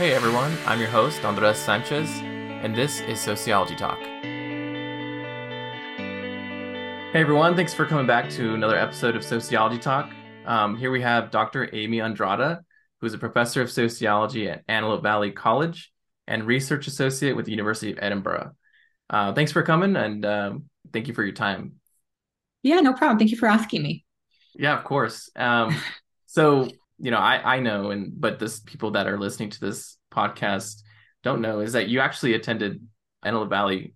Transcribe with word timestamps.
Hey 0.00 0.14
everyone, 0.14 0.56
I'm 0.64 0.80
your 0.80 0.88
host, 0.88 1.26
Andres 1.26 1.58
Sanchez, 1.58 2.08
and 2.22 2.74
this 2.74 3.00
is 3.02 3.20
Sociology 3.20 3.76
Talk. 3.76 3.98
Hey 7.12 7.20
everyone, 7.20 7.54
thanks 7.54 7.74
for 7.74 7.84
coming 7.84 8.06
back 8.06 8.30
to 8.30 8.54
another 8.54 8.78
episode 8.78 9.14
of 9.14 9.22
Sociology 9.22 9.76
Talk. 9.76 10.10
Um, 10.46 10.78
here 10.78 10.90
we 10.90 11.02
have 11.02 11.30
Dr. 11.30 11.68
Amy 11.74 11.98
Andrada, 11.98 12.60
who 13.02 13.06
is 13.08 13.12
a 13.12 13.18
professor 13.18 13.60
of 13.60 13.70
sociology 13.70 14.48
at 14.48 14.64
Antelope 14.68 15.02
Valley 15.02 15.32
College 15.32 15.92
and 16.26 16.46
research 16.46 16.86
associate 16.86 17.36
with 17.36 17.44
the 17.44 17.52
University 17.52 17.92
of 17.92 17.98
Edinburgh. 18.00 18.52
Uh, 19.10 19.34
thanks 19.34 19.52
for 19.52 19.62
coming 19.62 19.96
and 19.96 20.24
um, 20.24 20.64
thank 20.94 21.08
you 21.08 21.14
for 21.14 21.24
your 21.24 21.34
time. 21.34 21.74
Yeah, 22.62 22.80
no 22.80 22.94
problem. 22.94 23.18
Thank 23.18 23.32
you 23.32 23.36
for 23.36 23.48
asking 23.48 23.82
me. 23.82 24.06
Yeah, 24.54 24.78
of 24.78 24.84
course. 24.84 25.28
Um, 25.36 25.76
so 26.24 26.70
you 27.00 27.10
know, 27.10 27.18
I 27.18 27.56
I 27.56 27.60
know, 27.60 27.90
and 27.90 28.12
but 28.14 28.38
this 28.38 28.60
people 28.60 28.92
that 28.92 29.06
are 29.06 29.18
listening 29.18 29.50
to 29.50 29.60
this 29.60 29.96
podcast 30.12 30.82
don't 31.22 31.40
know 31.40 31.60
is 31.60 31.72
that 31.72 31.88
you 31.88 32.00
actually 32.00 32.34
attended 32.34 32.86
Antelope 33.22 33.50
Valley. 33.50 33.94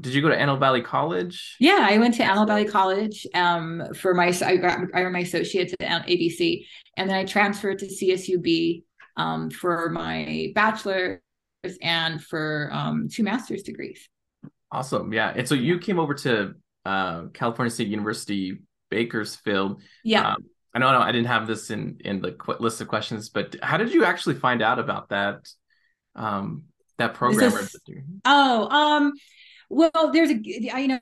Did 0.00 0.12
you 0.12 0.22
go 0.22 0.28
to 0.28 0.36
Antelope 0.36 0.60
Valley 0.60 0.82
College? 0.82 1.56
Yeah, 1.60 1.86
I 1.88 1.98
went 1.98 2.14
to 2.14 2.24
Antelope 2.24 2.48
Valley 2.48 2.64
College 2.66 3.26
um, 3.34 3.82
for 3.94 4.12
my 4.14 4.26
I 4.44 4.56
got 4.56 4.78
I 4.94 5.08
my 5.08 5.20
associates 5.20 5.74
at 5.80 6.06
AVC, 6.06 6.66
and 6.96 7.08
then 7.08 7.16
I 7.16 7.24
transferred 7.24 7.78
to 7.78 7.86
CSUB 7.86 8.82
um, 9.16 9.50
for 9.50 9.88
my 9.90 10.52
bachelor's 10.54 11.20
and 11.80 12.22
for 12.22 12.68
um, 12.72 13.08
two 13.10 13.22
master's 13.22 13.62
degrees. 13.62 14.08
Awesome, 14.70 15.12
yeah. 15.12 15.32
And 15.34 15.48
so 15.48 15.54
you 15.54 15.78
came 15.78 15.98
over 15.98 16.14
to 16.14 16.54
uh, 16.84 17.26
California 17.32 17.70
State 17.70 17.88
University 17.88 18.58
Bakersfield. 18.90 19.80
Yeah. 20.02 20.32
Um, 20.32 20.44
I 20.74 20.80
know 20.80 20.88
I 21.00 21.12
didn't 21.12 21.28
have 21.28 21.46
this 21.46 21.70
in 21.70 21.98
in 22.04 22.20
the 22.20 22.32
qu- 22.32 22.56
list 22.58 22.80
of 22.80 22.88
questions, 22.88 23.28
but 23.28 23.56
how 23.62 23.76
did 23.76 23.94
you 23.94 24.04
actually 24.04 24.34
find 24.34 24.60
out 24.60 24.78
about 24.78 25.08
that 25.10 25.48
um, 26.16 26.64
that 26.98 27.14
program? 27.14 27.50
Oh, 28.24 28.68
um, 28.68 29.12
well, 29.68 30.10
there's 30.12 30.30
a 30.30 30.38
you 30.42 30.88
know 30.88 30.98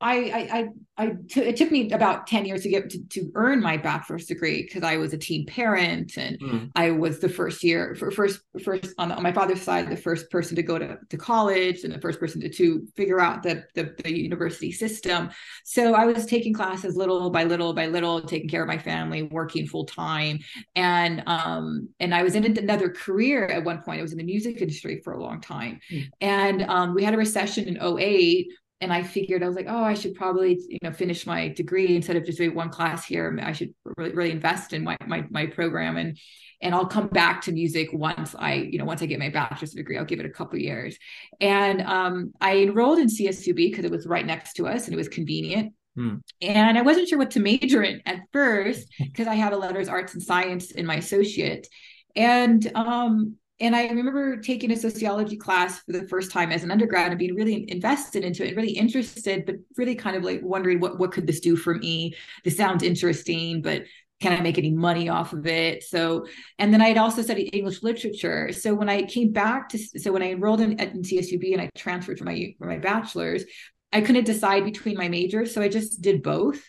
I, 0.00 0.14
I, 0.52 0.68
I, 0.98 1.12
t- 1.28 1.40
it 1.40 1.56
took 1.56 1.70
me 1.70 1.90
about 1.90 2.26
10 2.26 2.44
years 2.44 2.62
to 2.62 2.68
get 2.68 2.90
to, 2.90 3.02
to 3.08 3.30
earn 3.34 3.62
my 3.62 3.78
bachelor's 3.78 4.26
degree 4.26 4.62
because 4.62 4.82
I 4.82 4.98
was 4.98 5.14
a 5.14 5.18
teen 5.18 5.46
parent 5.46 6.18
and 6.18 6.38
mm. 6.38 6.70
I 6.76 6.90
was 6.90 7.18
the 7.18 7.30
first 7.30 7.64
year 7.64 7.94
for 7.94 8.10
first, 8.10 8.40
first 8.62 8.94
on, 8.98 9.08
the, 9.08 9.14
on, 9.14 9.22
my 9.22 9.32
father's 9.32 9.62
side, 9.62 9.88
the 9.88 9.96
first 9.96 10.30
person 10.30 10.54
to 10.56 10.62
go 10.62 10.78
to, 10.78 10.98
to 11.08 11.16
college 11.16 11.84
and 11.84 11.94
the 11.94 12.00
first 12.00 12.20
person 12.20 12.42
to, 12.42 12.48
to 12.50 12.86
figure 12.94 13.20
out 13.20 13.42
the, 13.42 13.64
the, 13.74 13.94
the 14.04 14.14
university 14.14 14.70
system. 14.70 15.30
So 15.64 15.94
I 15.94 16.04
was 16.04 16.26
taking 16.26 16.52
classes 16.52 16.94
little 16.94 17.30
by 17.30 17.44
little 17.44 17.72
by 17.72 17.86
little, 17.86 18.20
taking 18.20 18.48
care 18.48 18.62
of 18.62 18.68
my 18.68 18.78
family, 18.78 19.22
working 19.22 19.66
full 19.66 19.86
time. 19.86 20.40
And, 20.74 21.22
um, 21.26 21.88
and 22.00 22.14
I 22.14 22.22
was 22.22 22.34
in 22.34 22.44
another 22.58 22.90
career 22.90 23.46
at 23.46 23.64
one 23.64 23.80
point. 23.82 24.00
I 24.00 24.02
was 24.02 24.12
in 24.12 24.18
the 24.18 24.24
music 24.24 24.60
industry 24.60 25.00
for 25.02 25.14
a 25.14 25.22
long 25.22 25.40
time. 25.40 25.80
Mm. 25.90 26.10
And, 26.20 26.62
um, 26.64 26.94
we 26.94 27.02
had 27.02 27.14
a 27.14 27.18
recession 27.18 27.66
in 27.66 27.98
08 27.98 28.48
and 28.80 28.92
I 28.92 29.02
figured 29.02 29.42
I 29.42 29.46
was 29.46 29.56
like, 29.56 29.66
oh, 29.68 29.82
I 29.82 29.94
should 29.94 30.14
probably 30.14 30.60
you 30.68 30.78
know 30.82 30.92
finish 30.92 31.26
my 31.26 31.48
degree 31.48 31.96
instead 31.96 32.16
of 32.16 32.24
just 32.24 32.38
doing 32.38 32.54
one 32.54 32.70
class 32.70 33.04
here. 33.04 33.38
I 33.42 33.52
should 33.52 33.74
really, 33.96 34.12
really 34.12 34.30
invest 34.30 34.72
in 34.72 34.84
my, 34.84 34.96
my 35.06 35.24
my 35.30 35.46
program 35.46 35.96
and 35.96 36.18
and 36.62 36.74
I'll 36.74 36.86
come 36.86 37.08
back 37.08 37.42
to 37.42 37.52
music 37.52 37.90
once 37.92 38.34
I 38.38 38.54
you 38.54 38.78
know 38.78 38.84
once 38.84 39.02
I 39.02 39.06
get 39.06 39.18
my 39.18 39.30
bachelor's 39.30 39.72
degree. 39.72 39.98
I'll 39.98 40.04
give 40.04 40.20
it 40.20 40.26
a 40.26 40.30
couple 40.30 40.58
years. 40.58 40.98
And 41.40 41.82
um, 41.82 42.32
I 42.40 42.58
enrolled 42.58 42.98
in 42.98 43.08
CSUB 43.08 43.56
because 43.56 43.84
it 43.84 43.90
was 43.90 44.06
right 44.06 44.26
next 44.26 44.54
to 44.54 44.66
us 44.66 44.86
and 44.86 44.94
it 44.94 44.98
was 44.98 45.08
convenient. 45.08 45.72
Hmm. 45.96 46.16
And 46.42 46.76
I 46.76 46.82
wasn't 46.82 47.08
sure 47.08 47.18
what 47.18 47.30
to 47.32 47.40
major 47.40 47.82
in 47.82 48.02
at 48.04 48.20
first 48.30 48.92
because 48.98 49.26
I 49.26 49.34
have 49.34 49.54
a 49.54 49.56
letters, 49.56 49.88
arts, 49.88 50.12
and 50.12 50.22
science 50.22 50.70
in 50.70 50.84
my 50.84 50.96
associate. 50.96 51.66
And 52.14 52.70
um, 52.74 53.36
and 53.58 53.74
I 53.74 53.88
remember 53.88 54.36
taking 54.36 54.70
a 54.70 54.76
sociology 54.76 55.36
class 55.36 55.80
for 55.80 55.92
the 55.92 56.06
first 56.08 56.30
time 56.30 56.52
as 56.52 56.62
an 56.62 56.70
undergrad 56.70 57.10
and 57.10 57.18
being 57.18 57.34
really 57.34 57.64
invested 57.70 58.22
into 58.22 58.46
it, 58.46 58.56
really 58.56 58.72
interested, 58.72 59.46
but 59.46 59.56
really 59.76 59.94
kind 59.94 60.16
of 60.16 60.24
like 60.24 60.40
wondering 60.42 60.78
what 60.78 60.98
what 60.98 61.12
could 61.12 61.26
this 61.26 61.40
do 61.40 61.56
for 61.56 61.74
me? 61.74 62.14
This 62.44 62.56
sounds 62.56 62.82
interesting, 62.82 63.62
but 63.62 63.84
can 64.20 64.32
I 64.32 64.40
make 64.40 64.58
any 64.58 64.70
money 64.70 65.08
off 65.08 65.32
of 65.32 65.46
it? 65.46 65.84
So, 65.84 66.26
and 66.58 66.72
then 66.72 66.80
I 66.80 66.88
had 66.88 66.98
also 66.98 67.22
studied 67.22 67.54
English 67.54 67.82
literature. 67.82 68.50
So 68.52 68.74
when 68.74 68.88
I 68.88 69.02
came 69.02 69.30
back 69.30 69.68
to, 69.70 69.78
so 69.78 70.10
when 70.10 70.22
I 70.22 70.32
enrolled 70.32 70.62
in, 70.62 70.78
in 70.78 71.02
CSUB 71.02 71.52
and 71.52 71.60
I 71.60 71.70
transferred 71.74 72.18
for 72.18 72.24
my 72.24 72.54
for 72.58 72.66
my 72.66 72.78
bachelor's, 72.78 73.44
I 73.92 74.02
couldn't 74.02 74.24
decide 74.24 74.64
between 74.64 74.96
my 74.96 75.08
majors, 75.08 75.54
so 75.54 75.62
I 75.62 75.68
just 75.68 76.02
did 76.02 76.22
both. 76.22 76.62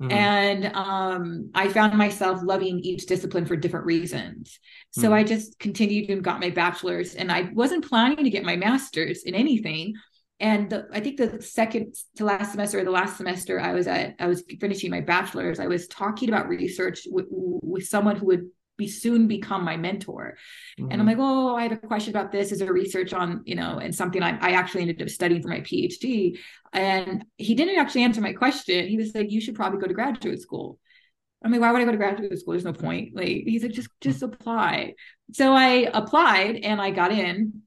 Mm-hmm. 0.00 0.12
And 0.12 0.66
um, 0.74 1.50
I 1.54 1.68
found 1.68 1.96
myself 1.96 2.40
loving 2.42 2.80
each 2.80 3.04
discipline 3.04 3.44
for 3.44 3.56
different 3.56 3.84
reasons. 3.84 4.58
So 4.92 5.02
mm-hmm. 5.02 5.12
I 5.12 5.24
just 5.24 5.58
continued 5.58 6.10
and 6.10 6.22
got 6.22 6.40
my 6.40 6.50
bachelor's, 6.50 7.14
and 7.14 7.30
I 7.30 7.50
wasn't 7.52 7.88
planning 7.88 8.24
to 8.24 8.30
get 8.30 8.44
my 8.44 8.56
master's 8.56 9.22
in 9.22 9.34
anything. 9.34 9.94
And 10.40 10.70
the, 10.70 10.88
I 10.92 11.00
think 11.00 11.18
the 11.18 11.40
second 11.42 11.94
to 12.16 12.24
last 12.24 12.52
semester 12.52 12.80
or 12.80 12.84
the 12.84 12.90
last 12.90 13.16
semester 13.18 13.60
I 13.60 13.72
was 13.72 13.86
at, 13.86 14.16
I 14.18 14.26
was 14.26 14.42
finishing 14.58 14.90
my 14.90 15.02
bachelor's. 15.02 15.60
I 15.60 15.66
was 15.66 15.86
talking 15.86 16.28
about 16.28 16.48
research 16.48 17.00
with, 17.06 17.26
with 17.30 17.86
someone 17.86 18.16
who 18.16 18.26
would 18.26 18.46
be 18.78 18.88
soon 18.88 19.28
become 19.28 19.62
my 19.62 19.76
mentor. 19.76 20.38
Mm-hmm. 20.78 20.90
And 20.90 21.02
I'm 21.02 21.06
mm-hmm. 21.06 21.20
like, 21.20 21.28
oh, 21.28 21.54
I 21.54 21.62
have 21.64 21.72
a 21.72 21.76
question 21.76 22.16
about 22.16 22.32
this. 22.32 22.50
Is 22.50 22.60
there 22.60 22.72
research 22.72 23.12
on, 23.12 23.42
you 23.44 23.54
know, 23.54 23.78
and 23.78 23.94
something 23.94 24.22
I, 24.22 24.38
I 24.40 24.52
actually 24.52 24.80
ended 24.80 25.02
up 25.02 25.10
studying 25.10 25.42
for 25.42 25.48
my 25.48 25.60
PhD. 25.60 26.38
And 26.72 27.24
he 27.36 27.54
didn't 27.54 27.78
actually 27.78 28.04
answer 28.04 28.22
my 28.22 28.32
question. 28.32 28.88
He 28.88 28.96
was 28.96 29.14
like, 29.14 29.30
you 29.30 29.42
should 29.42 29.54
probably 29.54 29.78
go 29.78 29.86
to 29.86 29.94
graduate 29.94 30.40
school. 30.40 30.78
I'm 31.42 31.52
like, 31.52 31.60
why 31.60 31.72
would 31.72 31.80
I 31.80 31.84
go 31.84 31.92
to 31.92 31.96
graduate 31.96 32.38
school? 32.38 32.52
There's 32.52 32.64
no 32.64 32.72
point. 32.72 33.14
Like 33.14 33.26
he's 33.26 33.62
like, 33.62 33.72
just 33.72 33.88
just 34.00 34.22
apply. 34.22 34.94
So 35.32 35.52
I 35.52 35.90
applied 35.92 36.56
and 36.56 36.80
I 36.80 36.90
got 36.90 37.12
in. 37.12 37.62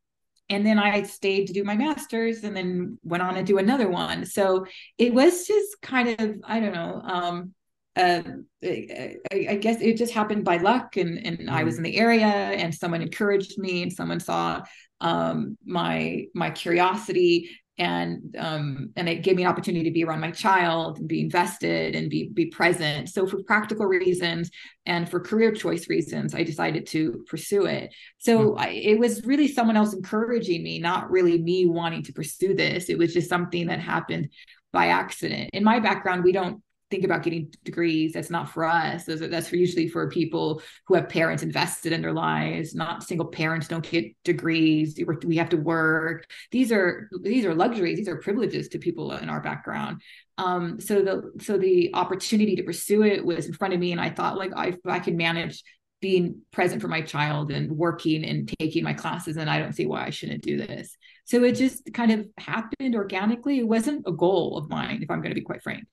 And 0.50 0.66
then 0.66 0.78
I 0.78 1.04
stayed 1.04 1.48
to 1.48 1.54
do 1.54 1.64
my 1.64 1.76
master's 1.76 2.44
and 2.44 2.56
then 2.56 3.00
went 3.04 3.24
on 3.24 3.36
to 3.36 3.44
do 3.44 3.58
another 3.58 3.90
one. 3.90 4.26
So 4.26 4.66
it 4.98 5.14
was 5.14 5.48
just 5.48 5.82
kind 5.82 6.20
of, 6.20 6.36
I 6.44 6.60
don't 6.60 6.74
know, 6.74 7.02
um, 7.04 7.54
uh, 7.96 8.22
I, 8.64 9.18
I, 9.32 9.56
guess 9.56 9.82
it 9.82 9.98
just 9.98 10.14
happened 10.14 10.44
by 10.44 10.58
luck 10.58 10.98
and, 10.98 11.26
and. 11.26 11.50
I 11.50 11.64
was 11.64 11.76
mm-hmm. 11.76 11.86
in 11.86 11.92
the 11.92 11.98
area 11.98 12.26
and 12.26 12.76
someone 12.76 13.02
encouraged 13.02 13.58
me 13.58 13.84
and 13.84 13.94
someone 13.94 14.20
saw 14.20 14.64
um, 15.00 15.58
my 15.66 16.26
my 16.34 16.50
curiosity 16.50 17.50
and 17.78 18.36
um, 18.38 18.92
and 18.96 19.10
it 19.10 19.24
gave 19.24 19.36
me 19.36 19.44
an 19.44 19.50
opportunity 19.50 19.86
to 19.86 19.92
be 19.92 20.04
around 20.04 20.20
my 20.20 20.30
child 20.30 21.00
and 21.00 21.08
be 21.08 21.22
invested 21.22 21.96
and 21.96 22.10
be 22.10 22.30
be 22.30 22.48
present. 22.48 23.10
So 23.10 23.26
for 23.26 23.42
practical 23.44 23.88
reasons 23.88 24.52
and 24.86 25.10
for 25.10 25.20
career 25.20 25.52
choice 25.52 25.88
reasons 25.88 26.36
i 26.36 26.44
decided 26.44 26.86
to 26.88 27.24
pursue 27.28 27.66
it. 27.66 27.94
So 28.20 28.50
mm-hmm. 28.52 28.62
I, 28.62 28.68
it 28.70 29.00
was 29.00 29.26
really 29.26 29.48
someone 29.48 29.78
else 29.78 29.94
encouraging 29.94 30.62
me 30.62 30.80
not 30.80 31.10
really 31.10 31.42
me 31.42 31.66
wanting 31.66 32.04
to 32.04 32.14
pursue 32.14 32.54
this. 32.54 32.90
It 32.90 32.98
was 32.98 33.14
just 33.14 33.30
something 33.30 33.68
that 33.68 33.80
happened 33.80 34.30
by 34.72 34.88
accident. 34.88 35.50
In 35.54 35.64
my 35.64 35.80
background 35.80 36.24
we 36.24 36.32
don't 36.32 36.62
think 36.94 37.06
about 37.06 37.24
getting 37.24 37.52
degrees. 37.64 38.14
That's 38.14 38.30
not 38.30 38.50
for 38.50 38.66
us. 38.66 39.06
That's 39.06 39.48
for 39.48 39.56
usually 39.56 39.88
for 39.88 40.08
people 40.12 40.62
who 40.86 40.94
have 40.94 41.10
parents 41.10 41.42
invested 41.42 41.92
in 41.92 42.04
their 42.04 42.14
lives. 42.14 42.76
Not 42.76 43.02
single 43.02 43.26
parents 43.26 43.68
don't 43.68 43.90
get 43.90 44.06
degrees. 44.24 45.00
We 45.26 45.38
have 45.38 45.50
to 45.50 45.58
work. 45.58 46.30
These 46.52 46.72
are 46.72 47.10
these 47.24 47.46
are 47.46 47.56
luxuries. 47.56 47.98
These 47.98 48.08
are 48.08 48.18
privileges 48.18 48.68
to 48.70 48.78
people 48.78 49.12
in 49.14 49.28
our 49.28 49.42
background. 49.42 50.02
Um, 50.38 50.80
so 50.80 51.02
the 51.02 51.44
so 51.44 51.58
the 51.58 51.90
opportunity 51.96 52.56
to 52.58 52.64
pursue 52.64 53.02
it 53.02 53.26
was 53.26 53.48
in 53.48 53.54
front 53.54 53.74
of 53.74 53.80
me, 53.80 53.92
and 53.92 54.00
I 54.00 54.12
thought 54.12 54.38
like 54.38 54.52
I 54.56 54.78
I 54.86 55.00
can 55.00 55.18
manage 55.18 55.64
being 56.00 56.42
present 56.52 56.80
for 56.80 56.90
my 56.90 57.02
child 57.02 57.50
and 57.50 57.72
working 57.72 58.24
and 58.24 58.54
taking 58.60 58.84
my 58.84 58.94
classes, 58.94 59.38
and 59.38 59.50
I 59.50 59.58
don't 59.58 59.74
see 59.74 59.88
why 59.88 60.06
I 60.06 60.12
shouldn't 60.12 60.44
do 60.44 60.58
this. 60.58 60.96
So 61.26 61.44
it 61.44 61.54
just 61.54 61.92
kind 61.92 62.12
of 62.12 62.28
happened 62.38 62.94
organically. 62.94 63.58
It 63.58 63.68
wasn't 63.68 64.04
a 64.06 64.12
goal 64.12 64.58
of 64.58 64.70
mine, 64.70 65.02
if 65.02 65.10
I'm 65.10 65.22
going 65.22 65.32
to 65.32 65.42
be 65.42 65.50
quite 65.50 65.64
frank. 65.64 65.86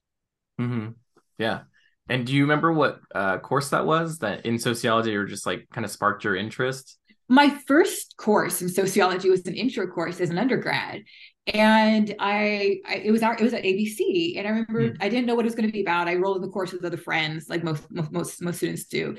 Mm-hmm. 0.61 0.89
Yeah. 1.37 1.61
And 2.09 2.25
do 2.25 2.33
you 2.33 2.43
remember 2.43 2.71
what 2.73 2.99
uh, 3.15 3.39
course 3.39 3.69
that 3.69 3.85
was 3.85 4.19
that 4.19 4.45
in 4.45 4.59
sociology 4.59 5.15
or 5.15 5.25
just 5.25 5.45
like 5.45 5.67
kind 5.71 5.85
of 5.85 5.91
sparked 5.91 6.23
your 6.23 6.35
interest? 6.35 6.97
My 7.29 7.49
first 7.49 8.17
course 8.17 8.61
in 8.61 8.67
sociology 8.67 9.29
was 9.29 9.45
an 9.45 9.55
intro 9.55 9.87
course 9.87 10.19
as 10.19 10.29
an 10.29 10.37
undergrad. 10.37 11.03
And 11.47 12.13
I, 12.19 12.81
I 12.85 12.95
it 12.95 13.11
was 13.11 13.23
our, 13.23 13.33
it 13.33 13.41
was 13.41 13.53
at 13.53 13.63
AVC. 13.63 14.37
And 14.37 14.45
I 14.45 14.51
remember 14.51 14.89
mm. 14.89 14.97
I 14.99 15.09
didn't 15.09 15.25
know 15.25 15.35
what 15.35 15.45
it 15.45 15.47
was 15.47 15.55
going 15.55 15.67
to 15.67 15.71
be 15.71 15.81
about. 15.81 16.07
I 16.07 16.15
rolled 16.15 16.35
in 16.35 16.41
the 16.41 16.49
course 16.49 16.73
with 16.73 16.83
other 16.83 16.97
friends, 16.97 17.49
like 17.49 17.63
most, 17.63 17.83
most, 17.89 18.41
most 18.41 18.57
students 18.57 18.85
do. 18.85 19.15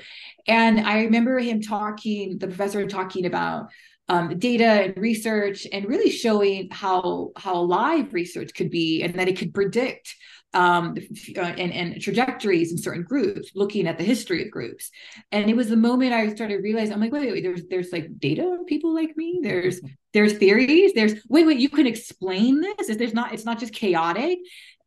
And 0.47 0.79
I 0.79 1.03
remember 1.03 1.39
him 1.39 1.61
talking, 1.61 2.37
the 2.37 2.47
professor 2.47 2.85
talking 2.87 3.25
about 3.25 3.69
um, 4.09 4.37
data 4.37 4.65
and 4.65 4.97
research 4.97 5.65
and 5.71 5.87
really 5.87 6.11
showing 6.11 6.69
how 6.71 7.31
how 7.37 7.55
alive 7.55 8.13
research 8.13 8.53
could 8.53 8.69
be 8.69 9.01
and 9.01 9.15
that 9.15 9.27
it 9.27 9.37
could 9.37 9.53
predict 9.53 10.15
um, 10.53 10.95
uh, 11.35 11.41
and, 11.41 11.71
and 11.73 12.01
trajectories 12.01 12.71
in 12.71 12.77
certain 12.77 13.03
groups, 13.03 13.51
looking 13.55 13.87
at 13.87 13.97
the 13.97 14.03
history 14.03 14.43
of 14.43 14.51
groups. 14.51 14.91
And 15.31 15.49
it 15.49 15.55
was 15.55 15.69
the 15.69 15.75
moment 15.75 16.13
I 16.13 16.33
started 16.33 16.63
realizing, 16.63 16.93
I'm 16.93 16.99
like, 16.99 17.11
wait, 17.11 17.21
wait, 17.21 17.31
wait 17.31 17.43
there's 17.43 17.63
there's 17.69 17.91
like 17.91 18.19
data 18.19 18.43
on 18.43 18.65
people 18.65 18.93
like 18.93 19.15
me. 19.17 19.39
There's 19.41 19.81
there's 20.13 20.33
theories. 20.33 20.93
There's 20.93 21.15
wait, 21.27 21.45
wait, 21.45 21.59
you 21.59 21.69
can 21.69 21.87
explain 21.87 22.61
this. 22.61 22.95
There's 22.95 23.13
not. 23.13 23.33
It's 23.33 23.45
not 23.45 23.59
just 23.59 23.73
chaotic. 23.73 24.39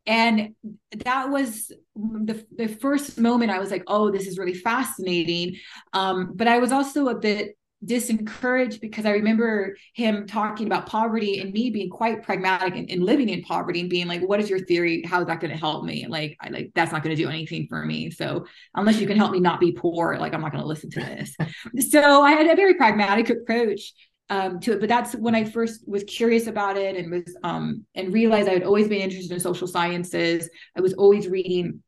And 0.07 0.55
that 1.05 1.31
was 1.31 1.73
the 1.97 2.47
the 2.57 2.69
first 2.69 3.19
moment 3.19 3.51
I 3.51 3.59
was 3.59 3.71
like, 3.71 3.85
oh, 3.89 4.11
this 4.11 4.27
is 4.27 4.39
really 4.39 4.55
fascinating. 4.55 5.57
Um, 5.93 6.33
but 6.35 6.47
I 6.47 6.59
was 6.59 6.71
also 6.71 7.09
a 7.09 7.17
bit 7.17 7.57
disencouraged 7.87 8.81
because 8.81 9.07
I 9.07 9.13
remember 9.13 9.77
him 9.95 10.27
talking 10.27 10.67
about 10.67 10.87
poverty 10.87 11.41
and 11.41 11.53
me 11.53 11.71
being 11.71 11.89
quite 11.89 12.23
pragmatic 12.23 12.77
and, 12.77 12.91
and 12.91 13.03
living 13.03 13.29
in 13.29 13.43
poverty 13.43 13.81
and 13.81 13.91
being 13.91 14.09
like, 14.09 14.23
what 14.23 14.41
is 14.41 14.51
your 14.51 14.59
theory? 14.59 15.03
How 15.05 15.21
is 15.21 15.27
that 15.27 15.41
going 15.41 15.53
to 15.53 15.57
help 15.57 15.85
me? 15.85 16.07
Like, 16.09 16.37
I 16.41 16.49
like 16.49 16.73
that's 16.75 16.93
not 16.93 17.03
going 17.03 17.17
to 17.17 17.23
do 17.23 17.29
anything 17.29 17.67
for 17.69 17.85
me. 17.85 18.11
So 18.11 18.47
unless 18.75 19.01
you 19.01 19.07
can 19.07 19.17
help 19.17 19.33
me 19.33 19.41
not 19.41 19.61
be 19.61 19.73
poor, 19.73 20.19
like 20.19 20.35
I'm 20.35 20.41
not 20.41 20.53
going 20.53 20.63
to 20.63 20.69
listen 20.69 20.91
to 20.91 21.01
this. 21.01 21.37
so 21.91 22.23
I 22.23 22.33
had 22.33 22.47
a 22.47 22.57
very 22.57 22.75
pragmatic 22.75 23.31
approach 23.31 23.93
um, 24.29 24.61
to 24.61 24.73
it. 24.73 24.81
But 24.81 24.89
that's 24.89 25.15
when 25.15 25.35
I 25.35 25.45
first 25.45 25.87
was 25.87 26.05
curious 26.05 26.47
about 26.47 26.77
it 26.77 26.97
and 26.97 27.11
was 27.11 27.37
um, 27.43 27.85
and 27.95 28.13
realized 28.13 28.49
I 28.49 28.55
had 28.55 28.65
always 28.65 28.89
been 28.89 29.01
interested 29.01 29.33
in 29.33 29.41
social 29.41 29.67
sciences. 29.67 30.49
I 30.77 30.81
was 30.81 30.95
always 30.95 31.29
reading 31.29 31.83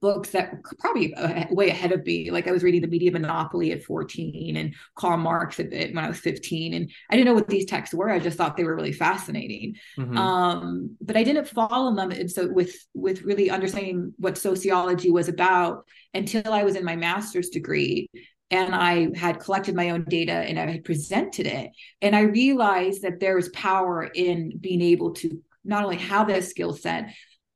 books 0.00 0.30
that 0.30 0.52
were 0.52 0.62
probably 0.78 1.14
way 1.50 1.68
ahead 1.68 1.92
of 1.92 2.04
me. 2.04 2.30
Like 2.30 2.48
I 2.48 2.52
was 2.52 2.62
reading 2.62 2.80
The 2.80 2.88
Media 2.88 3.12
Monopoly 3.12 3.72
at 3.72 3.82
14 3.82 4.56
and 4.56 4.74
Karl 4.94 5.18
Marx 5.18 5.60
at, 5.60 5.70
when 5.70 5.98
I 5.98 6.08
was 6.08 6.18
15. 6.18 6.74
And 6.74 6.90
I 7.10 7.16
didn't 7.16 7.26
know 7.26 7.34
what 7.34 7.48
these 7.48 7.66
texts 7.66 7.94
were. 7.94 8.10
I 8.10 8.18
just 8.18 8.38
thought 8.38 8.56
they 8.56 8.64
were 8.64 8.74
really 8.76 8.92
fascinating. 8.92 9.76
Mm-hmm. 9.98 10.16
Um, 10.16 10.96
but 11.00 11.16
I 11.16 11.24
didn't 11.24 11.48
fall 11.48 11.88
in 11.88 11.96
love. 11.96 12.10
And 12.10 12.30
so 12.30 12.48
with, 12.50 12.74
with 12.94 13.22
really 13.22 13.50
understanding 13.50 14.14
what 14.18 14.38
sociology 14.38 15.10
was 15.10 15.28
about 15.28 15.86
until 16.14 16.52
I 16.52 16.64
was 16.64 16.76
in 16.76 16.84
my 16.84 16.96
master's 16.96 17.50
degree 17.50 18.08
and 18.50 18.74
I 18.74 19.16
had 19.16 19.38
collected 19.38 19.76
my 19.76 19.90
own 19.90 20.04
data 20.08 20.32
and 20.32 20.58
I 20.58 20.70
had 20.70 20.84
presented 20.84 21.46
it. 21.46 21.70
And 22.02 22.16
I 22.16 22.22
realized 22.22 23.02
that 23.02 23.20
there 23.20 23.36
was 23.36 23.48
power 23.50 24.04
in 24.04 24.58
being 24.58 24.80
able 24.80 25.12
to 25.14 25.40
not 25.64 25.84
only 25.84 25.98
have 25.98 26.28
that 26.28 26.44
skill 26.44 26.72
set, 26.72 27.10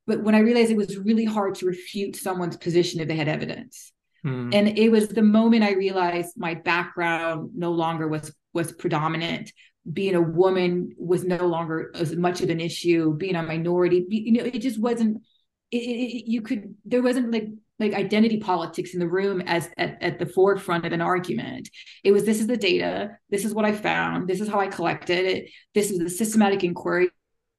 but 0.07 0.23
when 0.23 0.35
I 0.35 0.41
realized 0.41 0.71
it 0.71 0.77
was 0.77 0.99
really 0.99 1.25
hard 1.25 1.55
to 1.57 1.67
refute 1.67 2.17
someone's 2.17 2.57
position 2.57 3.01
if 3.01 3.09
they 3.09 3.17
had 3.17 3.29
evidence. 3.29 3.93
Hmm. 4.23 4.51
And 4.53 4.79
it 4.79 4.91
was 4.91 5.09
the 5.09 5.23
moment 5.23 5.65
I 5.65 5.73
realized 5.73 6.33
my 6.37 6.55
background 6.55 7.51
no 7.55 7.73
longer 7.73 8.09
was 8.09 8.35
was 8.53 8.73
predominant. 8.73 9.53
Being 9.91 10.15
a 10.15 10.21
woman 10.21 10.95
was 10.97 11.25
no 11.25 11.47
longer 11.47 11.93
as 11.95 12.17
much 12.17 12.41
of 12.41 12.49
an 12.49 12.61
issue. 12.61 13.15
Being 13.17 13.37
a 13.37 13.43
minority, 13.43 14.07
you 14.09 14.33
know, 14.33 14.45
it 14.45 14.61
just 14.61 14.81
wasn't. 14.81 15.23
It, 15.71 15.79
it, 15.79 16.31
you 16.31 16.41
could 16.41 16.75
there 16.85 17.03
wasn't 17.03 17.33
like 17.33 17.49
like 17.81 17.95
identity 17.95 18.39
politics 18.39 18.95
in 18.95 19.01
the 19.01 19.09
room 19.09 19.43
as 19.43 19.69
at, 19.77 20.01
at 20.01 20.19
the 20.19 20.27
forefront 20.27 20.87
of 20.87 20.93
an 20.93 21.01
argument 21.01 21.69
it 22.05 22.13
was 22.13 22.25
this 22.25 22.41
is 22.41 22.47
the 22.47 22.57
data 22.57 23.11
this 23.31 23.45
is 23.45 23.53
what 23.53 23.65
i 23.65 23.73
found 23.73 24.29
this 24.29 24.41
is 24.41 24.49
how 24.49 24.61
i 24.61 24.69
collected 24.69 25.25
it 25.25 25.51
this 25.75 25.91
is 25.91 25.99
the 25.99 26.09
systematic 26.09 26.63
inquiry 26.63 27.09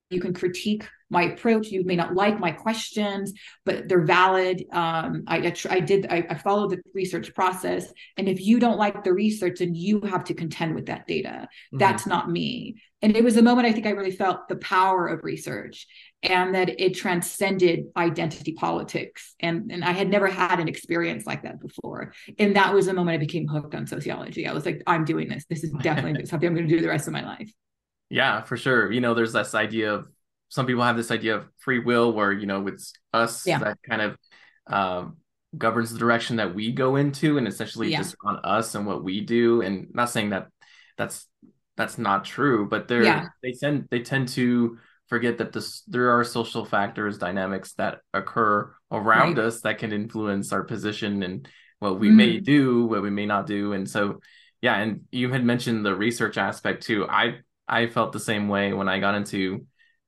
you 0.09 0.19
can 0.19 0.33
critique 0.33 0.87
my 1.09 1.23
approach. 1.23 1.67
You 1.67 1.83
may 1.85 1.95
not 1.95 2.15
like 2.15 2.39
my 2.39 2.51
questions 2.51 3.33
but 3.63 3.87
they're 3.87 4.05
valid. 4.05 4.63
Um, 4.71 5.23
I, 5.27 5.53
I, 5.69 5.79
did 5.79 6.07
I, 6.09 6.25
I 6.29 6.35
followed 6.35 6.71
the 6.71 6.81
research 6.93 7.33
process. 7.33 7.91
And 8.17 8.27
if 8.27 8.41
you 8.41 8.59
don't 8.59 8.77
like 8.77 9.03
the 9.03 9.13
research 9.13 9.59
then 9.59 9.75
you 9.75 10.01
have 10.01 10.23
to 10.25 10.33
contend 10.33 10.75
with 10.75 10.87
that 10.87 11.07
data. 11.07 11.29
Mm-hmm. 11.29 11.77
that's 11.77 12.05
not 12.05 12.29
me. 12.29 12.81
And 13.01 13.15
it 13.15 13.23
was 13.23 13.35
the 13.35 13.43
moment 13.43 13.67
i 13.67 13.71
think 13.71 13.85
i 13.85 13.91
really 13.91 14.11
felt 14.11 14.47
the 14.47 14.55
power 14.55 15.07
of 15.07 15.23
research 15.23 15.85
and 16.23 16.55
that 16.55 16.81
it 16.81 16.95
transcended 16.95 17.85
identity 17.95 18.53
politics. 18.53 19.35
And 19.39 19.71
and 19.71 19.83
i 19.83 19.91
had 19.91 20.09
never 20.09 20.27
had 20.27 20.59
an 20.59 20.67
experience 20.67 21.25
like 21.25 21.43
that 21.43 21.59
before. 21.59 22.13
And 22.39 22.55
that 22.55 22.73
was 22.73 22.87
the 22.87 22.93
moment 22.93 23.15
i 23.15 23.19
became 23.19 23.47
hooked 23.47 23.75
on 23.75 23.85
sociology. 23.87 24.47
I 24.47 24.53
was 24.53 24.65
like 24.65 24.81
i'm 24.87 25.05
doing 25.05 25.29
this. 25.29 25.45
This 25.49 25.63
is 25.63 25.71
definitely 25.81 26.25
something 26.29 26.47
i'm 26.47 26.55
going 26.55 26.67
to 26.67 26.75
do 26.75 26.81
the 26.81 26.89
rest 26.89 27.07
of 27.07 27.13
my 27.13 27.23
life 27.23 27.51
yeah 28.09 28.41
for 28.41 28.57
sure 28.57 28.91
you 28.91 29.01
know 29.01 29.13
there's 29.13 29.33
this 29.33 29.55
idea 29.55 29.93
of 29.93 30.07
some 30.49 30.65
people 30.65 30.83
have 30.83 30.97
this 30.97 31.11
idea 31.11 31.35
of 31.35 31.47
free 31.57 31.79
will 31.79 32.13
where 32.13 32.31
you 32.31 32.45
know 32.45 32.65
it's 32.67 32.93
us 33.13 33.45
yeah. 33.45 33.59
that 33.59 33.77
kind 33.87 34.01
of 34.01 34.17
um, 34.67 35.17
governs 35.57 35.91
the 35.91 35.99
direction 35.99 36.37
that 36.37 36.53
we 36.53 36.71
go 36.71 36.95
into 36.95 37.37
and 37.37 37.47
essentially 37.47 37.91
yeah. 37.91 37.97
just 37.97 38.15
on 38.23 38.37
us 38.43 38.75
and 38.75 38.85
what 38.85 39.03
we 39.03 39.21
do 39.21 39.61
and 39.61 39.87
not 39.93 40.09
saying 40.09 40.29
that 40.29 40.47
that's 40.97 41.27
that's 41.77 41.97
not 41.97 42.25
true 42.25 42.67
but 42.67 42.87
they're 42.87 43.03
yeah. 43.03 43.27
they 43.43 43.51
tend 43.51 43.87
they 43.91 43.99
tend 43.99 44.27
to 44.27 44.77
forget 45.07 45.37
that 45.37 45.53
this 45.53 45.81
there 45.87 46.11
are 46.11 46.23
social 46.23 46.65
factors 46.65 47.17
dynamics 47.17 47.73
that 47.73 47.99
occur 48.13 48.73
around 48.91 49.37
right. 49.37 49.45
us 49.45 49.61
that 49.61 49.77
can 49.77 49.91
influence 49.91 50.51
our 50.51 50.63
position 50.63 51.21
and 51.23 51.47
what 51.79 51.99
we 51.99 52.09
mm. 52.09 52.15
may 52.15 52.39
do 52.39 52.85
what 52.85 53.01
we 53.01 53.09
may 53.09 53.25
not 53.25 53.45
do 53.45 53.73
and 53.73 53.89
so 53.89 54.19
yeah 54.61 54.77
and 54.77 55.01
you 55.11 55.31
had 55.31 55.43
mentioned 55.43 55.85
the 55.85 55.95
research 55.95 56.37
aspect 56.37 56.83
too 56.83 57.05
i 57.07 57.35
i 57.67 57.87
felt 57.87 58.11
the 58.11 58.19
same 58.19 58.47
way 58.47 58.73
when 58.73 58.89
i 58.89 58.99
got 58.99 59.15
into 59.15 59.65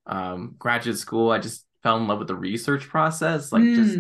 um, 0.07 0.56
graduate 0.57 0.98
school, 0.98 1.31
I 1.31 1.39
just 1.39 1.65
fell 1.83 1.98
in 1.98 2.07
love 2.07 2.19
with 2.19 2.27
the 2.27 2.36
research 2.36 2.88
process. 2.88 3.51
Like 3.51 3.63
mm. 3.63 3.75
just 3.75 4.00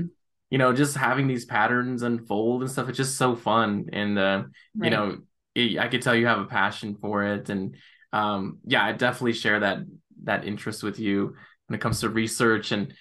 you 0.49 0.57
know, 0.57 0.71
just 0.71 0.95
having 0.95 1.27
these 1.27 1.43
patterns 1.43 2.03
unfold 2.03 2.61
and 2.61 2.71
stuff. 2.71 2.87
It's 2.87 2.97
just 2.97 3.17
so 3.17 3.35
fun, 3.35 3.89
and 3.91 4.17
uh, 4.17 4.43
right. 4.75 4.85
you 4.85 4.97
know, 4.97 5.17
it, 5.53 5.77
I 5.77 5.89
could 5.89 6.01
tell 6.01 6.15
you 6.15 6.25
have 6.27 6.39
a 6.39 6.45
passion 6.45 6.95
for 6.95 7.23
it, 7.23 7.49
and 7.49 7.75
um, 8.13 8.59
yeah, 8.65 8.83
I 8.83 8.93
definitely 8.93 9.33
share 9.33 9.59
that 9.59 9.79
that 10.23 10.45
interest 10.45 10.83
with 10.83 10.99
you 10.99 11.35
when 11.67 11.75
it 11.75 11.81
comes 11.81 11.99
to 11.99 12.09
research 12.09 12.71
and 12.71 12.93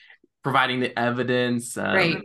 providing 0.43 0.81
the 0.81 0.97
evidence. 0.99 1.77
Um, 1.77 1.95
right. 1.95 2.23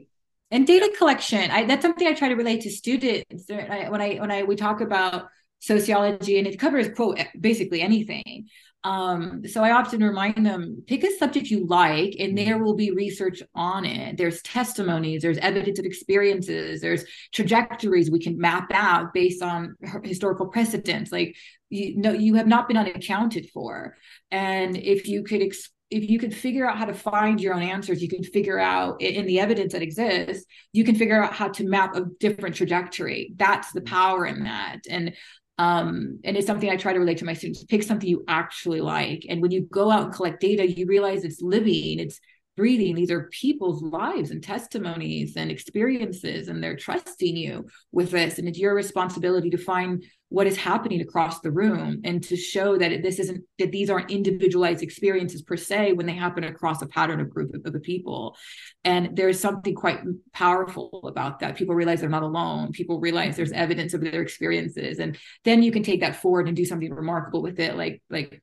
And 0.54 0.68
data 0.68 0.92
collection, 0.98 1.50
I, 1.50 1.64
that's 1.64 1.82
something 1.82 2.06
I 2.06 2.14
try 2.14 2.28
to 2.28 2.36
relate 2.36 2.62
to 2.62 2.70
students 2.70 3.46
when 3.48 4.02
I 4.02 4.20
when 4.20 4.32
I 4.32 4.44
we 4.44 4.58
talk 4.58 4.82
about 4.82 5.30
sociology, 5.62 6.38
and 6.38 6.48
it 6.48 6.60
covers 6.60 6.90
quote 6.90 7.20
basically 7.40 7.82
anything. 7.82 8.48
Um, 8.84 9.44
so 9.48 9.64
I 9.64 9.72
often 9.72 10.04
remind 10.04 10.44
them 10.44 10.84
pick 10.88 11.04
a 11.04 11.16
subject 11.18 11.52
you 11.52 11.68
like, 11.68 12.16
and 12.20 12.36
there 12.36 12.56
mm-hmm. 12.56 12.64
will 12.64 12.76
be 12.76 12.92
research 12.92 13.44
on 13.54 13.86
it. 13.86 14.18
There's 14.18 14.42
testimonies, 14.42 15.22
there's 15.22 15.38
evidence 15.38 15.78
of 15.78 15.86
experiences, 15.86 16.82
there's 16.82 17.06
trajectories 17.32 18.10
we 18.10 18.20
can 18.20 18.40
map 18.40 18.72
out 18.74 19.14
based 19.14 19.44
on 19.44 19.76
historical 20.04 20.48
precedents. 20.48 21.12
Like 21.12 21.36
you 21.70 21.98
know, 21.98 22.12
you 22.12 22.34
have 22.36 22.48
not 22.48 22.68
been 22.68 22.78
unaccounted 22.78 23.50
for, 23.54 23.96
and 24.32 24.76
if 24.76 25.08
you 25.08 25.24
could. 25.24 25.42
Ex- 25.42 25.70
if 25.92 26.10
you 26.10 26.20
could 26.20 26.34
figure 26.34 26.66
out 26.66 26.78
how 26.78 26.86
to 26.86 26.94
find 26.94 27.42
your 27.42 27.54
own 27.54 27.62
answers, 27.62 28.02
you 28.02 28.08
can 28.08 28.24
figure 28.24 28.58
out 28.58 29.02
in 29.02 29.26
the 29.26 29.42
evidence 29.42 29.74
that 29.74 29.82
exists, 29.82 30.46
you 30.72 30.86
can 30.86 30.96
figure 30.96 31.22
out 31.22 31.34
how 31.34 31.50
to 31.50 31.68
map 31.68 31.98
a 31.98 32.06
different 32.18 32.56
trajectory. 32.56 33.34
That's 33.36 33.74
the 33.74 33.82
power 33.82 34.26
in 34.26 34.46
that. 34.46 34.84
And 34.90 35.14
um, 35.58 36.20
and 36.24 36.38
it's 36.38 36.48
something 36.48 36.70
I 36.70 36.76
try 36.76 36.94
to 36.94 37.00
relate 37.00 37.20
to 37.20 37.26
my 37.26 37.34
students. 37.34 37.64
Pick 37.66 37.84
something 37.84 38.10
you 38.10 38.24
actually 38.28 38.82
like. 38.82 39.26
And 39.30 39.42
when 39.42 39.52
you 39.52 39.62
go 39.62 39.92
out 39.92 40.06
and 40.06 40.14
collect 40.14 40.42
data, 40.42 40.70
you 40.70 40.86
realize 40.88 41.24
it's 41.24 41.42
living, 41.42 42.00
it's 42.00 42.20
breathing. 42.62 42.94
These 42.94 43.10
are 43.10 43.28
people's 43.32 43.82
lives 43.82 44.30
and 44.30 44.44
testimonies 44.44 45.36
and 45.36 45.50
experiences, 45.50 46.48
and 46.48 46.64
they're 46.64 46.76
trusting 46.76 47.36
you 47.36 47.66
with 47.92 48.12
this. 48.12 48.38
And 48.38 48.48
it's 48.48 48.60
your 48.60 48.76
responsibility 48.76 49.50
to 49.50 49.58
find 49.58 50.06
what 50.30 50.46
is 50.46 50.58
happening 50.58 51.02
across 51.02 51.40
the 51.40 51.50
room 51.50 52.02
and 52.04 52.22
to 52.26 52.36
show 52.38 52.78
that 52.78 53.02
this 53.02 53.18
isn't 53.18 53.44
that 53.58 53.72
these 53.72 53.90
aren't 53.90 54.12
individualized 54.12 54.84
experiences 54.84 55.42
per 55.42 55.58
se 55.58 55.94
when 55.94 56.06
they 56.06 56.14
happen 56.14 56.44
across 56.44 56.84
a 56.84 56.88
pattern 56.88 57.20
of 57.20 57.32
group 57.32 57.52
of, 57.56 57.66
of 57.66 57.82
people 57.82 58.38
and 58.86 59.18
there's 59.18 59.40
something 59.40 59.76
quite 59.76 60.00
powerful 60.32 61.02
about 61.06 61.40
that 61.40 61.58
people 61.58 61.76
realize 61.76 62.00
they're 62.00 62.10
not 62.10 62.24
alone 62.24 62.72
people 62.72 63.02
realize 63.02 63.36
there's 63.36 63.52
evidence 63.52 63.94
of 63.94 64.00
their 64.00 64.22
experiences 64.22 65.00
and 65.00 65.18
then 65.44 65.62
you 65.62 65.72
can 65.72 65.84
take 65.84 66.00
that 66.00 66.16
forward 66.16 66.48
and 66.48 66.56
do 66.56 66.64
something 66.64 66.94
remarkable 66.94 67.42
with 67.42 67.60
it 67.60 67.76
like 67.76 68.02
like 68.10 68.42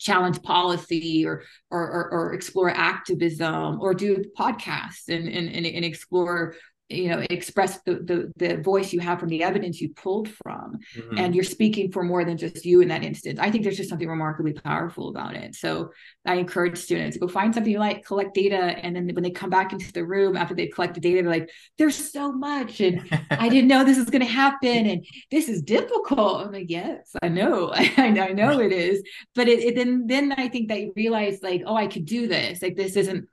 challenge 0.00 0.42
policy 0.42 1.24
or 1.26 1.44
or, 1.70 1.80
or, 1.80 2.10
or 2.10 2.32
explore 2.32 2.70
activism 2.70 3.80
or 3.80 3.94
do 3.94 4.24
podcasts 4.36 5.08
and, 5.08 5.28
and, 5.28 5.48
and 5.66 5.84
explore 5.84 6.54
you 6.90 7.08
know 7.08 7.24
express 7.30 7.80
the, 7.82 7.94
the 7.94 8.32
the 8.36 8.62
voice 8.62 8.92
you 8.92 9.00
have 9.00 9.20
from 9.20 9.28
the 9.28 9.42
evidence 9.42 9.80
you 9.80 9.90
pulled 9.94 10.28
from 10.28 10.78
mm-hmm. 10.96 11.18
and 11.18 11.34
you're 11.34 11.44
speaking 11.44 11.92
for 11.92 12.02
more 12.02 12.24
than 12.24 12.36
just 12.36 12.64
you 12.64 12.80
in 12.80 12.88
that 12.88 13.04
instance. 13.04 13.38
I 13.38 13.50
think 13.50 13.62
there's 13.62 13.76
just 13.76 13.88
something 13.88 14.08
remarkably 14.08 14.52
powerful 14.52 15.08
about 15.08 15.36
it. 15.36 15.54
So 15.54 15.90
i 16.26 16.34
encourage 16.34 16.76
students 16.76 17.16
to 17.16 17.20
go 17.20 17.28
find 17.28 17.54
something 17.54 17.72
you 17.72 17.78
like 17.78 18.04
collect 18.04 18.34
data 18.34 18.56
and 18.56 18.94
then 18.94 19.08
when 19.14 19.22
they 19.22 19.30
come 19.30 19.48
back 19.48 19.72
into 19.72 19.90
the 19.92 20.04
room 20.04 20.36
after 20.36 20.54
they've 20.54 20.72
collected 20.72 21.02
data 21.02 21.22
they're 21.22 21.30
like 21.30 21.50
there's 21.78 21.96
so 21.96 22.30
much 22.32 22.80
and 22.80 23.08
i 23.30 23.48
didn't 23.48 23.68
know 23.68 23.84
this 23.84 23.98
was 23.98 24.10
going 24.10 24.24
to 24.24 24.30
happen 24.30 24.86
and 24.86 25.06
this 25.30 25.48
is 25.48 25.62
difficult. 25.62 26.46
I'm 26.46 26.52
like 26.52 26.70
yes 26.70 27.10
i 27.22 27.28
know 27.28 27.72
i, 27.74 28.10
know 28.10 28.60
it 28.60 28.72
is. 28.72 29.02
But 29.34 29.48
it, 29.48 29.60
it 29.60 29.74
then 29.76 30.06
then 30.06 30.32
i 30.32 30.48
think 30.48 30.68
that 30.68 30.80
you 30.80 30.92
realize 30.96 31.38
like 31.42 31.62
oh 31.66 31.76
i 31.76 31.86
could 31.86 32.04
do 32.04 32.26
this. 32.26 32.62
Like 32.62 32.76
this 32.76 32.96
isn't 32.96 33.26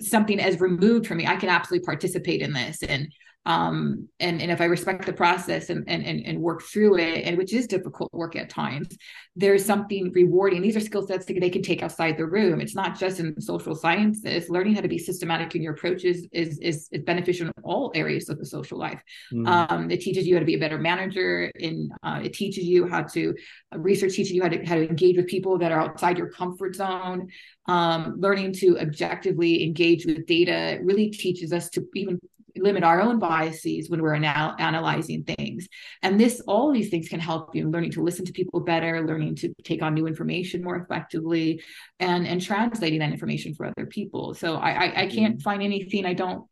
something 0.00 0.40
as 0.40 0.60
removed 0.60 1.06
from 1.06 1.18
me 1.18 1.26
i 1.26 1.36
can 1.36 1.48
absolutely 1.48 1.84
participate 1.84 2.40
in 2.42 2.52
this. 2.52 2.82
And 2.82 3.12
um 3.46 4.08
and 4.20 4.40
and 4.40 4.50
if 4.50 4.60
i 4.60 4.64
respect 4.64 5.04
the 5.04 5.12
process 5.12 5.68
and 5.70 5.84
and 5.88 6.04
and, 6.04 6.40
work 6.40 6.62
through 6.62 6.96
it 6.96 7.24
and 7.24 7.36
which 7.36 7.52
is 7.52 7.66
difficult 7.66 8.12
work 8.12 8.36
at 8.36 8.48
times 8.48 8.88
there's 9.34 9.64
something 9.64 10.12
rewarding. 10.12 10.60
These 10.60 10.76
are 10.76 10.80
skill 10.80 11.06
sets 11.06 11.24
that 11.24 11.40
they 11.40 11.48
can 11.48 11.62
take 11.62 11.82
outside 11.82 12.18
the 12.18 12.26
room. 12.26 12.60
It's 12.60 12.74
not 12.74 12.98
just 12.98 13.18
in 13.18 13.40
social 13.40 13.74
sciences. 13.74 14.50
Learning 14.50 14.74
how 14.74 14.82
to 14.82 14.88
be 14.88 14.98
systematic 14.98 15.54
in 15.54 15.62
your 15.62 15.72
approaches 15.72 16.26
is 16.32 16.58
is, 16.58 16.88
is 16.92 17.02
beneficial 17.02 17.46
in 17.46 17.52
all 17.62 17.92
areas 17.94 18.28
of 18.28 18.38
the 18.38 18.44
social 18.44 18.78
life. 18.78 19.00
Mm. 19.32 19.48
um 19.48 19.90
it 19.90 20.00
teaches 20.02 20.26
you 20.26 20.34
how 20.34 20.40
to 20.40 20.44
be 20.44 20.54
a 20.54 20.58
better 20.58 20.78
manager 20.78 21.50
and 21.60 21.90
uh, 22.02 22.20
it 22.22 22.34
teaches 22.34 22.64
you 22.64 22.86
how 22.86 23.02
to 23.02 23.34
uh, 23.74 23.78
research 23.78 24.14
teaches 24.14 24.32
you 24.32 24.42
how 24.42 24.48
to 24.48 24.62
how 24.66 24.74
to 24.74 24.86
engage 24.86 25.16
with 25.16 25.26
people 25.26 25.56
that 25.58 25.72
are 25.72 25.80
outside 25.80 26.18
your 26.18 26.30
comfort 26.30 26.76
zone. 26.76 27.28
Um, 27.66 28.16
learning 28.18 28.54
to 28.54 28.78
objectively 28.80 29.64
engage 29.64 30.04
with 30.04 30.26
data 30.26 30.78
really 30.82 31.10
teaches 31.10 31.52
us 31.52 31.70
to 31.70 31.86
even 31.94 32.20
limit 32.56 32.82
our 32.82 33.00
own 33.00 33.18
biases 33.18 33.88
when 33.88 34.02
we're 34.02 34.14
anal- 34.14 34.54
analyzing 34.58 35.24
things 35.24 35.68
and 36.02 36.18
this 36.20 36.40
all 36.46 36.70
these 36.72 36.90
things 36.90 37.08
can 37.08 37.20
help 37.20 37.54
you 37.54 37.68
learning 37.68 37.90
to 37.90 38.02
listen 38.02 38.24
to 38.24 38.32
people 38.32 38.60
better 38.60 39.06
learning 39.06 39.34
to 39.34 39.52
take 39.64 39.82
on 39.82 39.94
new 39.94 40.06
information 40.06 40.62
more 40.62 40.76
effectively 40.76 41.62
and 42.00 42.26
and 42.26 42.42
translating 42.42 42.98
that 43.00 43.12
information 43.12 43.54
for 43.54 43.66
other 43.66 43.86
people 43.86 44.34
so 44.34 44.56
i 44.56 44.70
i, 44.70 45.02
I 45.02 45.06
can't 45.06 45.36
mm-hmm. 45.36 45.42
find 45.42 45.62
anything 45.62 46.06
i 46.06 46.14
don't 46.14 46.46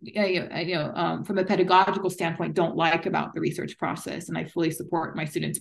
you 0.00 0.74
know, 0.74 0.92
um, 0.94 1.24
from 1.24 1.38
a 1.38 1.44
pedagogical 1.44 2.10
standpoint, 2.10 2.54
don't 2.54 2.76
like 2.76 3.06
about 3.06 3.34
the 3.34 3.40
research 3.40 3.76
process, 3.78 4.28
and 4.28 4.38
I 4.38 4.44
fully 4.44 4.70
support 4.70 5.16
my 5.16 5.24
students 5.24 5.60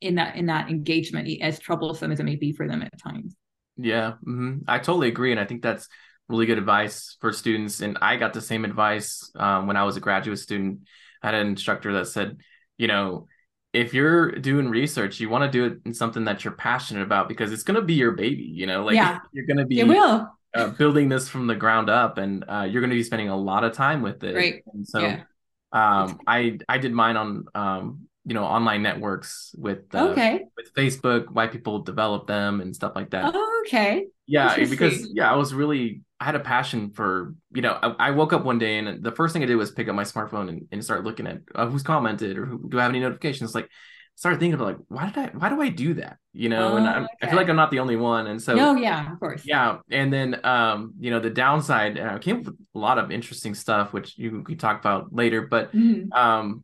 in 0.00 0.16
that 0.16 0.36
in 0.36 0.46
that 0.46 0.70
engagement, 0.70 1.28
as 1.40 1.58
troublesome 1.58 2.10
as 2.10 2.20
it 2.20 2.24
may 2.24 2.36
be 2.36 2.52
for 2.52 2.66
them 2.66 2.82
at 2.82 2.98
times. 3.00 3.34
Yeah, 3.76 4.12
mm-hmm. 4.26 4.58
I 4.66 4.78
totally 4.78 5.08
agree, 5.08 5.30
and 5.30 5.40
I 5.40 5.44
think 5.44 5.62
that's 5.62 5.88
really 6.30 6.46
good 6.46 6.58
advice 6.58 7.16
for 7.20 7.32
students. 7.32 7.80
And 7.80 7.98
I 8.00 8.16
got 8.16 8.32
the 8.32 8.40
same 8.40 8.64
advice 8.64 9.30
um, 9.34 9.66
when 9.66 9.76
I 9.76 9.84
was 9.84 9.96
a 9.96 10.00
graduate 10.00 10.38
student. 10.38 10.80
I 11.22 11.26
had 11.26 11.34
an 11.34 11.48
instructor 11.48 11.92
that 11.94 12.06
said, 12.06 12.38
you 12.78 12.86
know, 12.86 13.26
if 13.72 13.92
you're 13.92 14.32
doing 14.32 14.68
research, 14.68 15.20
you 15.20 15.28
want 15.28 15.44
to 15.44 15.50
do 15.50 15.66
it 15.66 15.80
in 15.84 15.94
something 15.94 16.24
that 16.24 16.44
you're 16.44 16.54
passionate 16.54 17.02
about 17.02 17.28
because 17.28 17.52
it's 17.52 17.62
going 17.62 17.76
to 17.76 17.82
be 17.82 17.94
your 17.94 18.12
baby. 18.12 18.42
You 18.42 18.66
know, 18.66 18.84
like 18.84 18.96
yeah. 18.96 19.18
you're 19.32 19.46
going 19.46 19.58
to 19.58 19.66
be. 19.66 19.80
It 19.80 19.86
will. 19.86 20.28
Uh, 20.52 20.68
building 20.70 21.08
this 21.08 21.28
from 21.28 21.46
the 21.46 21.54
ground 21.54 21.88
up, 21.88 22.18
and 22.18 22.44
uh, 22.48 22.66
you're 22.68 22.80
going 22.80 22.90
to 22.90 22.96
be 22.96 23.04
spending 23.04 23.28
a 23.28 23.36
lot 23.36 23.62
of 23.62 23.72
time 23.72 24.02
with 24.02 24.24
it. 24.24 24.34
Right. 24.34 24.64
And 24.72 24.84
so, 24.84 24.98
yeah. 24.98 25.22
um, 25.70 26.18
I 26.26 26.58
I 26.68 26.78
did 26.78 26.92
mine 26.92 27.16
on 27.16 27.44
um, 27.54 28.08
you 28.24 28.34
know 28.34 28.44
online 28.44 28.82
networks 28.82 29.54
with 29.56 29.94
uh, 29.94 30.08
okay 30.08 30.40
with 30.56 30.74
Facebook, 30.74 31.26
why 31.30 31.46
people 31.46 31.82
develop 31.82 32.26
them 32.26 32.60
and 32.60 32.74
stuff 32.74 32.92
like 32.96 33.10
that. 33.10 33.32
Oh, 33.32 33.62
okay. 33.66 34.06
Yeah, 34.26 34.56
because 34.56 35.08
yeah, 35.14 35.30
I 35.30 35.36
was 35.36 35.54
really 35.54 36.02
I 36.20 36.24
had 36.26 36.34
a 36.34 36.40
passion 36.40 36.90
for, 36.90 37.34
you 37.52 37.62
know, 37.62 37.78
I, 37.82 38.08
I, 38.08 38.10
woke 38.10 38.34
up 38.34 38.44
one 38.44 38.58
day 38.58 38.78
and 38.78 39.02
the 39.02 39.10
first 39.10 39.32
thing 39.32 39.42
I 39.42 39.46
did 39.46 39.56
was 39.56 39.70
pick 39.70 39.88
up 39.88 39.94
my 39.94 40.04
smartphone 40.04 40.50
and, 40.50 40.68
and 40.70 40.84
start 40.84 41.02
looking 41.02 41.26
at 41.26 41.38
uh, 41.54 41.66
who's 41.66 41.82
commented 41.82 42.36
or 42.36 42.44
who, 42.44 42.68
do 42.68 42.78
I 42.78 42.82
have 42.82 42.90
any 42.90 43.00
notifications. 43.00 43.54
Like, 43.54 43.70
started 44.16 44.38
thinking 44.38 44.52
about 44.52 44.66
like, 44.66 44.76
why 44.88 45.06
did 45.06 45.16
I, 45.16 45.26
why 45.28 45.48
do 45.48 45.62
I 45.62 45.70
do 45.70 45.94
that? 45.94 46.18
You 46.34 46.50
know, 46.50 46.74
oh, 46.74 46.76
and 46.76 46.86
I, 46.86 47.06
I, 47.22 47.26
feel 47.26 47.36
like 47.36 47.48
I'm 47.48 47.56
not 47.56 47.70
the 47.70 47.78
only 47.78 47.96
one. 47.96 48.26
And 48.26 48.40
so, 48.40 48.54
no, 48.54 48.74
yeah, 48.74 49.10
of 49.10 49.18
course. 49.18 49.44
Yeah. 49.46 49.78
And 49.90 50.12
then, 50.12 50.44
um, 50.44 50.92
you 51.00 51.10
know, 51.10 51.20
the 51.20 51.30
downside, 51.30 51.98
I 51.98 52.18
came 52.18 52.40
up 52.40 52.44
with 52.44 52.56
a 52.74 52.78
lot 52.78 52.98
of 52.98 53.10
interesting 53.10 53.54
stuff, 53.54 53.94
which 53.94 54.18
you 54.18 54.44
we 54.46 54.56
talk 54.56 54.78
about 54.78 55.14
later. 55.14 55.46
But, 55.46 55.72
mm-hmm. 55.72 56.12
um, 56.12 56.62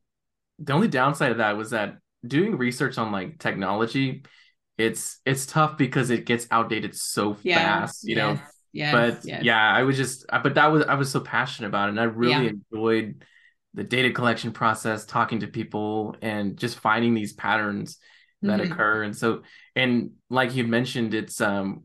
the 0.58 0.74
only 0.74 0.88
downside 0.88 1.32
of 1.32 1.38
that 1.38 1.56
was 1.56 1.70
that 1.70 1.96
doing 2.26 2.58
research 2.58 2.98
on 2.98 3.10
like 3.10 3.38
technology, 3.38 4.24
it's 4.76 5.20
it's 5.24 5.46
tough 5.46 5.78
because 5.78 6.10
it 6.10 6.26
gets 6.26 6.46
outdated 6.50 6.94
so 6.94 7.38
yeah, 7.42 7.80
fast. 7.80 8.04
You 8.04 8.16
yes. 8.16 8.36
know 8.36 8.42
Yes, 8.76 8.92
but 8.92 9.24
yes. 9.24 9.42
yeah, 9.42 9.72
I 9.72 9.84
was 9.84 9.96
just, 9.96 10.26
but 10.28 10.54
that 10.56 10.66
was, 10.66 10.84
I 10.84 10.94
was 10.94 11.10
so 11.10 11.20
passionate 11.20 11.68
about 11.68 11.88
it. 11.88 11.92
And 11.92 12.00
I 12.00 12.04
really 12.04 12.44
yeah. 12.44 12.52
enjoyed 12.72 13.24
the 13.72 13.84
data 13.84 14.10
collection 14.10 14.52
process, 14.52 15.06
talking 15.06 15.40
to 15.40 15.46
people 15.46 16.16
and 16.20 16.58
just 16.58 16.78
finding 16.78 17.14
these 17.14 17.32
patterns 17.32 17.98
that 18.42 18.60
mm-hmm. 18.60 18.72
occur. 18.72 19.02
And 19.02 19.16
so, 19.16 19.42
and 19.74 20.10
like 20.28 20.54
you 20.54 20.64
mentioned, 20.64 21.14
it's, 21.14 21.40
um, 21.40 21.84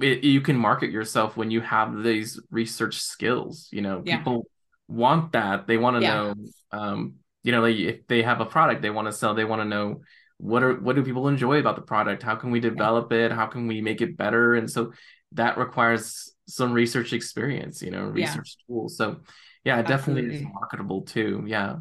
it, 0.00 0.22
you 0.22 0.40
can 0.40 0.56
market 0.56 0.90
yourself 0.90 1.36
when 1.36 1.50
you 1.50 1.60
have 1.60 2.02
these 2.04 2.40
research 2.52 3.00
skills, 3.00 3.68
you 3.72 3.82
know, 3.82 4.02
yeah. 4.04 4.18
people 4.18 4.46
want 4.86 5.32
that. 5.32 5.66
They 5.66 5.76
want 5.76 5.96
to 5.96 6.02
yeah. 6.02 6.14
know, 6.14 6.34
um, 6.70 7.14
you 7.42 7.50
know, 7.50 7.62
like 7.62 7.76
if 7.76 8.06
they 8.06 8.22
have 8.22 8.40
a 8.40 8.46
product 8.46 8.80
they 8.80 8.90
want 8.90 9.08
to 9.08 9.12
sell, 9.12 9.34
they 9.34 9.44
want 9.44 9.60
to 9.60 9.68
know 9.68 10.02
what 10.38 10.62
are, 10.62 10.74
what 10.74 10.94
do 10.94 11.02
people 11.02 11.26
enjoy 11.26 11.58
about 11.58 11.74
the 11.74 11.82
product? 11.82 12.22
How 12.22 12.36
can 12.36 12.52
we 12.52 12.60
develop 12.60 13.12
it? 13.12 13.32
How 13.32 13.46
can 13.46 13.66
we 13.66 13.80
make 13.80 14.00
it 14.00 14.16
better? 14.16 14.54
And 14.54 14.70
so 14.70 14.92
that 15.32 15.58
requires 15.58 16.32
some 16.48 16.72
research 16.72 17.12
experience, 17.12 17.82
you 17.82 17.90
know, 17.90 18.04
research 18.04 18.56
yeah. 18.58 18.74
tools. 18.74 18.96
So 18.96 19.20
yeah, 19.64 19.78
it 19.78 19.86
definitely 19.86 20.34
is 20.34 20.42
marketable 20.42 21.02
too. 21.02 21.44
Yeah. 21.46 21.76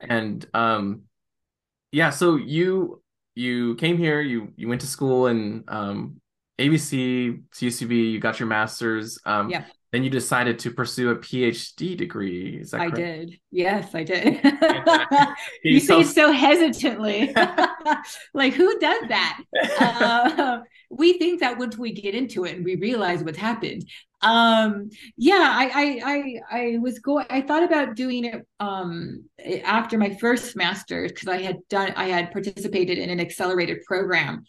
And 0.00 0.44
um 0.54 1.02
yeah, 1.92 2.10
so 2.10 2.36
you 2.36 3.02
you 3.34 3.76
came 3.76 3.98
here, 3.98 4.20
you 4.20 4.52
you 4.56 4.68
went 4.68 4.80
to 4.80 4.86
school 4.86 5.26
and 5.26 5.64
um 5.68 6.20
AVC, 6.58 7.42
CSUB, 7.54 8.12
you 8.12 8.18
got 8.20 8.40
your 8.40 8.48
master's. 8.48 9.18
Um 9.24 9.50
yeah. 9.50 9.64
Then 9.92 10.02
you 10.02 10.08
decided 10.08 10.58
to 10.60 10.70
pursue 10.70 11.10
a 11.10 11.16
PhD 11.16 11.96
degree. 11.98 12.58
Is 12.58 12.70
that 12.70 12.80
I 12.80 12.88
did. 12.88 13.38
Yes, 13.50 13.94
I 13.94 14.04
did. 14.04 14.40
you, 15.62 15.74
you 15.74 15.80
say 15.80 16.02
so 16.02 16.32
hesitantly. 16.32 17.34
like 18.34 18.54
who 18.54 18.78
does 18.78 19.02
that? 19.08 19.42
Uh, 19.78 20.60
we 20.90 21.18
think 21.18 21.40
that 21.40 21.58
once 21.58 21.76
we 21.76 21.92
get 21.92 22.14
into 22.14 22.44
it 22.44 22.56
and 22.56 22.64
we 22.64 22.76
realize 22.76 23.22
what's 23.24 23.38
happened. 23.38 23.88
Um, 24.20 24.90
yeah, 25.16 25.52
I, 25.52 25.70
I, 25.74 26.00
I, 26.04 26.58
I 26.58 26.78
was 26.78 27.00
going. 27.00 27.26
I 27.28 27.40
thought 27.40 27.64
about 27.64 27.96
doing 27.96 28.24
it 28.24 28.46
um, 28.60 29.24
after 29.64 29.98
my 29.98 30.14
first 30.20 30.54
master's 30.54 31.10
because 31.10 31.28
I 31.28 31.42
had 31.42 31.58
done. 31.68 31.92
I 31.96 32.06
had 32.06 32.30
participated 32.30 32.98
in 32.98 33.10
an 33.10 33.20
accelerated 33.20 33.84
program 33.84 34.44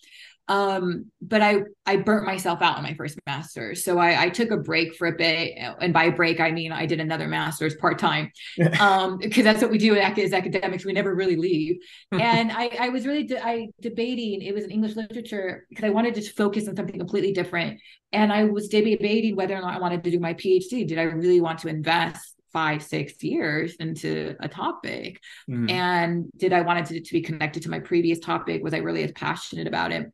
um 0.50 1.10
but 1.22 1.42
i 1.42 1.62
i 1.86 1.96
burnt 1.96 2.26
myself 2.26 2.62
out 2.62 2.78
in 2.78 2.84
my 2.84 2.94
first 2.96 3.18
master's. 3.26 3.84
So 3.84 3.98
I, 3.98 4.24
I 4.24 4.30
took 4.30 4.52
a 4.52 4.58
break 4.58 4.94
for 4.96 5.08
a 5.08 5.16
bit. 5.16 5.54
And 5.80 5.94
by 5.94 6.10
break 6.10 6.42
i 6.42 6.52
mean 6.52 6.74
i 6.74 6.86
did 6.86 7.00
another 7.00 7.28
master's 7.28 7.76
part-time. 7.76 8.32
Um 8.80 9.18
because 9.20 9.44
that's 9.44 9.62
what 9.62 9.72
we 9.72 9.78
do 9.78 9.96
as 9.96 10.34
academics. 10.34 10.86
We 10.86 10.94
never 10.94 11.16
really 11.16 11.38
leave. 11.38 11.78
And 12.12 12.52
i 12.52 12.70
i 12.80 12.90
was 12.90 13.08
really 13.08 13.24
de- 13.24 13.44
i 13.44 13.68
debating 13.80 14.42
it 14.42 14.54
was 14.54 14.66
an 14.66 14.72
english 14.72 14.96
literature 14.96 15.66
because 15.70 15.86
i 15.86 15.90
wanted 15.90 16.16
to 16.16 16.22
focus 16.22 16.68
on 16.68 16.76
something 16.76 16.98
completely 16.98 17.32
different. 17.32 17.80
And 18.12 18.34
i 18.34 18.44
was 18.44 18.68
debating 18.68 19.36
whether 19.38 19.56
or 19.56 19.62
not 19.62 19.76
i 19.76 19.80
wanted 19.80 20.04
to 20.04 20.12
do 20.12 20.20
my 20.20 20.34
phd 20.34 20.88
did 20.88 21.00
i 21.00 21.04
really 21.04 21.40
want 21.40 21.60
to 21.60 21.70
invest 21.70 22.36
five 22.52 22.84
six 22.84 23.24
years 23.24 23.76
into 23.76 24.36
a 24.42 24.48
topic? 24.48 25.20
Mm. 25.50 25.72
and 25.72 26.30
did 26.36 26.52
i 26.52 26.62
want 26.62 26.80
it 26.80 26.86
to, 26.94 27.02
to 27.02 27.14
be 27.14 27.22
connected 27.22 27.64
to 27.64 27.70
my 27.70 27.80
previous 27.80 28.20
topic? 28.20 28.62
Was 28.62 28.74
i 28.74 28.78
really 28.78 29.04
as 29.04 29.12
passionate 29.14 29.68
about 29.68 29.94
it 29.94 30.12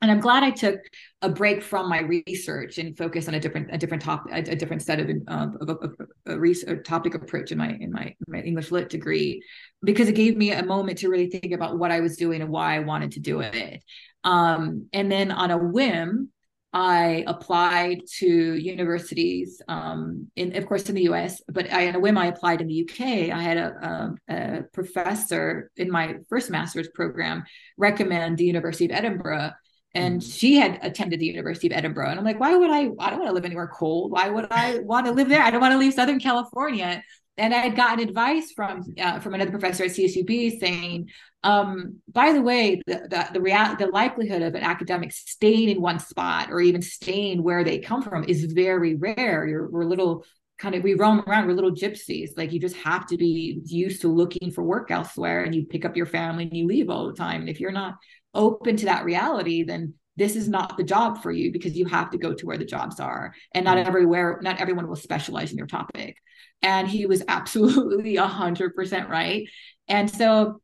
and 0.00 0.10
I'm 0.10 0.20
glad 0.20 0.44
I 0.44 0.50
took 0.50 0.80
a 1.22 1.28
break 1.28 1.62
from 1.62 1.88
my 1.88 2.00
research 2.00 2.78
and 2.78 2.96
focus 2.96 3.26
on 3.26 3.34
a 3.34 3.40
different 3.40 3.68
a 3.72 3.78
different 3.78 4.02
topic 4.02 4.32
a, 4.32 4.52
a 4.52 4.56
different 4.56 4.82
set 4.82 5.00
of, 5.00 5.10
of, 5.26 5.68
of, 5.68 5.94
a, 6.26 6.38
research, 6.38 6.86
topic 6.86 7.14
approach 7.14 7.50
in 7.50 7.58
my 7.58 7.76
in 7.80 7.90
my 7.90 8.14
my 8.28 8.40
English 8.40 8.70
lit 8.70 8.88
degree 8.88 9.42
because 9.82 10.08
it 10.08 10.14
gave 10.14 10.36
me 10.36 10.52
a 10.52 10.64
moment 10.64 10.98
to 10.98 11.08
really 11.08 11.28
think 11.28 11.52
about 11.52 11.78
what 11.78 11.90
I 11.90 12.00
was 12.00 12.16
doing 12.16 12.42
and 12.42 12.50
why 12.50 12.76
I 12.76 12.80
wanted 12.80 13.12
to 13.12 13.20
do 13.20 13.40
it. 13.40 13.82
Um, 14.24 14.88
and 14.92 15.10
then 15.10 15.30
on 15.30 15.50
a 15.50 15.58
whim, 15.58 16.30
I 16.72 17.24
applied 17.26 18.02
to 18.18 18.26
universities, 18.26 19.62
um, 19.68 20.30
in 20.36 20.54
of 20.56 20.66
course 20.66 20.88
in 20.88 20.94
the 20.94 21.04
U.S., 21.04 21.40
but 21.48 21.72
I, 21.72 21.88
on 21.88 21.94
a 21.96 22.00
whim 22.00 22.18
I 22.18 22.26
applied 22.26 22.60
in 22.60 22.68
the 22.68 22.74
U.K. 22.74 23.32
I 23.32 23.40
had 23.40 23.56
a, 23.56 24.14
a, 24.28 24.34
a 24.34 24.62
professor 24.72 25.70
in 25.76 25.90
my 25.90 26.16
first 26.28 26.50
master's 26.50 26.88
program 26.94 27.44
recommend 27.76 28.36
the 28.36 28.44
University 28.44 28.84
of 28.84 28.92
Edinburgh 28.92 29.52
and 29.98 30.20
mm-hmm. 30.20 30.30
she 30.30 30.56
had 30.56 30.78
attended 30.82 31.20
the 31.20 31.26
University 31.26 31.66
of 31.66 31.72
Edinburgh. 31.72 32.10
And 32.10 32.18
I'm 32.18 32.24
like, 32.24 32.38
why 32.40 32.54
would 32.54 32.70
I? 32.70 32.88
I 32.98 33.10
don't 33.10 33.18
want 33.18 33.26
to 33.26 33.32
live 33.32 33.44
anywhere 33.44 33.70
cold. 33.72 34.12
Why 34.12 34.28
would 34.28 34.46
I 34.50 34.78
want 34.78 35.06
to 35.06 35.12
live 35.12 35.28
there? 35.28 35.42
I 35.42 35.50
don't 35.50 35.60
want 35.60 35.72
to 35.72 35.78
leave 35.78 35.94
Southern 35.94 36.20
California. 36.20 37.02
And 37.36 37.54
I 37.54 37.58
had 37.58 37.76
gotten 37.76 38.00
advice 38.06 38.52
from 38.52 38.82
uh, 38.98 39.20
from 39.20 39.34
another 39.34 39.50
professor 39.50 39.84
at 39.84 39.90
CSUB 39.90 40.58
saying, 40.58 41.08
um, 41.44 41.96
by 42.12 42.32
the 42.32 42.42
way, 42.42 42.80
the 42.86 43.06
the 43.10 43.28
the, 43.34 43.40
real, 43.40 43.76
the 43.76 43.86
likelihood 43.86 44.42
of 44.42 44.54
an 44.54 44.62
academic 44.62 45.12
staying 45.12 45.68
in 45.68 45.80
one 45.80 45.98
spot 45.98 46.50
or 46.50 46.60
even 46.60 46.82
staying 46.82 47.42
where 47.42 47.64
they 47.64 47.78
come 47.78 48.02
from 48.02 48.24
is 48.24 48.44
very 48.52 48.94
rare. 48.94 49.46
You're 49.46 49.68
we're 49.68 49.84
little 49.84 50.24
kind 50.58 50.74
of 50.74 50.82
we 50.82 50.94
roam 50.94 51.20
around 51.20 51.46
we're 51.46 51.54
little 51.54 51.74
gypsies 51.74 52.30
like 52.36 52.52
you 52.52 52.58
just 52.58 52.74
have 52.74 53.06
to 53.06 53.16
be 53.16 53.60
used 53.64 54.00
to 54.00 54.08
looking 54.08 54.50
for 54.50 54.64
work 54.64 54.90
elsewhere 54.90 55.44
and 55.44 55.54
you 55.54 55.64
pick 55.64 55.84
up 55.84 55.96
your 55.96 56.04
family 56.04 56.42
and 56.42 56.56
you 56.56 56.66
leave 56.66 56.90
all 56.90 57.06
the 57.06 57.12
time 57.12 57.40
and 57.40 57.48
if 57.48 57.60
you're 57.60 57.70
not 57.70 57.94
open 58.34 58.76
to 58.76 58.86
that 58.86 59.04
reality, 59.04 59.62
then 59.62 59.94
this 60.16 60.36
is 60.36 60.48
not 60.48 60.76
the 60.76 60.84
job 60.84 61.22
for 61.22 61.30
you 61.30 61.52
because 61.52 61.76
you 61.76 61.84
have 61.86 62.10
to 62.10 62.18
go 62.18 62.34
to 62.34 62.46
where 62.46 62.58
the 62.58 62.64
jobs 62.64 62.98
are. 63.00 63.34
And 63.54 63.64
not 63.64 63.76
mm-hmm. 63.76 63.88
everywhere, 63.88 64.40
not 64.42 64.60
everyone 64.60 64.88
will 64.88 64.96
specialize 64.96 65.52
in 65.52 65.58
your 65.58 65.66
topic. 65.66 66.16
And 66.62 66.88
he 66.88 67.06
was 67.06 67.22
absolutely 67.28 68.16
a 68.16 68.26
hundred 68.26 68.74
percent 68.74 69.08
right. 69.08 69.48
And 69.86 70.10
so 70.10 70.60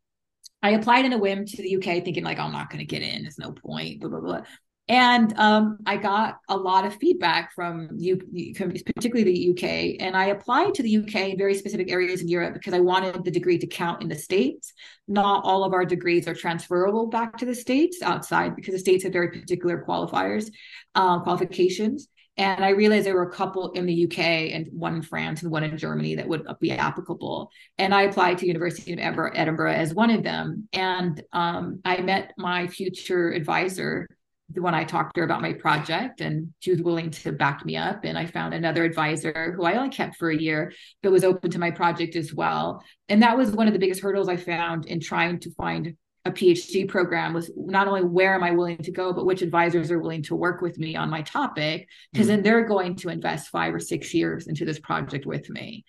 I 0.62 0.71
applied 0.71 1.04
in 1.04 1.12
a 1.12 1.18
whim 1.18 1.44
to 1.47 1.62
the 1.62 1.76
UK 1.76 2.04
thinking 2.04 2.25
like, 2.25 2.38
I'm 2.38 2.52
not 2.52 2.71
going 2.71 2.80
to 2.80 2.87
get 2.87 3.02
in. 3.02 3.23
There's 3.23 3.38
no 3.38 3.52
point, 3.52 4.00
blah, 4.00 4.11
blah, 4.11 4.21
blah 4.21 4.42
and 4.88 5.33
um, 5.38 5.79
I 5.87 5.97
got 5.97 6.41
a 6.49 6.57
lot 6.57 6.85
of 6.85 6.95
feedback 6.97 7.55
from 7.55 7.88
you, 7.97 8.19
particularly 8.19 9.25
the 9.25 9.50
UK. 9.50 9.97
And 10.07 10.14
I 10.14 10.26
applied 10.26 10.75
to 10.75 10.83
the 10.83 10.99
UK 10.99 11.31
in 11.31 11.38
very 11.38 11.55
specific 11.55 11.91
areas 11.91 12.21
in 12.21 12.29
Europe 12.29 12.53
because 12.53 12.75
I 12.75 12.81
wanted 12.81 13.25
the 13.25 13.31
degree 13.31 13.57
to 13.59 13.67
count 13.67 14.03
in 14.03 14.09
the 14.09 14.14
states. 14.14 14.75
Not 15.09 15.43
all 15.45 15.64
of 15.64 15.73
our 15.73 15.87
degrees 15.87 16.29
are 16.29 16.35
transferable 16.35 17.07
back 17.07 17.38
to 17.38 17.47
the 17.47 17.55
states 17.55 18.03
outside 18.03 18.57
because 18.57 18.75
the 18.75 18.79
states 18.79 19.05
have 19.05 19.12
very 19.12 19.31
particular 19.31 19.83
qualifiers, 19.88 20.50
um, 20.95 21.23
qualifications. 21.23 22.09
And 22.37 22.62
I 22.62 22.71
realized 22.71 23.07
there 23.07 23.14
were 23.14 23.31
a 23.31 23.33
couple 23.33 23.71
in 23.73 23.87
the 23.87 24.05
UK 24.05 24.19
and 24.19 24.69
one 24.73 24.97
in 24.97 25.03
France 25.03 25.43
and 25.43 25.50
one 25.50 25.64
in 25.64 25.79
Germany 25.79 26.17
that 26.17 26.29
would 26.29 26.47
be 26.61 26.73
applicable. 26.73 27.49
And 27.79 27.95
I 27.95 28.03
applied 28.03 28.38
to 28.38 28.47
University 28.47 28.93
of 28.93 28.99
Edinburgh 28.99 29.73
as 29.73 29.95
one 29.95 30.11
of 30.11 30.25
them. 30.25 30.69
And 30.75 31.23
um, 31.33 31.81
I 31.87 32.03
met 32.03 32.33
my 32.37 32.67
future 32.67 33.31
advisor 33.31 34.09
when 34.57 34.75
I 34.75 34.85
talked 34.85 35.15
to 35.15 35.21
her 35.21 35.25
about 35.25 35.43
my 35.43 35.53
project, 35.53 36.21
and 36.21 36.53
she 36.61 36.71
was 36.71 36.83
willing 36.83 37.11
to 37.11 37.33
back 37.33 37.65
me 37.65 37.77
up. 37.77 38.05
And 38.05 38.17
I 38.17 38.27
found 38.27 38.55
another 38.55 38.85
advisor 38.85 39.53
who 39.57 39.65
I 39.65 39.75
only 39.75 39.91
kept 39.91 40.17
for 40.17 40.31
a 40.31 40.37
year, 40.37 40.73
but 41.03 41.13
was 41.13 41.25
open 41.25 41.51
to 41.51 41.59
my 41.59 41.71
project 41.71 42.17
as 42.17 42.33
well. 42.33 42.83
And 43.09 43.23
that 43.23 43.37
was 43.37 43.51
one 43.51 43.67
of 43.67 43.73
the 43.73 43.79
biggest 43.79 44.01
hurdles 44.01 44.29
I 44.29 44.37
found 44.37 44.87
in 44.87 45.01
trying 45.01 45.41
to 45.41 45.51
find 45.53 45.97
a 46.27 46.31
PhD 46.31 46.89
program 46.89 47.35
was 47.35 47.51
not 47.55 47.87
only 47.87 48.03
where 48.03 48.35
am 48.35 48.43
I 48.43 48.53
willing 48.53 48.79
to 48.79 48.91
go, 48.91 49.13
but 49.13 49.27
which 49.27 49.43
advisors 49.43 49.91
are 49.91 49.99
willing 49.99 50.23
to 50.23 50.35
work 50.35 50.63
with 50.63 50.79
me 50.79 50.97
on 50.97 51.11
my 51.11 51.21
topic, 51.21 51.87
because 52.13 52.29
mm-hmm. 52.29 52.37
then 52.37 52.43
they're 52.43 52.65
going 52.67 52.97
to 52.97 53.11
invest 53.11 53.51
five 53.51 53.75
or 53.75 53.79
six 53.79 54.15
years 54.15 54.47
into 54.47 54.65
this 54.65 54.79
project 54.79 55.27
with 55.27 55.51
me. 55.51 55.85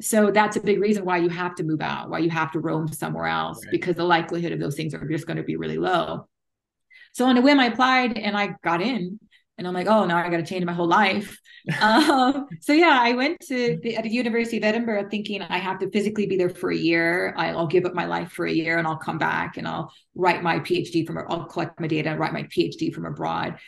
So 0.00 0.30
that's 0.30 0.56
a 0.56 0.60
big 0.60 0.80
reason 0.80 1.04
why 1.04 1.18
you 1.18 1.28
have 1.28 1.56
to 1.56 1.64
move 1.64 1.82
out, 1.82 2.08
why 2.08 2.20
you 2.20 2.30
have 2.30 2.52
to 2.52 2.60
roam 2.60 2.86
somewhere 2.88 3.26
else, 3.26 3.64
right. 3.64 3.72
because 3.72 3.96
the 3.96 4.04
likelihood 4.04 4.52
of 4.52 4.60
those 4.60 4.76
things 4.76 4.94
are 4.94 5.08
just 5.08 5.26
going 5.26 5.36
to 5.36 5.42
be 5.42 5.56
really 5.56 5.76
low. 5.76 6.28
So 7.12 7.26
on 7.26 7.36
a 7.36 7.40
whim, 7.40 7.60
I 7.60 7.66
applied 7.66 8.18
and 8.18 8.36
I 8.36 8.54
got 8.62 8.82
in. 8.82 9.18
And 9.58 9.68
I'm 9.68 9.74
like, 9.74 9.88
oh, 9.88 10.06
now 10.06 10.16
I 10.16 10.30
got 10.30 10.38
to 10.38 10.42
change 10.42 10.64
my 10.64 10.72
whole 10.72 10.88
life. 10.88 11.38
um, 11.82 12.46
so 12.62 12.72
yeah, 12.72 12.98
I 12.98 13.12
went 13.12 13.40
to 13.48 13.78
the, 13.82 13.96
at 13.96 14.04
the 14.04 14.08
University 14.08 14.56
of 14.56 14.64
Edinburgh 14.64 15.08
thinking 15.10 15.42
I 15.42 15.58
have 15.58 15.78
to 15.80 15.90
physically 15.90 16.24
be 16.24 16.38
there 16.38 16.48
for 16.48 16.70
a 16.70 16.76
year. 16.76 17.34
I'll 17.36 17.66
give 17.66 17.84
up 17.84 17.92
my 17.92 18.06
life 18.06 18.32
for 18.32 18.46
a 18.46 18.52
year 18.52 18.78
and 18.78 18.86
I'll 18.86 18.96
come 18.96 19.18
back 19.18 19.58
and 19.58 19.68
I'll 19.68 19.92
write 20.14 20.42
my 20.42 20.60
PhD 20.60 21.06
from, 21.06 21.18
I'll 21.28 21.44
collect 21.44 21.78
my 21.78 21.88
data 21.88 22.08
and 22.08 22.18
write 22.18 22.32
my 22.32 22.44
PhD 22.44 22.90
from 22.92 23.04
abroad. 23.04 23.58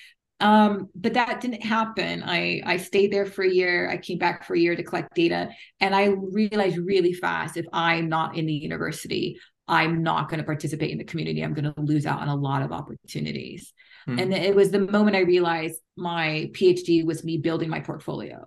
Um, 0.43 0.89
but 0.97 1.15
that 1.15 1.41
didn't 1.41 1.63
happen. 1.63 2.25
I 2.25 2.63
I 2.67 2.77
stayed 2.79 3.13
there 3.13 3.27
for 3.27 3.45
a 3.45 3.51
year. 3.51 3.89
I 3.89 3.97
came 3.97 4.19
back 4.19 4.45
for 4.45 4.55
a 4.55 4.59
year 4.59 4.75
to 4.75 4.83
collect 4.83 5.15
data, 5.15 5.51
and 5.79 5.95
I 5.95 6.07
realized 6.07 6.79
really 6.79 7.13
fast 7.13 7.57
if 7.57 7.65
I'm 7.73 8.09
not 8.09 8.37
in 8.37 8.47
the 8.47 8.53
university, 8.53 9.39
I'm 9.73 10.03
not 10.03 10.29
going 10.29 10.39
to 10.39 10.45
participate 10.45 10.91
in 10.91 10.99
the 10.99 11.05
community. 11.05 11.41
I'm 11.41 11.55
going 11.55 11.73
to 11.73 11.81
lose 11.81 12.05
out 12.05 12.21
on 12.21 12.29
a 12.29 12.37
lot 12.37 12.61
of 12.61 12.73
opportunities. 12.73 13.73
Mm-hmm. 14.07 14.19
And 14.19 14.35
it 14.35 14.55
was 14.55 14.71
the 14.71 14.81
moment 14.81 15.17
I 15.17 15.21
realized 15.21 15.81
my 15.97 16.51
PhD 16.53 17.07
was 17.07 17.25
me 17.25 17.39
building 17.39 17.71
my 17.71 17.81
portfolio. 17.81 18.47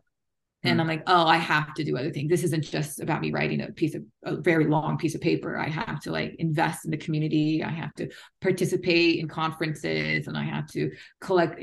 And 0.62 0.75
hmm. 0.75 0.82
I'm 0.82 0.88
like, 0.88 1.01
oh, 1.08 1.25
I 1.25 1.38
have 1.38 1.74
to 1.75 1.84
do 1.84 1.98
other 1.98 2.12
things. 2.12 2.29
This 2.29 2.44
isn't 2.44 2.63
just 2.63 3.00
about 3.00 3.22
me 3.22 3.32
writing 3.32 3.62
a 3.62 3.72
piece 3.72 3.96
of 3.96 4.03
a 4.24 4.36
very 4.36 4.67
long 4.67 5.00
piece 5.00 5.15
of 5.15 5.22
paper. 5.22 5.58
I 5.58 5.67
have 5.67 6.00
to 6.01 6.12
like 6.12 6.36
invest 6.38 6.86
in 6.86 6.91
the 6.91 6.98
community. 6.98 7.63
I 7.63 7.72
have 7.72 7.94
to 7.96 8.10
participate 8.39 9.20
in 9.20 9.27
conferences 9.27 10.27
and 10.27 10.38
I 10.38 10.44
have 10.44 10.67
to 10.74 10.91
collect 11.22 11.60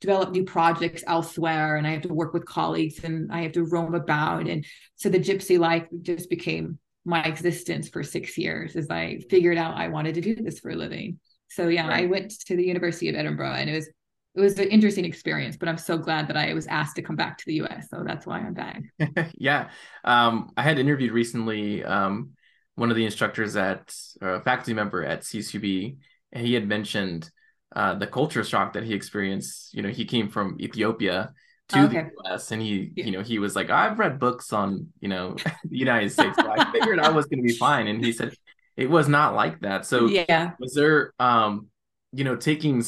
develop 0.00 0.30
new 0.30 0.44
projects 0.44 1.04
elsewhere 1.06 1.76
and 1.76 1.86
I 1.86 1.90
have 1.90 2.02
to 2.02 2.14
work 2.14 2.32
with 2.32 2.46
colleagues 2.46 3.02
and 3.04 3.32
I 3.32 3.42
have 3.42 3.52
to 3.52 3.64
roam 3.64 3.94
about. 3.94 4.48
And 4.48 4.64
so 4.96 5.08
the 5.08 5.18
gypsy 5.18 5.58
life 5.58 5.86
just 6.02 6.28
became 6.30 6.78
my 7.08 7.22
existence 7.22 7.88
for 7.88 8.02
six 8.02 8.36
years 8.36 8.76
as 8.76 8.90
I 8.90 9.20
figured 9.30 9.56
out 9.56 9.78
I 9.78 9.88
wanted 9.88 10.14
to 10.16 10.20
do 10.20 10.34
this 10.34 10.60
for 10.60 10.70
a 10.70 10.76
living. 10.76 11.18
So 11.48 11.68
yeah, 11.68 11.88
right. 11.88 12.04
I 12.04 12.06
went 12.06 12.38
to 12.46 12.54
the 12.54 12.64
University 12.64 13.08
of 13.08 13.14
Edinburgh 13.14 13.54
and 13.54 13.70
it 13.70 13.74
was 13.74 13.88
it 14.34 14.40
was 14.42 14.58
an 14.58 14.68
interesting 14.68 15.06
experience, 15.06 15.56
but 15.56 15.68
I'm 15.68 15.78
so 15.78 15.96
glad 15.98 16.28
that 16.28 16.36
I 16.36 16.52
was 16.52 16.66
asked 16.66 16.94
to 16.96 17.02
come 17.02 17.16
back 17.16 17.38
to 17.38 17.44
the 17.46 17.54
US. 17.62 17.88
So 17.90 18.04
that's 18.06 18.26
why 18.26 18.38
I'm 18.38 18.54
back. 18.54 18.82
yeah. 19.38 19.70
Um, 20.04 20.52
I 20.56 20.62
had 20.62 20.78
interviewed 20.78 21.10
recently 21.10 21.82
um, 21.82 22.32
one 22.76 22.90
of 22.90 22.96
the 22.96 23.06
instructors 23.06 23.56
at, 23.56 23.92
or 24.20 24.34
a 24.34 24.40
faculty 24.42 24.74
member 24.74 25.02
at 25.02 25.22
CSUB, 25.22 25.96
and 26.30 26.46
he 26.46 26.54
had 26.54 26.68
mentioned 26.68 27.30
uh, 27.74 27.94
the 27.94 28.06
culture 28.06 28.44
shock 28.44 28.74
that 28.74 28.84
he 28.84 28.94
experienced. 28.94 29.74
You 29.74 29.82
know, 29.82 29.88
he 29.88 30.04
came 30.04 30.28
from 30.28 30.56
Ethiopia 30.60 31.32
to 31.68 31.84
okay. 31.84 32.02
the 32.02 32.30
US 32.30 32.50
and 32.50 32.62
he, 32.62 32.92
yeah. 32.94 33.04
you 33.04 33.10
know, 33.12 33.22
he 33.22 33.38
was 33.38 33.54
like, 33.54 33.70
I've 33.70 33.98
read 33.98 34.18
books 34.18 34.52
on, 34.52 34.88
you 35.00 35.08
know, 35.08 35.36
the 35.64 35.76
United 35.76 36.10
States. 36.10 36.36
So 36.38 36.50
I 36.50 36.70
figured 36.72 36.98
I 36.98 37.10
was 37.10 37.26
going 37.26 37.42
to 37.42 37.46
be 37.46 37.54
fine. 37.54 37.86
And 37.86 38.04
he 38.04 38.12
said, 38.12 38.34
it 38.76 38.88
was 38.88 39.08
not 39.08 39.34
like 39.34 39.60
that. 39.60 39.84
So 39.86 40.06
yeah, 40.06 40.52
was 40.60 40.74
there, 40.74 41.12
um, 41.18 41.66
you 42.12 42.24
know, 42.24 42.36
taking 42.36 42.82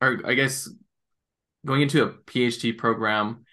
or 0.00 0.20
I 0.24 0.34
guess 0.34 0.68
going 1.64 1.82
into 1.82 2.04
a 2.04 2.10
PhD 2.10 2.76
program 2.76 3.44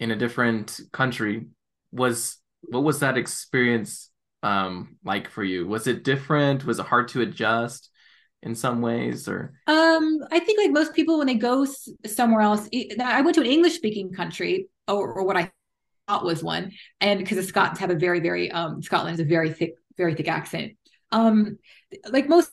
in 0.00 0.10
a 0.10 0.16
different 0.16 0.80
country 0.92 1.46
was 1.92 2.36
what 2.62 2.82
was 2.82 3.00
that 3.00 3.16
experience 3.16 4.10
um 4.42 4.96
like 5.04 5.30
for 5.30 5.44
you? 5.44 5.66
Was 5.66 5.86
it 5.86 6.04
different? 6.04 6.64
Was 6.64 6.78
it 6.78 6.86
hard 6.86 7.08
to 7.08 7.22
adjust? 7.22 7.90
In 8.44 8.54
some 8.54 8.80
ways 8.80 9.28
or? 9.28 9.52
Um 9.66 10.20
i 10.30 10.38
think 10.38 10.58
like 10.58 10.70
most 10.70 10.94
people 10.94 11.18
when 11.18 11.26
they 11.26 11.34
go 11.34 11.66
somewhere 12.06 12.40
else 12.40 12.68
i 13.00 13.20
went 13.22 13.34
to 13.34 13.40
an 13.40 13.46
english 13.46 13.74
speaking 13.74 14.12
country 14.12 14.68
or, 14.86 15.12
or, 15.12 15.24
what 15.24 15.36
i 15.36 15.50
thought 16.06 16.24
was 16.24 16.42
one 16.42 16.70
and 17.00 17.18
because 17.18 17.36
the 17.38 17.42
scots 17.42 17.80
have 17.80 17.90
a 17.90 17.94
very 17.94 18.20
very 18.20 18.50
um 18.50 18.82
scotland 18.82 19.10
has 19.16 19.20
a 19.20 19.24
very 19.24 19.50
thick 19.50 19.74
very 19.96 20.14
thick 20.14 20.28
accent. 20.28 20.72
Um 21.12 21.58
like 22.10 22.28
most 22.28 22.50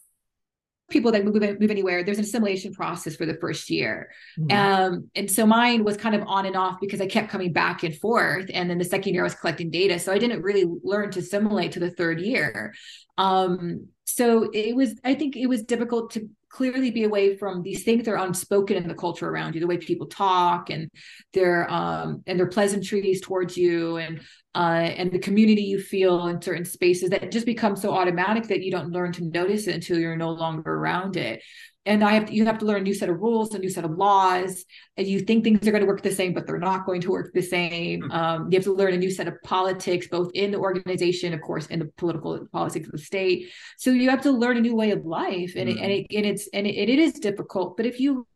people 0.91 1.11
that 1.11 1.25
move, 1.25 1.41
move 1.59 1.71
anywhere, 1.71 2.03
there's 2.03 2.17
an 2.17 2.23
assimilation 2.23 2.73
process 2.73 3.15
for 3.15 3.25
the 3.25 3.35
first 3.35 3.69
year. 3.69 4.11
Mm-hmm. 4.37 4.51
Um, 4.51 5.09
and 5.15 5.29
so 5.29 5.45
mine 5.45 5.83
was 5.83 5.97
kind 5.97 6.15
of 6.15 6.23
on 6.27 6.45
and 6.45 6.55
off 6.55 6.79
because 6.79 7.01
I 7.01 7.07
kept 7.07 7.29
coming 7.29 7.53
back 7.53 7.83
and 7.83 7.95
forth. 7.95 8.49
And 8.53 8.69
then 8.69 8.77
the 8.77 8.85
second 8.85 9.13
year 9.13 9.23
I 9.23 9.25
was 9.25 9.35
collecting 9.35 9.71
data. 9.71 9.97
So 9.97 10.11
I 10.11 10.17
didn't 10.17 10.41
really 10.41 10.65
learn 10.83 11.11
to 11.11 11.19
assimilate 11.19 11.71
to 11.73 11.79
the 11.79 11.91
third 11.91 12.19
year. 12.21 12.73
Um, 13.17 13.87
so 14.05 14.49
it 14.53 14.75
was, 14.75 14.93
I 15.03 15.15
think 15.15 15.35
it 15.35 15.47
was 15.47 15.63
difficult 15.63 16.11
to 16.11 16.29
clearly 16.51 16.91
be 16.91 17.03
away 17.03 17.37
from 17.37 17.61
these 17.61 17.83
things 17.83 18.05
that 18.05 18.11
are 18.11 18.25
unspoken 18.25 18.77
in 18.77 18.87
the 18.87 18.93
culture 18.93 19.27
around 19.29 19.53
you, 19.53 19.61
the 19.61 19.67
way 19.67 19.77
people 19.77 20.07
talk 20.07 20.69
and 20.69 20.89
their 21.33 21.69
um 21.71 22.23
and 22.27 22.39
their 22.39 22.47
pleasantries 22.47 23.21
towards 23.21 23.55
you 23.57 23.97
and 23.97 24.21
uh 24.55 24.91
and 24.97 25.11
the 25.11 25.19
community 25.19 25.61
you 25.63 25.79
feel 25.79 26.27
in 26.27 26.41
certain 26.41 26.65
spaces 26.65 27.09
that 27.09 27.31
just 27.31 27.45
become 27.45 27.75
so 27.75 27.93
automatic 27.93 28.47
that 28.47 28.61
you 28.61 28.71
don't 28.71 28.91
learn 28.91 29.11
to 29.13 29.23
notice 29.23 29.67
it 29.67 29.75
until 29.75 29.97
you're 29.97 30.15
no 30.17 30.31
longer 30.31 30.73
around 30.73 31.15
it 31.15 31.41
and 31.85 32.03
I 32.03 32.11
have 32.13 32.27
to, 32.27 32.33
you 32.33 32.45
have 32.45 32.59
to 32.59 32.65
learn 32.65 32.81
a 32.81 32.83
new 32.83 32.93
set 32.93 33.09
of 33.09 33.19
rules, 33.19 33.53
a 33.55 33.59
new 33.59 33.69
set 33.69 33.85
of 33.85 33.91
laws, 33.91 34.65
and 34.97 35.07
you 35.07 35.21
think 35.21 35.43
things 35.43 35.67
are 35.67 35.71
going 35.71 35.81
to 35.81 35.87
work 35.87 36.03
the 36.03 36.11
same, 36.11 36.33
but 36.33 36.45
they're 36.45 36.59
not 36.59 36.85
going 36.85 37.01
to 37.01 37.09
work 37.09 37.31
the 37.33 37.41
same. 37.41 38.01
Mm-hmm. 38.01 38.11
Um, 38.11 38.51
you 38.51 38.57
have 38.57 38.65
to 38.65 38.73
learn 38.73 38.93
a 38.93 38.97
new 38.97 39.09
set 39.09 39.27
of 39.27 39.33
politics, 39.43 40.07
both 40.07 40.29
in 40.35 40.51
the 40.51 40.59
organization, 40.59 41.33
of 41.33 41.41
course, 41.41 41.67
and 41.71 41.81
the 41.81 41.91
political 41.97 42.47
politics 42.51 42.87
of 42.87 42.91
the 42.91 42.99
state. 42.99 43.49
So 43.77 43.89
you 43.89 44.09
have 44.11 44.21
to 44.21 44.31
learn 44.31 44.57
a 44.57 44.61
new 44.61 44.75
way 44.75 44.91
of 44.91 45.05
life, 45.05 45.53
and 45.55 45.69
mm-hmm. 45.69 45.79
it, 45.79 45.83
and 45.83 45.91
it 45.91 46.07
and 46.15 46.25
it's 46.25 46.47
and 46.53 46.67
it, 46.67 46.75
it 46.75 46.99
is 46.99 47.13
difficult. 47.13 47.77
But 47.77 47.87
if 47.87 47.99
you 47.99 48.27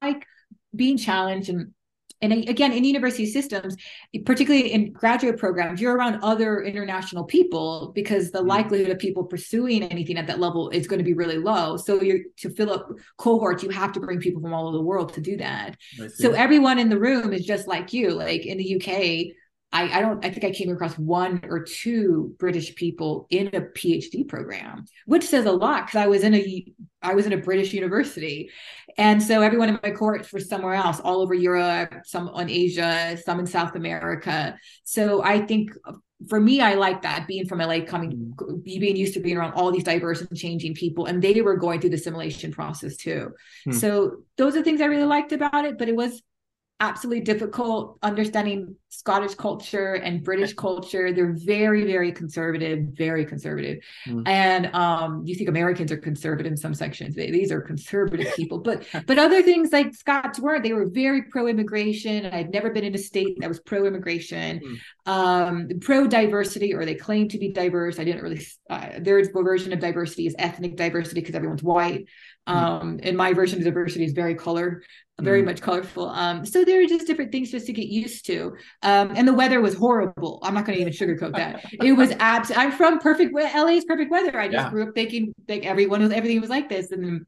like 0.00 0.24
being 0.74 0.96
challenged 0.96 1.48
and 1.48 1.72
and 2.22 2.32
again 2.48 2.72
in 2.72 2.84
university 2.84 3.26
systems 3.26 3.76
particularly 4.24 4.72
in 4.72 4.92
graduate 4.92 5.36
programs 5.36 5.80
you're 5.80 5.96
around 5.96 6.20
other 6.22 6.62
international 6.62 7.24
people 7.24 7.92
because 7.94 8.30
the 8.30 8.38
mm-hmm. 8.38 8.48
likelihood 8.48 8.90
of 8.90 8.98
people 8.98 9.24
pursuing 9.24 9.82
anything 9.84 10.16
at 10.16 10.26
that 10.26 10.40
level 10.40 10.70
is 10.70 10.86
going 10.86 10.98
to 10.98 11.04
be 11.04 11.14
really 11.14 11.38
low. 11.38 11.76
So 11.76 12.00
you're 12.02 12.20
to 12.38 12.50
fill 12.50 12.72
up 12.72 12.88
cohorts 13.18 13.62
you 13.62 13.70
have 13.70 13.92
to 13.92 14.00
bring 14.00 14.20
people 14.20 14.40
from 14.40 14.54
all 14.54 14.68
over 14.68 14.76
the 14.76 14.82
world 14.82 15.12
to 15.14 15.20
do 15.20 15.36
that. 15.38 15.76
So 16.14 16.32
everyone 16.32 16.78
in 16.78 16.88
the 16.88 16.98
room 16.98 17.32
is 17.32 17.44
just 17.44 17.66
like 17.66 17.92
you. 17.92 18.10
Like 18.10 18.46
in 18.46 18.58
the 18.58 18.76
uk 18.76 19.34
I, 19.74 19.98
I 19.98 20.00
don't 20.02 20.24
I 20.24 20.30
think 20.30 20.44
I 20.44 20.50
came 20.50 20.70
across 20.70 20.98
one 20.98 21.40
or 21.44 21.64
two 21.64 22.34
British 22.38 22.74
people 22.74 23.26
in 23.30 23.48
a 23.48 23.62
PhD 23.62 24.28
program, 24.28 24.84
which 25.06 25.24
says 25.24 25.46
a 25.46 25.52
lot 25.52 25.86
because 25.86 26.00
I 26.00 26.06
was 26.06 26.22
in 26.22 26.34
a 26.34 26.72
I 27.02 27.14
was 27.14 27.26
in 27.26 27.32
a 27.32 27.36
British 27.36 27.72
university. 27.72 28.50
And 28.98 29.22
so 29.22 29.42
everyone 29.42 29.68
in 29.70 29.78
my 29.82 29.90
cohort 29.90 30.30
was 30.32 30.48
somewhere 30.48 30.74
else, 30.74 31.00
all 31.00 31.20
over 31.20 31.34
Europe, 31.34 31.94
some 32.04 32.28
on 32.28 32.50
Asia, 32.50 33.16
some 33.24 33.40
in 33.40 33.46
South 33.46 33.74
America. 33.74 34.56
So 34.84 35.22
I 35.22 35.40
think 35.46 35.70
for 36.28 36.40
me, 36.40 36.60
I 36.60 36.74
like 36.74 37.02
that 37.02 37.26
being 37.26 37.46
from 37.46 37.58
LA, 37.58 37.80
coming, 37.80 38.34
mm. 38.36 38.64
being 38.64 38.96
used 38.96 39.14
to 39.14 39.20
being 39.20 39.36
around 39.36 39.54
all 39.54 39.72
these 39.72 39.84
diverse 39.84 40.20
and 40.20 40.36
changing 40.36 40.74
people, 40.74 41.06
and 41.06 41.22
they 41.22 41.40
were 41.42 41.56
going 41.56 41.80
through 41.80 41.90
the 41.90 41.96
assimilation 41.96 42.52
process 42.52 42.96
too. 42.96 43.30
Hmm. 43.64 43.72
So 43.72 44.24
those 44.36 44.56
are 44.56 44.62
things 44.62 44.80
I 44.80 44.86
really 44.86 45.04
liked 45.04 45.32
about 45.32 45.64
it. 45.64 45.78
But 45.78 45.88
it 45.88 45.96
was 45.96 46.22
absolutely 46.82 47.20
difficult 47.20 47.96
understanding 48.02 48.74
Scottish 48.88 49.34
culture 49.36 49.94
and 49.94 50.22
British 50.22 50.52
culture. 50.52 51.12
They're 51.12 51.32
very, 51.32 51.84
very 51.86 52.12
conservative, 52.12 52.88
very 52.92 53.24
conservative. 53.24 53.78
Mm. 54.06 54.22
And 54.26 54.66
um, 54.74 55.22
you 55.24 55.34
think 55.34 55.48
Americans 55.48 55.90
are 55.92 55.96
conservative 55.96 56.50
in 56.50 56.58
some 56.58 56.74
sections. 56.74 57.14
They, 57.14 57.30
these 57.30 57.52
are 57.52 57.60
conservative 57.60 58.34
people, 58.34 58.58
but 58.58 58.84
but 59.06 59.18
other 59.18 59.42
things 59.42 59.72
like 59.72 59.94
Scots 59.94 60.38
weren't. 60.40 60.64
They 60.64 60.74
were 60.74 60.88
very 60.90 61.22
pro-immigration. 61.22 62.26
I'd 62.26 62.52
never 62.52 62.70
been 62.70 62.84
in 62.84 62.94
a 62.94 62.98
state 62.98 63.38
that 63.40 63.48
was 63.48 63.60
pro-immigration, 63.60 64.60
mm. 64.60 65.10
um, 65.10 65.68
pro-diversity, 65.80 66.74
or 66.74 66.84
they 66.84 66.96
claim 66.96 67.28
to 67.28 67.38
be 67.38 67.50
diverse. 67.52 67.98
I 67.98 68.04
didn't 68.04 68.22
really. 68.22 68.44
Uh, 68.68 68.88
their 69.00 69.22
version 69.32 69.72
of 69.72 69.78
diversity 69.78 70.26
is 70.26 70.34
ethnic 70.38 70.76
diversity 70.76 71.20
because 71.20 71.36
everyone's 71.36 71.62
white. 71.62 72.06
Mm. 72.48 72.54
Um, 72.54 73.00
and 73.02 73.16
my 73.16 73.32
version 73.32 73.58
of 73.58 73.64
diversity 73.64 74.04
is 74.04 74.12
very 74.12 74.34
color 74.34 74.82
very 75.22 75.42
mm. 75.42 75.46
much 75.46 75.60
colorful. 75.60 76.08
Um, 76.08 76.44
so 76.44 76.64
there 76.64 76.82
are 76.82 76.86
just 76.86 77.06
different 77.06 77.32
things 77.32 77.50
just 77.50 77.66
to 77.66 77.72
get 77.72 77.86
used 77.86 78.26
to. 78.26 78.56
Um, 78.82 79.12
and 79.14 79.26
the 79.26 79.32
weather 79.32 79.60
was 79.60 79.74
horrible. 79.74 80.40
I'm 80.42 80.54
not 80.54 80.66
going 80.66 80.76
to 80.76 80.80
even 80.80 80.92
sugarcoat 80.92 81.36
that. 81.36 81.64
it 81.72 81.92
was 81.92 82.10
abs. 82.12 82.50
I'm 82.54 82.72
from 82.72 82.98
perfect 82.98 83.32
LA's 83.34 83.84
perfect 83.84 84.10
weather. 84.10 84.38
I 84.38 84.48
just 84.48 84.64
yeah. 84.66 84.70
grew 84.70 84.88
up 84.88 84.94
thinking 84.94 85.34
like 85.48 85.64
everyone 85.64 86.02
was 86.02 86.12
everything 86.12 86.40
was 86.40 86.50
like 86.50 86.68
this, 86.68 86.90
and 86.90 87.04
then 87.04 87.26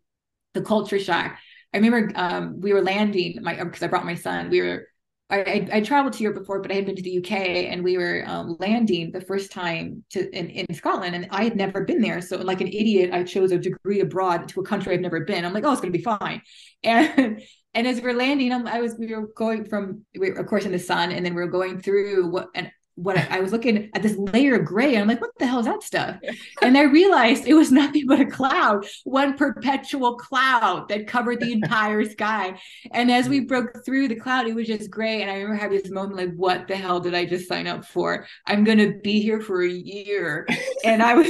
the 0.55 0.63
culture 0.63 0.99
shock. 0.99 1.37
I 1.73 1.79
remember 1.79 2.13
um, 2.15 2.61
we 2.61 2.73
were 2.73 2.83
landing 2.83 3.39
my 3.43 3.63
because 3.63 3.83
I 3.83 3.89
brought 3.89 4.05
my 4.05 4.15
son. 4.15 4.51
We 4.51 4.61
were 4.61 4.89
I, 5.31 5.67
I, 5.73 5.81
traveled 5.81 6.13
to 6.15 6.23
Europe 6.23 6.41
before, 6.41 6.61
but 6.61 6.71
I 6.71 6.75
had 6.75 6.85
been 6.85 6.97
to 6.97 7.03
the 7.03 7.19
UK 7.19 7.33
and 7.73 7.83
we 7.83 7.97
were 7.97 8.25
um, 8.27 8.57
landing 8.61 9.11
the 9.11 9.23
first 9.23 9.51
time 9.51 10.05
to 10.11 10.31
in, 10.37 10.51
in 10.51 10.75
Scotland 10.75 11.15
and 11.15 11.27
I 11.31 11.45
had 11.45 11.57
never 11.57 11.83
been 11.85 12.03
there. 12.03 12.21
So 12.21 12.37
like 12.37 12.61
an 12.61 12.69
idiot, 12.69 13.11
I 13.13 13.25
chose 13.25 13.51
a 13.51 13.59
degree 13.59 14.01
abroad 14.01 14.49
to 14.49 14.61
a 14.61 14.65
country 14.65 14.93
I've 14.93 15.01
never 15.01 15.21
been. 15.25 15.45
I'm 15.45 15.55
like, 15.55 15.65
oh, 15.65 15.73
it's 15.73 15.81
going 15.81 15.93
to 15.93 15.99
be 15.99 16.05
fine. 16.05 16.43
And 16.85 17.41
and 17.73 17.87
as 17.87 18.03
we're 18.03 18.13
landing, 18.13 18.53
I 18.53 18.81
was 18.83 18.95
we 18.99 19.13
were 19.15 19.29
going 19.35 19.65
from 19.65 20.05
we 20.19 20.31
were, 20.31 20.37
of 20.37 20.47
course 20.47 20.67
in 20.67 20.73
the 20.73 20.79
sun, 20.79 21.11
and 21.11 21.25
then 21.25 21.35
we 21.35 21.41
are 21.41 21.47
going 21.47 21.81
through 21.81 22.31
what 22.31 22.49
and 22.55 22.71
what 22.97 23.19
I, 23.19 23.39
I, 23.39 23.41
was 23.41 23.51
looking 23.51 23.91
at 23.93 24.03
this 24.03 24.17
layer 24.17 24.57
of 24.57 24.65
gray 24.65 24.95
and 24.95 25.03
I'm 25.03 25.09
like, 25.09 25.21
what 25.21 25.33
the 25.39 25.47
hell 25.47 25.59
is 25.59 25.67
that 25.67 25.83
stuff? 25.83 26.17
And 26.63 26.79
I 26.79 26.83
realized 26.83 27.47
it 27.47 27.55
was 27.55 27.73
nothing 27.73 28.07
but 28.07 28.21
a 28.21 28.27
cloud, 28.27 28.87
one 29.05 29.37
perpetual 29.37 30.17
cloud 30.17 30.89
that 30.89 31.07
covered 31.07 31.41
the 31.41 31.53
entire 31.53 32.09
sky. 32.09 32.59
And 32.93 33.11
as 33.11 33.29
we 33.29 33.41
broke 33.41 33.85
through 33.85 34.09
the 34.09 34.15
cloud, 34.15 34.47
it 34.47 34.55
was 34.55 34.67
just 34.67 34.91
gray. 34.91 35.21
And 35.21 35.31
I 35.31 35.35
remember 35.35 35.57
having 35.57 35.83
this 35.83 35.91
moment 35.91 36.17
like, 36.17 36.35
what 36.37 36.69
the 36.69 36.77
hell 36.77 37.01
did 37.01 37.15
I 37.15 37.27
just 37.27 37.49
sign 37.49 37.67
up 37.67 37.85
for? 37.85 38.27
I'm 38.47 38.65
going 38.65 38.79
to 38.79 38.99
be 39.03 39.21
here 39.21 39.41
for 39.41 39.63
a 39.63 39.69
year. 39.69 40.47
And 40.85 41.03
I 41.03 41.15
was, 41.15 41.29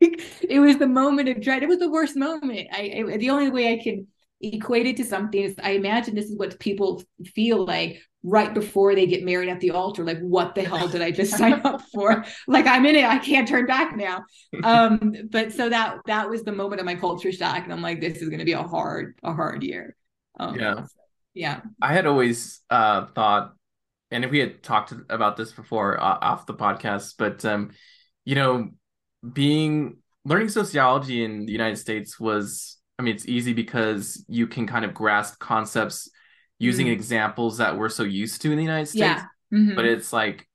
it 0.00 0.60
was 0.60 0.78
the 0.78 0.88
moment 0.88 1.28
of 1.28 1.40
dread. 1.40 1.62
It 1.62 1.68
was 1.68 1.78
the 1.78 1.90
worst 1.90 2.16
moment. 2.16 2.68
I, 2.72 2.80
it, 2.82 3.18
the 3.18 3.30
only 3.30 3.50
way 3.50 3.72
I 3.72 3.82
can 3.82 4.06
equate 4.40 4.86
it 4.86 4.96
to 4.96 5.04
something 5.04 5.40
is 5.40 5.54
I 5.62 5.72
imagine 5.72 6.14
this 6.14 6.30
is 6.30 6.36
what 6.36 6.58
people 6.58 7.02
feel 7.34 7.64
like 7.64 8.02
right 8.22 8.54
before 8.54 8.94
they 8.94 9.06
get 9.06 9.24
married 9.24 9.48
at 9.48 9.60
the 9.60 9.70
altar 9.70 10.04
like 10.04 10.20
what 10.20 10.54
the 10.54 10.62
hell 10.62 10.86
did 10.86 11.02
i 11.02 11.10
just 11.10 11.36
sign 11.36 11.54
up 11.64 11.82
for? 11.92 12.24
Like 12.46 12.66
i'm 12.66 12.86
in 12.86 12.96
it. 12.96 13.04
I 13.04 13.18
can't 13.18 13.48
turn 13.48 13.66
back 13.66 13.96
now. 13.96 14.24
Um 14.62 15.14
but 15.30 15.52
so 15.52 15.68
that 15.68 15.98
that 16.06 16.30
was 16.30 16.44
the 16.44 16.52
moment 16.52 16.80
of 16.80 16.86
my 16.86 16.94
culture 16.94 17.32
shock 17.32 17.64
and 17.64 17.72
i'm 17.72 17.82
like 17.82 18.00
this 18.00 18.18
is 18.18 18.28
going 18.28 18.38
to 18.38 18.44
be 18.44 18.52
a 18.52 18.62
hard 18.62 19.18
a 19.22 19.32
hard 19.32 19.62
year. 19.62 19.96
Um, 20.38 20.58
yeah. 20.58 20.86
Yeah. 21.34 21.60
I 21.80 21.92
had 21.92 22.06
always 22.06 22.60
uh 22.70 23.06
thought 23.14 23.54
and 24.10 24.24
if 24.24 24.30
we 24.30 24.38
had 24.38 24.62
talked 24.62 24.92
about 25.08 25.36
this 25.36 25.52
before 25.52 25.98
uh, 26.00 26.18
off 26.20 26.46
the 26.46 26.54
podcast 26.54 27.14
but 27.18 27.44
um 27.44 27.70
you 28.24 28.34
know 28.34 28.70
being 29.32 29.96
learning 30.24 30.48
sociology 30.48 31.24
in 31.24 31.46
the 31.46 31.52
united 31.52 31.76
states 31.76 32.20
was 32.20 32.78
i 32.98 33.02
mean 33.02 33.14
it's 33.14 33.26
easy 33.26 33.52
because 33.52 34.24
you 34.28 34.46
can 34.46 34.66
kind 34.66 34.84
of 34.84 34.94
grasp 34.94 35.38
concepts 35.38 36.08
using 36.62 36.86
mm-hmm. 36.86 36.92
examples 36.92 37.58
that 37.58 37.76
we're 37.76 37.88
so 37.88 38.04
used 38.04 38.40
to 38.42 38.52
in 38.52 38.56
the 38.56 38.62
United 38.62 38.86
States. 38.86 39.00
Yeah. 39.00 39.24
Mm-hmm. 39.52 39.74
But 39.74 39.84
it's 39.84 40.12
like, 40.12 40.46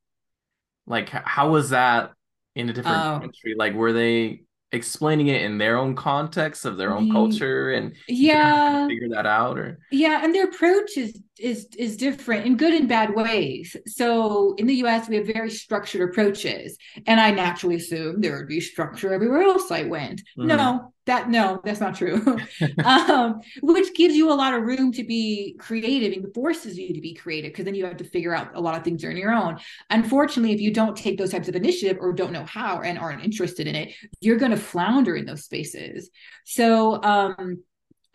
like 0.85 1.09
how 1.09 1.49
was 1.49 1.71
that 1.71 2.13
in 2.55 2.69
a 2.69 2.73
different 2.73 2.97
oh. 2.97 3.19
country? 3.19 3.55
Like, 3.57 3.73
were 3.73 3.91
they 3.91 4.43
explaining 4.71 5.27
it 5.27 5.41
in 5.41 5.57
their 5.57 5.77
own 5.77 5.95
context 5.95 6.65
of 6.65 6.75
their 6.75 6.93
own 6.93 7.09
culture 7.09 7.71
and 7.71 7.95
yeah 8.09 8.85
figure 8.85 9.07
that 9.07 9.25
out 9.25 9.57
or 9.57 9.79
yeah 9.91 10.19
and 10.25 10.35
their 10.35 10.43
approach 10.43 10.97
is 10.97 11.17
is 11.39 11.67
is 11.77 11.97
different 11.97 12.45
in 12.45 12.57
good 12.57 12.73
and 12.73 12.87
bad 12.87 13.13
ways. 13.13 13.75
So 13.85 14.55
in 14.57 14.67
the 14.67 14.75
us 14.75 15.07
we 15.07 15.17
have 15.17 15.27
very 15.27 15.49
structured 15.49 16.09
approaches. 16.09 16.77
And 17.05 17.19
i 17.19 17.31
naturally 17.31 17.75
assumed 17.75 18.23
there 18.23 18.37
would 18.37 18.47
be 18.47 18.59
structure 18.59 19.13
everywhere 19.13 19.43
else 19.43 19.71
i 19.71 19.83
went. 19.83 20.21
Mm-hmm. 20.37 20.47
no 20.47 20.93
that 21.05 21.29
no 21.29 21.61
that's 21.63 21.79
not 21.79 21.95
true. 21.95 22.37
Um, 22.83 23.41
which 23.61 23.93
gives 23.95 24.15
you 24.15 24.31
a 24.31 24.33
lot 24.33 24.53
of 24.53 24.63
room 24.63 24.91
to 24.93 25.03
be 25.03 25.55
creative 25.59 26.13
and 26.13 26.33
forces 26.33 26.77
you 26.77 26.93
to 26.93 27.01
be 27.01 27.13
creative 27.13 27.51
because 27.51 27.65
then 27.65 27.75
you 27.75 27.85
have 27.85 27.97
to 27.97 28.03
figure 28.03 28.35
out 28.35 28.55
a 28.55 28.61
lot 28.61 28.77
of 28.77 28.83
things 28.83 29.03
on 29.03 29.17
your 29.17 29.33
own. 29.33 29.57
Unfortunately 29.89 30.53
if 30.53 30.61
you 30.61 30.73
don't 30.73 30.95
take 30.95 31.17
those 31.17 31.31
types 31.31 31.47
of 31.47 31.55
initiative 31.55 31.97
or 31.99 32.13
don't 32.13 32.33
know 32.33 32.45
how 32.45 32.81
and 32.81 32.97
aren't 32.97 33.23
interested 33.23 33.67
in 33.67 33.75
it 33.75 33.93
you're 34.21 34.37
going 34.37 34.51
to 34.51 34.57
flounder 34.57 35.15
in 35.15 35.25
those 35.25 35.45
spaces. 35.45 36.09
So 36.45 37.01
um 37.03 37.63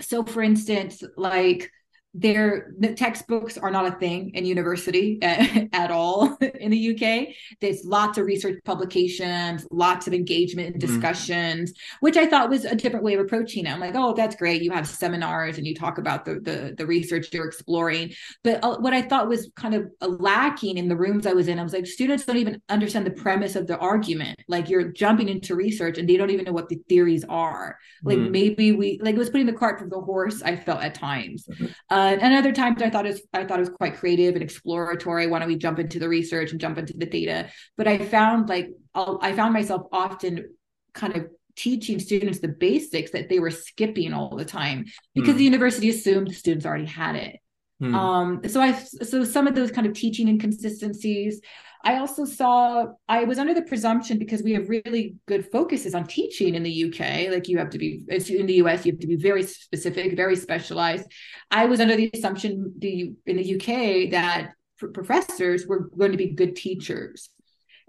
so 0.01 0.25
for 0.25 0.43
instance 0.43 1.03
like 1.17 1.71
their 2.14 2.72
the 2.79 2.94
textbooks 2.94 3.57
are 3.57 3.70
not 3.70 3.87
a 3.87 3.92
thing 3.92 4.33
in 4.35 4.44
university 4.44 5.18
at, 5.22 5.68
at, 5.72 5.90
all 5.90 6.37
in 6.61 6.70
the 6.70 6.94
UK. 6.94 7.35
There's 7.61 7.85
lots 7.85 8.18
of 8.18 8.27
research 8.27 8.62
publications, 8.64 9.66
lots 9.70 10.07
of 10.07 10.12
engagement 10.12 10.75
and 10.75 10.83
mm-hmm. 10.83 10.92
discussions, 10.92 11.72
mm-hmm. 11.72 11.96
which 12.01 12.16
I 12.16 12.27
thought 12.27 12.51
was 12.51 12.64
a 12.64 12.75
different 12.75 13.05
way 13.05 13.14
of 13.14 13.20
approaching 13.20 13.66
it. 13.66 13.72
I'm 13.72 13.81
like, 13.81 13.94
oh, 13.94 14.12
that's 14.12 14.37
great. 14.37 14.62
You 14.62 14.72
have 14.72 14.87
seminars 14.87 15.57
and 15.57 15.66
you 15.66 15.75
talk 15.75 15.98
about 15.98 16.25
the 16.25 16.35
the, 16.35 16.75
the 16.77 16.87
research 16.87 17.29
you're 17.33 17.46
exploring. 17.46 18.12
But 18.44 18.62
uh, 18.62 18.77
what 18.79 18.92
I 18.92 19.03
thought 19.03 19.29
was 19.29 19.51
kind 19.57 19.75
of 19.75 19.90
lacking 20.03 20.77
in 20.77 20.88
the 20.88 20.96
rooms 20.96 21.27
I 21.27 21.33
was 21.33 21.48
in, 21.48 21.59
I 21.59 21.62
was 21.62 21.72
like, 21.72 21.87
students 21.87 22.27
don't 22.27 22.37
even 22.37 22.61
understand 22.68 23.07
the 23.07 23.11
premise 23.12 23.57
of 23.57 23.66
the 23.66 23.79
argument. 23.79 24.38
Like 24.48 24.68
you're 24.68 24.92
jumping 24.92 25.29
into 25.29 25.55
research 25.55 25.96
and 25.96 26.09
they 26.09 26.16
don't 26.16 26.31
even 26.31 26.44
know 26.44 26.53
what 26.53 26.68
the 26.68 26.81
theories 26.88 27.25
are. 27.29 27.79
Like 28.03 28.18
mm-hmm. 28.18 28.33
maybe 28.33 28.72
we 28.72 29.01
like 29.03 29.14
it 29.14 29.18
was 29.18 29.31
putting 29.31 29.46
the 29.46 29.53
cart 29.53 29.79
before 29.79 29.88
the 29.88 30.05
horse. 30.05 30.42
I 30.42 30.57
felt 30.57 30.83
at 30.83 30.94
times. 30.94 31.46
Mm-hmm. 31.46 31.66
Uh, 31.88 32.02
uh, 32.03 32.19
and 32.21 32.35
other 32.35 32.53
times 32.53 32.83
I 32.83 32.91
thought 32.91 33.07
it 33.07 33.11
was, 33.11 33.23
I 33.33 33.45
thought 33.45 33.59
it 33.59 33.69
was 33.69 33.71
quite 33.71 33.97
creative 33.97 34.35
and 34.35 34.43
exploratory. 34.43 35.27
Why 35.27 35.38
don't 35.38 35.49
we 35.49 35.57
jump 35.57 35.79
into 35.79 35.99
the 35.99 36.09
research 36.09 36.51
and 36.51 36.61
jump 36.61 36.79
into 36.79 36.95
the 36.97 37.07
data? 37.07 37.49
But 37.77 37.87
I 37.87 37.99
found 37.99 38.49
like 38.49 38.71
I'll, 38.95 39.19
I 39.23 39.33
found 39.33 39.55
myself 39.55 39.83
often 39.93 40.51
kind 40.95 41.17
of 41.17 41.29
teaching 41.55 42.01
students 42.01 42.41
the 42.41 42.49
basics 42.49 43.12
that 43.12 43.29
they 43.29 43.38
were 43.38 43.51
skipping 43.51 44.12
all 44.12 44.37
the 44.37 44.45
time 44.45 44.87
because 45.15 45.35
mm. 45.35 45.38
the 45.38 45.45
university 45.45 45.91
assumed 45.91 46.29
the 46.29 46.35
students 46.35 46.67
already 46.67 46.87
had 46.87 47.15
it. 47.15 47.37
Mm. 47.81 47.95
Um, 47.95 48.49
so 48.49 48.61
I 48.61 48.73
so 48.73 49.25
some 49.25 49.47
of 49.47 49.55
those 49.55 49.71
kind 49.71 49.87
of 49.87 49.93
teaching 49.95 50.29
inconsistencies. 50.29 51.41
I 51.85 51.99
also 51.99 52.25
saw 52.25 52.87
I 53.09 53.25
was 53.25 53.38
under 53.38 53.55
the 53.55 53.62
presumption 53.62 54.18
because 54.18 54.42
we 54.42 54.53
have 54.53 54.68
really 54.68 55.16
good 55.27 55.51
focuses 55.51 55.95
on 55.95 56.07
teaching 56.07 56.55
in 56.55 56.62
the 56.62 56.85
UK. 56.85 57.31
Like 57.31 57.49
you 57.49 57.59
have 57.59 57.71
to 57.71 57.79
be 57.79 58.05
in 58.09 58.47
the 58.47 58.55
US, 58.55 58.87
you 58.87 58.92
have 58.92 59.01
to 59.01 59.07
be 59.07 59.16
very 59.16 59.42
specific, 59.42 60.16
very 60.16 60.37
specialized. 60.37 61.11
I 61.51 61.66
was 61.66 61.81
under 61.81 61.97
the 61.97 62.11
assumption 62.14 62.75
the 62.79 63.12
in 63.27 63.37
the 63.37 63.55
UK 63.57 64.11
that 64.12 64.53
professors 64.95 65.66
were 65.66 65.90
going 65.97 66.12
to 66.12 66.18
be 66.18 66.31
good 66.31 66.57
teachers. 66.57 67.31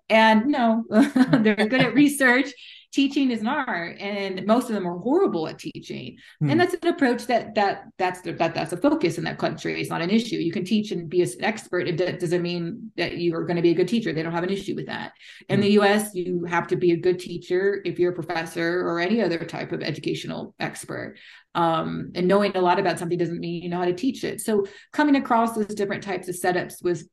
And 0.10 0.48
no, 0.48 0.84
they're 0.90 1.56
good 1.56 1.82
at 1.82 1.94
research 1.94 2.52
teaching 2.94 3.32
is 3.32 3.42
an 3.42 3.48
art 3.48 4.00
and 4.00 4.46
most 4.46 4.70
of 4.70 4.76
them 4.76 4.88
are 4.88 4.98
horrible 5.00 5.48
at 5.48 5.58
teaching. 5.58 6.16
Hmm. 6.40 6.52
and 6.52 6.60
that's 6.60 6.76
an 6.76 6.88
approach 6.88 7.26
that 7.26 7.56
that 7.56 7.86
that's 7.98 8.22
the, 8.22 8.34
that 8.34 8.54
that's 8.54 8.72
a 8.72 8.78
focus 8.78 9.18
in 9.18 9.24
that 9.24 9.40
country. 9.40 9.82
It's 9.82 9.90
not 9.90 10.02
an 10.02 10.10
issue. 10.10 10.36
You 10.36 10.52
can 10.52 10.64
teach 10.64 10.92
and 10.92 11.10
be 11.10 11.22
an 11.22 11.30
expert. 11.40 11.88
It 11.88 12.20
doesn't 12.20 12.42
mean 12.42 12.92
that 12.98 13.18
you 13.18 13.36
are 13.36 13.46
going 13.46 13.56
to 13.56 13.62
be 13.62 13.72
a 13.72 13.76
good 13.76 13.88
teacher. 13.88 14.14
They 14.14 14.24
don't 14.24 14.32
have 14.32 14.44
an 14.44 14.52
issue 14.52 14.76
with 14.76 14.86
that. 14.86 15.14
In 15.50 15.60
hmm. 15.60 15.64
the 15.64 15.72
us 15.72 16.14
you 16.14 16.46
have 16.46 16.68
to 16.68 16.76
be 16.76 16.92
a 16.92 16.98
good 16.98 17.20
teacher 17.20 17.82
if 17.84 18.00
you're 18.00 18.12
a 18.12 18.16
professor 18.16 18.88
or 18.88 19.00
any 19.00 19.22
other 19.22 19.40
type 19.40 19.72
of 19.72 19.82
educational 19.82 20.56
expert. 20.60 21.18
Um, 21.56 22.12
and 22.16 22.28
knowing 22.28 22.56
a 22.56 22.62
lot 22.62 22.80
about 22.80 22.98
something 22.98 23.18
doesn't 23.18 23.40
mean 23.40 23.62
you 23.62 23.70
know 23.70 23.78
how 23.78 23.86
to 23.86 23.94
teach 23.94 24.24
it. 24.24 24.42
So 24.42 24.66
coming 24.92 25.16
across 25.16 25.54
those 25.54 25.68
different 25.68 26.04
types 26.04 26.28
of 26.28 26.36
setups 26.36 26.84
was 26.84 27.08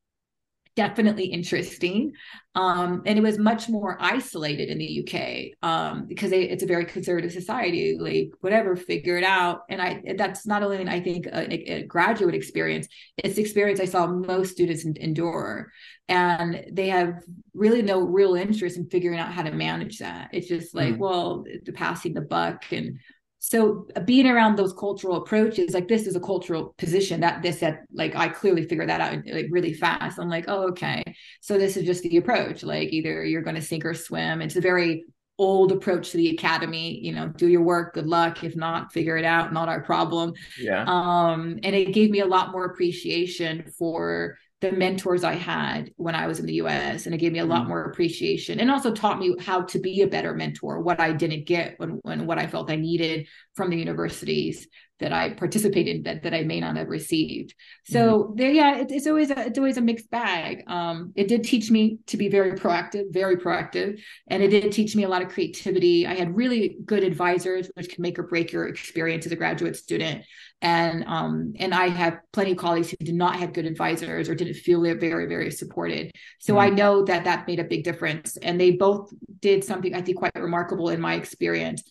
definitely 0.77 1.27
interesting. 1.27 2.13
Um, 2.55 3.03
and 3.07 3.19
it 3.19 3.23
was 3.23 3.39
much 3.39 3.69
more 3.69 3.97
isolated 4.01 4.69
in 4.69 4.79
the 4.79 5.01
UK 5.01 5.69
um, 5.69 6.07
because 6.07 6.31
they, 6.31 6.43
it's 6.45 6.63
a 6.63 6.67
very 6.67 6.85
conservative 6.85 7.33
society. 7.33 7.97
Like 7.99 8.33
whatever, 8.41 8.77
figure 8.77 9.17
it 9.17 9.25
out. 9.25 9.63
And 9.69 9.81
I 9.81 10.03
that's 10.17 10.47
not 10.47 10.63
only 10.63 10.87
I 10.89 11.01
think 11.01 11.27
a, 11.27 11.73
a 11.73 11.83
graduate 11.85 12.35
experience; 12.35 12.89
it's 13.17 13.37
the 13.37 13.43
experience 13.43 13.81
I 13.81 13.85
saw 13.85 14.07
most 14.07 14.53
students 14.53 14.85
endure, 14.85 15.71
and 16.09 16.65
they 16.73 16.89
have 16.89 17.23
really 17.55 17.83
no 17.83 18.01
real 18.01 18.35
interest 18.35 18.77
in 18.77 18.89
figuring 18.89 19.19
out 19.19 19.33
how 19.33 19.43
to 19.43 19.53
manage 19.53 19.99
that. 19.99 20.31
It's 20.33 20.49
just 20.49 20.75
like, 20.75 20.95
mm. 20.95 20.99
well, 20.99 21.45
the 21.65 21.73
passing 21.73 22.15
the 22.15 22.21
buck 22.21 22.65
and 22.73 22.99
so 23.43 23.89
uh, 23.97 24.01
being 24.01 24.27
around 24.27 24.57
those 24.57 24.73
cultural 24.75 25.17
approaches 25.17 25.75
like 25.75 25.89
this 25.89 26.07
is 26.07 26.15
a 26.15 26.21
cultural 26.21 26.75
position 26.79 27.21
that 27.21 27.43
this 27.43 27.61
that 27.61 27.81
like 27.93 28.15
i 28.15 28.29
clearly 28.29 28.65
figured 28.67 28.89
that 28.89 29.01
out 29.01 29.17
like 29.33 29.47
really 29.51 29.73
fast. 29.73 30.19
I'm 30.19 30.29
like 30.29 30.45
oh 30.49 30.69
okay. 30.69 31.03
So 31.41 31.59
this 31.59 31.77
is 31.77 31.85
just 31.85 32.03
the 32.03 32.19
approach 32.19 32.63
like 32.63 32.93
either 32.93 33.25
you're 33.25 33.43
going 33.43 33.57
to 33.57 33.63
sink 33.63 33.85
or 33.85 33.95
swim. 33.95 34.43
It's 34.43 34.57
a 34.57 34.61
very 34.61 35.05
old 35.39 35.73
approach 35.73 36.11
to 36.11 36.19
the 36.19 36.29
academy 36.29 37.01
you 37.03 37.13
know 37.13 37.29
do 37.29 37.49
your 37.49 37.63
work 37.63 37.95
good 37.95 38.07
luck. 38.07 38.45
If 38.45 38.57
not 38.57 38.93
figure 38.93 39.17
it 39.17 39.25
out 39.25 39.53
not 39.53 39.69
our 39.69 39.83
problem. 39.83 40.35
Yeah. 40.59 40.85
Um 40.87 41.59
and 41.63 41.75
it 41.75 41.93
gave 41.93 42.11
me 42.11 42.21
a 42.21 42.27
lot 42.27 42.53
more 42.53 42.67
appreciation 42.67 43.73
for 43.79 44.37
the 44.61 44.73
mentors 44.73 45.25
I 45.25 45.35
had 45.35 45.91
when 45.97 46.15
I 46.15 46.27
was 46.27 46.39
in 46.39 46.47
the 46.47 46.55
US. 46.55 47.07
And 47.07 47.15
it 47.15 47.19
gave 47.19 47.33
me 47.33 47.39
a 47.39 47.47
lot 47.47 47.65
mm. 47.65 47.69
more 47.69 47.85
appreciation 47.85 48.61
and 48.61 48.71
also 48.71 48.93
taught 48.93 49.19
me 49.19 49.35
how 49.41 49.63
to 49.63 49.79
be 49.79 50.03
a 50.03 50.07
better 50.07 50.35
mentor, 50.35 50.81
what 50.81 51.01
I 51.01 51.13
didn't 51.13 51.47
get 51.47 51.75
when, 51.79 52.01
when 52.03 52.27
what 52.27 52.39
I 52.39 52.47
felt 52.47 52.71
I 52.71 52.77
needed 52.77 53.27
from 53.55 53.71
the 53.71 53.79
universities 53.79 54.67
that 55.01 55.13
I 55.13 55.31
participated 55.31 56.05
that, 56.05 56.23
that 56.23 56.35
I 56.35 56.43
may 56.43 56.61
not 56.61 56.77
have 56.77 56.89
received. 56.89 57.55
So 57.85 58.25
mm-hmm. 58.25 58.37
there, 58.37 58.51
yeah, 58.51 58.77
it, 58.77 58.91
it's 58.91 59.07
always 59.07 59.31
a, 59.31 59.47
it's 59.47 59.59
always 59.59 59.77
a 59.77 59.81
mixed 59.81 60.11
bag. 60.11 60.63
Um, 60.67 61.13
it 61.17 61.29
did 61.29 61.43
teach 61.43 61.71
me 61.71 61.99
to 62.07 62.17
be 62.17 62.29
very 62.29 62.53
proactive, 62.53 63.13
very 63.13 63.37
proactive, 63.37 64.01
and 64.29 64.43
it 64.43 64.49
did 64.49 64.71
teach 64.73 64.95
me 64.95 65.05
a 65.05 65.09
lot 65.09 65.23
of 65.23 65.29
creativity. 65.29 66.07
I 66.07 66.15
had 66.15 66.37
really 66.37 66.77
good 66.85 67.03
advisors, 67.03 67.71
which 67.75 67.89
can 67.89 68.03
make 68.03 68.19
or 68.19 68.25
break 68.25 68.53
your 68.53 68.69
experience 68.69 69.27
as 69.27 69.33
a 69.33 69.37
graduate 69.37 69.77
student. 69.77 70.25
And 70.63 71.05
um, 71.05 71.55
and 71.59 71.75
I 71.75 71.89
have 71.89 72.19
plenty 72.33 72.53
of 72.53 72.59
colleagues 72.59 72.91
who 72.91 72.97
did 72.99 73.15
not 73.15 73.37
have 73.37 73.55
good 73.55 73.65
advisors 73.65 74.29
or 74.29 74.35
didn't 74.35 74.55
feel 74.55 74.83
very, 74.83 75.27
very 75.27 75.51
supported. 75.51 76.13
So 76.39 76.55
mm-hmm. 76.55 76.61
I 76.61 76.69
know 76.69 77.05
that 77.05 77.25
that 77.25 77.47
made 77.47 77.61
a 77.61 77.65
big 77.65 77.83
difference. 77.83 78.37
And 78.37 78.61
they 78.61 78.73
both 78.73 79.11
did 79.41 79.65
something 79.65 79.95
I 79.95 80.03
think 80.03 80.19
quite 80.19 80.35
remarkable 80.35 80.91
in 80.91 81.01
my 81.01 81.15
experience 81.15 81.83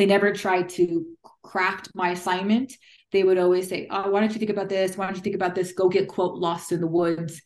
they 0.00 0.06
never 0.06 0.32
tried 0.32 0.66
to 0.66 1.04
craft 1.42 1.88
my 1.94 2.10
assignment 2.10 2.72
they 3.12 3.24
would 3.24 3.38
always 3.38 3.68
say 3.68 3.86
oh 3.90 4.10
why 4.10 4.20
don't 4.20 4.32
you 4.32 4.38
think 4.38 4.50
about 4.50 4.68
this? 4.68 4.96
Why 4.96 5.06
don't 5.06 5.16
you 5.16 5.22
think 5.22 5.34
about 5.34 5.54
this? 5.54 5.72
Go 5.72 5.88
get 5.88 6.08
quote 6.08 6.36
lost 6.36 6.72
in 6.72 6.80
the 6.80 6.86
woods. 6.86 7.42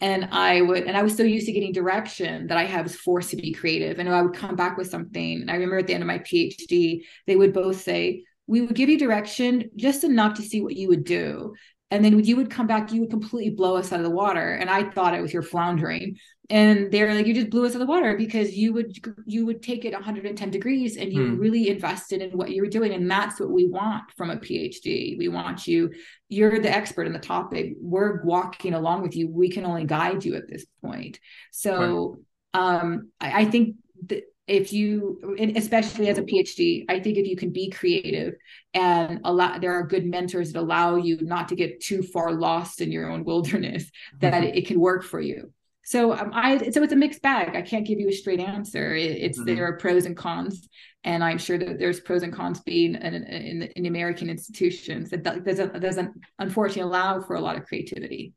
And 0.00 0.28
i 0.30 0.60
would 0.60 0.84
and 0.84 0.96
i 0.96 1.02
was 1.02 1.16
so 1.16 1.22
used 1.22 1.46
to 1.46 1.52
getting 1.52 1.72
direction 1.72 2.48
that 2.48 2.58
i 2.58 2.82
was 2.82 2.96
forced 2.96 3.30
to 3.30 3.36
be 3.36 3.52
creative. 3.52 3.98
And 3.98 4.08
i 4.08 4.22
would 4.22 4.34
come 4.34 4.56
back 4.56 4.76
with 4.76 4.90
something 4.90 5.40
and 5.40 5.50
i 5.50 5.54
remember 5.54 5.78
at 5.78 5.86
the 5.86 5.94
end 5.94 6.02
of 6.02 6.06
my 6.06 6.18
phd 6.18 7.02
they 7.26 7.36
would 7.36 7.52
both 7.52 7.80
say 7.80 8.24
we 8.46 8.60
would 8.60 8.74
give 8.74 8.88
you 8.88 8.98
direction 8.98 9.70
just 9.76 10.04
enough 10.04 10.34
to 10.34 10.42
see 10.42 10.60
what 10.60 10.76
you 10.76 10.88
would 10.88 11.04
do. 11.04 11.54
And 11.90 12.04
then 12.04 12.22
you 12.22 12.36
would 12.36 12.50
come 12.50 12.66
back 12.66 12.92
you 12.92 13.00
would 13.00 13.10
completely 13.10 13.50
blow 13.50 13.76
us 13.76 13.92
out 13.92 14.00
of 14.00 14.04
the 14.04 14.10
water. 14.10 14.54
And 14.54 14.68
i 14.68 14.90
thought 14.90 15.14
it 15.14 15.22
was 15.22 15.32
your 15.32 15.42
floundering 15.42 16.18
and 16.50 16.92
they're 16.92 17.12
like 17.14 17.26
you 17.26 17.34
just 17.34 17.50
blew 17.50 17.64
us 17.64 17.72
out 17.72 17.80
of 17.80 17.80
the 17.80 17.86
water 17.86 18.16
because 18.16 18.54
you 18.56 18.72
would 18.72 18.96
you 19.24 19.44
would 19.46 19.62
take 19.62 19.84
it 19.84 19.92
110 19.92 20.50
degrees 20.50 20.96
and 20.96 21.12
you 21.12 21.28
hmm. 21.28 21.38
really 21.38 21.68
invested 21.68 22.22
in 22.22 22.30
what 22.36 22.50
you 22.50 22.62
were 22.62 22.68
doing 22.68 22.92
and 22.92 23.10
that's 23.10 23.40
what 23.40 23.50
we 23.50 23.66
want 23.66 24.04
from 24.16 24.30
a 24.30 24.36
phd 24.36 25.18
we 25.18 25.28
want 25.28 25.66
you 25.66 25.92
you're 26.28 26.60
the 26.60 26.70
expert 26.70 27.06
in 27.06 27.12
the 27.12 27.18
topic 27.18 27.74
we're 27.80 28.22
walking 28.22 28.74
along 28.74 29.02
with 29.02 29.16
you 29.16 29.28
we 29.28 29.50
can 29.50 29.64
only 29.64 29.84
guide 29.84 30.24
you 30.24 30.34
at 30.34 30.48
this 30.48 30.64
point 30.82 31.18
so 31.50 32.18
right. 32.54 32.60
um 32.60 33.10
I, 33.20 33.42
I 33.42 33.44
think 33.46 33.76
that 34.06 34.24
if 34.46 34.72
you 34.72 35.36
especially 35.56 36.08
as 36.08 36.18
a 36.18 36.22
phd 36.22 36.84
i 36.88 37.00
think 37.00 37.18
if 37.18 37.26
you 37.26 37.36
can 37.36 37.50
be 37.50 37.68
creative 37.68 38.34
and 38.74 39.20
allow 39.24 39.58
there 39.58 39.72
are 39.72 39.84
good 39.84 40.06
mentors 40.06 40.52
that 40.52 40.60
allow 40.60 40.94
you 40.94 41.18
not 41.20 41.48
to 41.48 41.56
get 41.56 41.80
too 41.80 42.02
far 42.02 42.32
lost 42.32 42.80
in 42.80 42.92
your 42.92 43.10
own 43.10 43.24
wilderness 43.24 43.90
that 44.20 44.34
mm-hmm. 44.34 44.44
it, 44.44 44.56
it, 44.58 44.66
can 44.68 44.78
work 44.78 45.02
for 45.02 45.20
you 45.20 45.52
so 45.86 46.12
um, 46.12 46.30
i 46.34 46.58
so 46.70 46.82
it's 46.82 46.92
a 46.92 46.96
mixed 46.96 47.22
bag 47.22 47.56
i 47.56 47.62
can't 47.62 47.86
give 47.86 47.98
you 47.98 48.08
a 48.08 48.12
straight 48.12 48.40
answer 48.40 48.94
it, 48.94 49.12
it's 49.12 49.38
mm-hmm. 49.38 49.54
there 49.54 49.66
are 49.66 49.78
pros 49.78 50.04
and 50.04 50.16
cons 50.16 50.68
and 51.04 51.24
i'm 51.24 51.38
sure 51.38 51.56
that 51.56 51.78
there's 51.78 52.00
pros 52.00 52.22
and 52.22 52.32
cons 52.32 52.60
being 52.60 52.94
in, 52.94 53.14
in, 53.14 53.62
in 53.62 53.86
american 53.86 54.28
institutions 54.28 55.10
that 55.10 55.22
doesn't 55.22 55.80
doesn't 55.80 56.12
unfortunately 56.38 56.82
allow 56.82 57.20
for 57.20 57.36
a 57.36 57.40
lot 57.40 57.56
of 57.56 57.64
creativity 57.64 58.34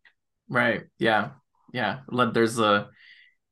right 0.47 0.83
yeah 0.99 1.31
yeah 1.73 1.99
there's 2.33 2.59
a 2.59 2.87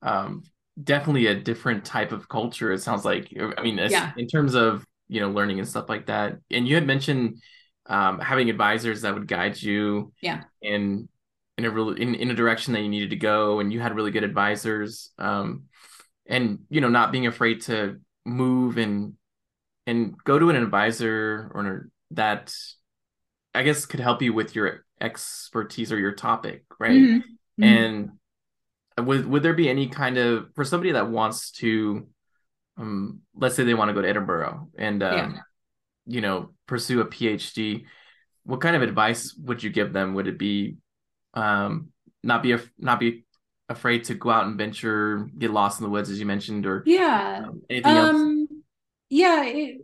um 0.01 0.43
definitely 0.81 1.27
a 1.27 1.35
different 1.35 1.83
type 1.85 2.11
of 2.11 2.29
culture. 2.29 2.71
It 2.71 2.81
sounds 2.81 3.05
like. 3.05 3.33
I 3.57 3.61
mean, 3.61 3.77
yeah. 3.77 4.11
in 4.17 4.27
terms 4.27 4.55
of 4.55 4.85
you 5.07 5.21
know 5.21 5.29
learning 5.29 5.59
and 5.59 5.67
stuff 5.67 5.89
like 5.89 6.07
that. 6.07 6.37
And 6.51 6.67
you 6.67 6.75
had 6.75 6.85
mentioned 6.85 7.41
um, 7.85 8.19
having 8.19 8.49
advisors 8.49 9.01
that 9.01 9.13
would 9.13 9.27
guide 9.27 9.61
you. 9.61 10.13
Yeah. 10.21 10.43
In 10.61 11.09
in 11.57 11.65
a 11.65 11.69
really 11.69 12.01
in, 12.01 12.15
in 12.15 12.31
a 12.31 12.35
direction 12.35 12.73
that 12.73 12.81
you 12.81 12.89
needed 12.89 13.11
to 13.11 13.15
go, 13.15 13.59
and 13.59 13.71
you 13.71 13.79
had 13.79 13.95
really 13.95 14.11
good 14.11 14.23
advisors. 14.23 15.11
Um, 15.17 15.63
and 16.27 16.59
you 16.69 16.81
know, 16.81 16.89
not 16.89 17.11
being 17.11 17.27
afraid 17.27 17.61
to 17.63 17.99
move 18.25 18.77
and 18.77 19.13
and 19.85 20.15
go 20.23 20.37
to 20.37 20.49
an 20.49 20.55
advisor 20.55 21.51
or 21.53 21.89
that 22.11 22.53
I 23.55 23.63
guess 23.63 23.85
could 23.85 23.99
help 23.99 24.21
you 24.21 24.33
with 24.33 24.55
your 24.55 24.85
expertise 24.99 25.91
or 25.91 25.99
your 25.99 26.11
topic, 26.11 26.65
right? 26.79 26.91
Mm-hmm. 26.91 27.63
Mm-hmm. 27.63 27.63
And 27.63 28.11
would 29.07 29.25
would 29.27 29.43
there 29.43 29.53
be 29.53 29.69
any 29.69 29.87
kind 29.87 30.17
of 30.17 30.49
for 30.55 30.63
somebody 30.63 30.91
that 30.91 31.09
wants 31.09 31.51
to 31.51 32.07
um 32.77 33.21
let's 33.35 33.55
say 33.55 33.63
they 33.63 33.73
want 33.73 33.89
to 33.89 33.93
go 33.93 34.01
to 34.01 34.09
edinburgh 34.09 34.69
and 34.77 35.03
um, 35.03 35.13
yeah. 35.13 35.39
you 36.05 36.21
know 36.21 36.49
pursue 36.67 37.01
a 37.01 37.05
phd 37.05 37.83
what 38.43 38.61
kind 38.61 38.75
of 38.75 38.81
advice 38.81 39.35
would 39.35 39.61
you 39.61 39.69
give 39.69 39.93
them 39.93 40.13
would 40.13 40.27
it 40.27 40.37
be 40.37 40.77
um 41.37 41.89
not 42.23 42.43
be 42.43 42.51
af- 42.53 42.71
not 42.79 42.99
be 42.99 43.25
afraid 43.69 44.05
to 44.05 44.13
go 44.13 44.29
out 44.29 44.45
and 44.45 44.57
venture 44.57 45.29
get 45.37 45.51
lost 45.51 45.79
in 45.79 45.83
the 45.83 45.89
woods 45.89 46.09
as 46.09 46.19
you 46.19 46.25
mentioned 46.25 46.65
or 46.65 46.83
yeah. 46.85 47.43
um, 47.45 47.61
anything 47.69 47.91
else? 47.91 48.15
Um, 48.15 48.47
yeah 49.09 49.45
it, 49.45 49.77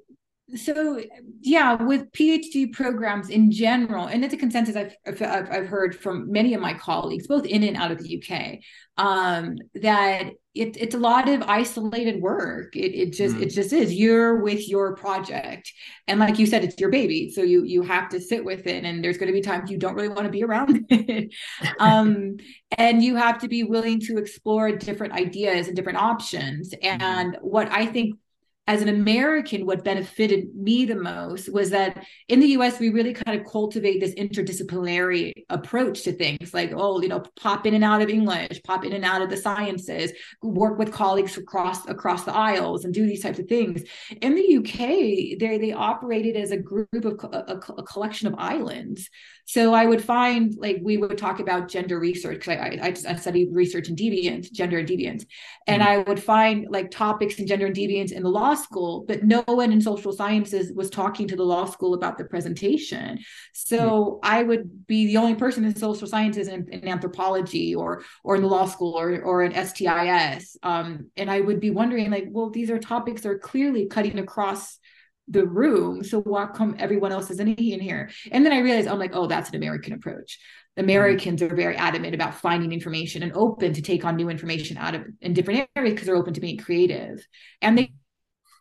so 0.55 1.01
yeah 1.41 1.81
with 1.81 2.11
phd 2.11 2.73
programs 2.73 3.29
in 3.29 3.51
general 3.51 4.07
and 4.07 4.23
it's 4.23 4.33
a 4.33 4.37
consensus 4.37 4.75
I've, 4.75 4.95
I've, 5.05 5.49
I've 5.51 5.67
heard 5.67 5.95
from 5.95 6.31
many 6.31 6.53
of 6.53 6.61
my 6.61 6.73
colleagues 6.73 7.27
both 7.27 7.45
in 7.45 7.63
and 7.63 7.77
out 7.77 7.91
of 7.91 8.01
the 8.01 8.17
uk 8.17 8.59
um, 8.95 9.57
that 9.81 10.33
it, 10.53 10.77
it's 10.77 10.93
a 10.93 10.99
lot 10.99 11.27
of 11.27 11.41
isolated 11.43 12.21
work 12.21 12.75
it, 12.75 12.93
it 12.93 13.13
just 13.13 13.33
mm-hmm. 13.33 13.43
it 13.43 13.49
just 13.49 13.73
is 13.73 13.93
you're 13.93 14.41
with 14.41 14.69
your 14.69 14.95
project 14.95 15.73
and 16.07 16.19
like 16.19 16.37
you 16.37 16.45
said 16.45 16.63
it's 16.63 16.79
your 16.79 16.91
baby 16.91 17.31
so 17.31 17.41
you 17.41 17.63
you 17.63 17.81
have 17.81 18.07
to 18.09 18.21
sit 18.21 18.45
with 18.45 18.67
it 18.67 18.83
and 18.83 19.03
there's 19.03 19.17
going 19.17 19.27
to 19.27 19.33
be 19.33 19.41
times 19.41 19.71
you 19.71 19.79
don't 19.79 19.95
really 19.95 20.09
want 20.09 20.25
to 20.25 20.29
be 20.29 20.43
around 20.43 20.85
it 20.89 21.33
um, 21.79 22.37
and 22.77 23.03
you 23.03 23.15
have 23.15 23.39
to 23.39 23.47
be 23.47 23.63
willing 23.63 23.99
to 23.99 24.17
explore 24.17 24.71
different 24.71 25.13
ideas 25.13 25.67
and 25.67 25.75
different 25.75 25.97
options 25.97 26.71
mm-hmm. 26.71 27.01
and 27.01 27.33
mm-hmm. 27.33 27.45
what 27.45 27.71
i 27.71 27.85
think 27.87 28.15
as 28.65 28.81
an 28.81 28.87
American, 28.87 29.65
what 29.65 29.83
benefited 29.83 30.55
me 30.55 30.85
the 30.85 30.95
most 30.95 31.51
was 31.51 31.71
that 31.71 32.05
in 32.29 32.39
the 32.39 32.47
US, 32.49 32.79
we 32.79 32.89
really 32.89 33.13
kind 33.13 33.37
of 33.37 33.45
cultivate 33.45 33.99
this 33.99 34.15
interdisciplinary 34.15 35.33
approach 35.49 36.03
to 36.03 36.13
things 36.13 36.53
like, 36.53 36.71
oh, 36.73 37.01
you 37.01 37.09
know, 37.09 37.23
pop 37.35 37.65
in 37.65 37.73
and 37.73 37.83
out 37.83 38.01
of 38.01 38.09
English, 38.09 38.61
pop 38.63 38.85
in 38.85 38.93
and 38.93 39.03
out 39.03 39.21
of 39.21 39.29
the 39.29 39.35
sciences, 39.35 40.13
work 40.41 40.79
with 40.79 40.93
colleagues 40.93 41.35
across 41.37 41.85
across 41.89 42.23
the 42.23 42.33
aisles 42.33 42.85
and 42.85 42.93
do 42.93 43.05
these 43.05 43.21
types 43.21 43.37
of 43.37 43.47
things. 43.47 43.83
In 44.21 44.33
the 44.33 44.57
UK, 44.57 45.37
they, 45.39 45.57
they 45.59 45.73
operated 45.73 46.37
as 46.37 46.51
a 46.51 46.57
group 46.57 46.87
of 46.93 47.19
a, 47.33 47.59
a 47.77 47.83
collection 47.83 48.27
of 48.27 48.35
islands. 48.37 49.09
So 49.45 49.73
I 49.73 49.85
would 49.85 50.01
find 50.01 50.55
like 50.57 50.79
we 50.81 50.95
would 50.95 51.17
talk 51.17 51.41
about 51.41 51.67
gender 51.67 51.99
research 51.99 52.45
because 52.45 52.57
I, 52.57 52.79
I, 52.81 53.11
I 53.11 53.15
studied 53.17 53.49
research 53.51 53.89
in 53.89 53.95
deviance, 53.97 54.49
gender 54.49 54.77
and 54.77 54.87
deviance, 54.87 55.25
and 55.67 55.81
mm-hmm. 55.81 55.91
I 55.91 55.97
would 55.97 56.23
find 56.23 56.67
like 56.69 56.91
topics 56.91 57.39
in 57.39 57.47
gender 57.47 57.65
and 57.65 57.75
deviance 57.75 58.13
in 58.13 58.23
the 58.23 58.29
law 58.29 58.52
school, 58.53 59.05
but 59.07 59.23
no 59.23 59.41
one 59.41 59.71
in 59.71 59.81
social 59.81 60.11
sciences 60.11 60.71
was 60.73 60.89
talking 60.89 61.27
to 61.27 61.35
the 61.35 61.43
law 61.43 61.65
school 61.65 61.93
about 61.93 62.17
the 62.17 62.25
presentation. 62.25 63.19
So 63.53 63.79
mm-hmm. 63.79 64.19
I 64.23 64.43
would 64.43 64.87
be 64.87 65.07
the 65.07 65.17
only 65.17 65.35
person 65.35 65.65
in 65.65 65.75
social 65.75 66.07
sciences 66.07 66.47
in, 66.47 66.67
in, 66.71 66.87
anthropology 66.87 67.73
or 67.75 68.03
or 68.23 68.35
in 68.35 68.41
the 68.41 68.47
law 68.47 68.65
school 68.65 68.97
or 68.97 69.21
or 69.21 69.43
in 69.43 69.53
STIS, 69.53 70.57
um, 70.63 71.09
and 71.17 71.29
I 71.29 71.41
would 71.41 71.59
be 71.59 71.71
wondering 71.71 72.11
like, 72.11 72.27
well, 72.29 72.49
these 72.49 72.69
are 72.69 72.79
topics 72.79 73.21
that 73.21 73.29
are 73.29 73.39
clearly 73.39 73.87
cutting 73.87 74.19
across 74.19 74.79
the 75.27 75.45
room. 75.45 76.03
So 76.03 76.21
why 76.21 76.47
come 76.47 76.75
everyone 76.79 77.11
else 77.11 77.31
isn't 77.31 77.47
in 77.47 77.79
here? 77.79 78.09
And 78.31 78.45
then 78.45 78.53
I 78.53 78.59
realized 78.59 78.87
I'm 78.87 78.99
like, 78.99 79.15
oh, 79.15 79.27
that's 79.27 79.49
an 79.49 79.55
American 79.55 79.93
approach. 79.93 80.39
Americans 80.75 81.41
are 81.41 81.55
very 81.55 81.75
adamant 81.75 82.15
about 82.15 82.35
finding 82.35 82.71
information 82.71 83.21
and 83.23 83.31
open 83.33 83.73
to 83.73 83.81
take 83.81 84.05
on 84.05 84.15
new 84.15 84.29
information 84.29 84.77
out 84.77 84.95
of 84.95 85.03
in 85.21 85.33
different 85.33 85.69
areas 85.75 85.93
because 85.93 86.07
they're 86.07 86.15
open 86.15 86.33
to 86.33 86.41
being 86.41 86.57
creative 86.57 87.25
and 87.61 87.77
they 87.77 87.93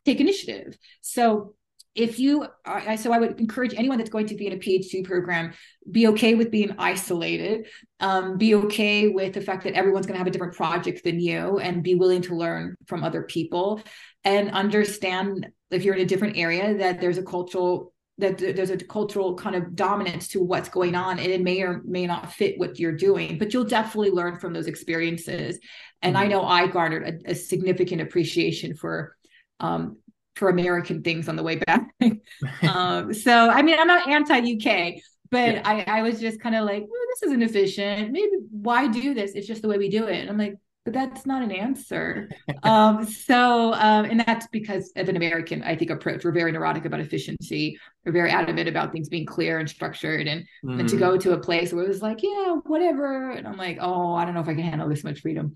take 0.05 0.21
initiative. 0.21 0.77
So 1.01 1.55
if 1.95 2.19
you 2.19 2.47
I, 2.65 2.97
so 2.97 3.13
i 3.13 3.19
would 3.19 3.39
encourage 3.39 3.75
anyone 3.75 3.99
that's 3.99 4.11
going 4.11 4.27
to 4.27 4.35
be 4.35 4.47
in 4.47 4.55
a 4.55 4.57
phd 4.57 5.05
program 5.05 5.53
be 5.91 6.07
okay 6.09 6.35
with 6.35 6.51
being 6.51 6.75
isolated 6.79 7.67
um, 8.01 8.39
be 8.39 8.55
okay 8.55 9.09
with 9.09 9.35
the 9.35 9.41
fact 9.41 9.65
that 9.65 9.75
everyone's 9.75 10.07
going 10.07 10.15
to 10.15 10.19
have 10.19 10.27
a 10.27 10.31
different 10.31 10.57
project 10.57 11.05
than 11.05 11.21
you 11.21 11.59
and 11.59 11.83
be 11.83 11.95
willing 11.95 12.23
to 12.23 12.35
learn 12.35 12.77
from 12.87 13.05
other 13.05 13.23
people 13.23 13.81
and 14.25 14.51
understand 14.51 15.49
if 15.71 15.85
you're 15.85 15.95
in 15.95 16.03
a 16.03 16.07
different 16.07 16.37
area 16.37 16.75
that 16.79 17.01
there's 17.01 17.19
a 17.19 17.23
cultural 17.23 17.93
that 18.19 18.39
there's 18.39 18.71
a 18.71 18.77
cultural 18.77 19.35
kind 19.35 19.57
of 19.57 19.75
dominance 19.75 20.29
to 20.29 20.43
what's 20.43 20.69
going 20.69 20.95
on 20.95 21.19
and 21.19 21.33
it 21.33 21.43
may 21.43 21.63
or 21.63 21.83
may 21.85 22.07
not 22.07 22.33
fit 22.33 22.59
what 22.59 22.79
you're 22.79 22.97
doing 22.97 23.39
but 23.39 23.53
you'll 23.53 23.65
definitely 23.65 24.11
learn 24.11 24.39
from 24.39 24.53
those 24.53 24.67
experiences 24.67 25.59
and 26.01 26.15
mm-hmm. 26.15 26.25
i 26.25 26.27
know 26.27 26.43
i 26.45 26.67
garnered 26.67 27.23
a, 27.27 27.33
a 27.33 27.35
significant 27.35 28.01
appreciation 28.01 28.75
for 28.75 29.17
um, 29.63 29.97
for 30.37 30.49
american 30.49 31.03
things 31.03 31.29
on 31.29 31.37
the 31.37 31.43
way 31.43 31.57
back. 31.57 31.89
Um, 32.63 33.13
so 33.15 33.51
i 33.51 33.63
mean 33.63 33.79
i'm 33.79 33.87
not 33.87 34.09
anti-uk 34.09 34.95
but 35.31 35.55
yeah. 35.55 35.63
I, 35.65 36.01
I 36.01 36.03
was 36.03 36.21
just 36.21 36.41
kind 36.41 36.55
of 36.55 36.65
like 36.67 36.83
well, 36.83 37.01
this 37.09 37.23
isn't 37.23 37.43
efficient. 37.43 38.13
Maybe 38.13 38.33
why 38.51 38.87
do 38.87 39.15
this? 39.15 39.33
It's 39.33 39.47
just 39.47 39.63
the 39.63 39.69
way 39.69 39.79
we 39.79 39.89
do 39.89 40.07
it. 40.07 40.21
And 40.21 40.29
i'm 40.29 40.37
like 40.37 40.57
but 40.85 40.95
that's 40.95 41.27
not 41.27 41.43
an 41.43 41.53
answer. 41.53 42.29
um, 42.65 43.05
so, 43.07 43.73
um, 43.75 44.05
and 44.05 44.21
that's 44.21 44.47
because 44.49 44.93
of 44.97 45.09
an 45.09 45.17
American, 45.17 45.63
I 45.63 45.77
think, 45.77 45.91
approach. 45.91 46.25
We're 46.25 46.33
very 46.33 46.51
neurotic 46.51 46.85
about 46.85 47.01
efficiency. 47.01 47.79
We're 48.05 48.13
very 48.13 48.31
adamant 48.31 48.69
about 48.69 48.93
things 48.93 49.09
being 49.09 49.27
clear 49.27 49.59
and 49.59 49.71
structured. 49.71 50.27
And, 50.27 50.45
mm. 50.65 50.81
and 50.81 50.89
to 50.89 50.97
go 50.97 51.17
to 51.17 51.33
a 51.33 51.39
place 51.39 51.73
where 51.73 51.85
it 51.85 51.89
was 51.89 52.03
like, 52.03 52.23
yeah, 52.23 52.57
whatever. 52.65 53.31
And 53.31 53.47
I'm 53.47 53.57
like, 53.57 53.79
oh, 53.81 54.15
I 54.15 54.25
don't 54.25 54.35
know 54.35 54.41
if 54.41 54.49
I 54.49 54.55
can 54.55 54.65
handle 54.65 54.89
this 54.89 55.05
much 55.05 55.21
freedom. 55.21 55.55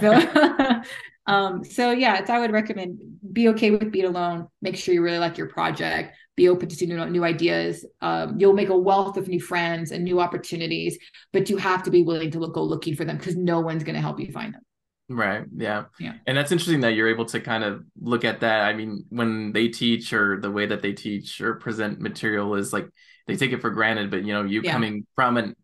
so, 0.00 0.12
um, 1.26 1.62
so 1.64 1.90
yeah, 1.90 2.24
I 2.26 2.38
would 2.38 2.52
recommend 2.52 2.98
be 3.32 3.48
okay 3.48 3.70
with 3.70 3.92
being 3.92 4.06
alone. 4.06 4.48
Make 4.62 4.76
sure 4.76 4.94
you 4.94 5.02
really 5.02 5.18
like 5.18 5.36
your 5.36 5.48
project 5.48 6.16
be 6.36 6.48
open 6.48 6.68
to 6.68 6.86
new, 6.86 7.04
new 7.06 7.24
ideas. 7.24 7.86
Um, 8.00 8.38
you'll 8.38 8.54
make 8.54 8.68
a 8.68 8.76
wealth 8.76 9.16
of 9.16 9.28
new 9.28 9.40
friends 9.40 9.92
and 9.92 10.04
new 10.04 10.20
opportunities, 10.20 10.98
but 11.32 11.48
you 11.48 11.56
have 11.56 11.82
to 11.84 11.90
be 11.90 12.02
willing 12.02 12.30
to 12.32 12.38
look, 12.38 12.54
go 12.54 12.62
looking 12.62 12.96
for 12.96 13.04
them 13.04 13.16
because 13.16 13.36
no 13.36 13.60
one's 13.60 13.84
going 13.84 13.94
to 13.94 14.00
help 14.00 14.18
you 14.18 14.30
find 14.32 14.54
them. 14.54 14.62
Right. 15.08 15.44
Yeah. 15.54 15.84
Yeah. 16.00 16.14
And 16.26 16.36
that's 16.36 16.50
interesting 16.50 16.80
that 16.80 16.94
you're 16.94 17.08
able 17.08 17.26
to 17.26 17.40
kind 17.40 17.62
of 17.62 17.84
look 18.00 18.24
at 18.24 18.40
that. 18.40 18.62
I 18.62 18.72
mean, 18.72 19.04
when 19.10 19.52
they 19.52 19.68
teach 19.68 20.12
or 20.12 20.40
the 20.40 20.50
way 20.50 20.66
that 20.66 20.82
they 20.82 20.92
teach 20.92 21.40
or 21.40 21.54
present 21.56 22.00
material 22.00 22.54
is 22.54 22.72
like 22.72 22.88
they 23.26 23.36
take 23.36 23.52
it 23.52 23.60
for 23.60 23.70
granted, 23.70 24.10
but 24.10 24.24
you 24.24 24.32
know, 24.32 24.44
you 24.44 24.62
yeah. 24.62 24.72
coming 24.72 25.06
from 25.14 25.36
an 25.36 25.54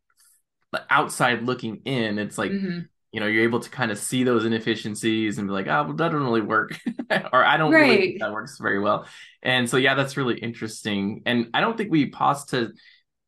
outside 0.88 1.42
looking 1.42 1.80
in, 1.85 2.18
it's 2.18 2.38
like, 2.38 2.50
mm-hmm. 2.50 2.80
You 3.12 3.20
know 3.20 3.27
you're 3.27 3.44
able 3.44 3.61
to 3.61 3.70
kind 3.70 3.90
of 3.90 3.99
see 3.99 4.25
those 4.25 4.44
inefficiencies 4.44 5.38
and 5.38 5.49
be 5.49 5.53
like 5.53 5.66
oh 5.66 5.85
well, 5.85 5.94
that 5.94 6.09
doesn't 6.11 6.25
really 6.25 6.40
work. 6.40 6.79
Or 7.33 7.44
i 7.44 7.57
don't 7.57 7.73
right. 7.73 7.81
really 7.81 7.96
think 7.96 8.20
that 8.20 8.33
works 8.33 8.57
very 8.59 8.79
well. 8.79 9.05
And 9.42 9.68
so 9.68 9.77
yeah 9.77 9.94
that's 9.94 10.16
really 10.16 10.38
interesting. 10.38 11.23
And 11.27 11.49
i 11.55 11.61
don't 11.61 11.77
think 11.77 11.90
we 11.90 12.07
paused 12.07 12.51
to 12.51 12.73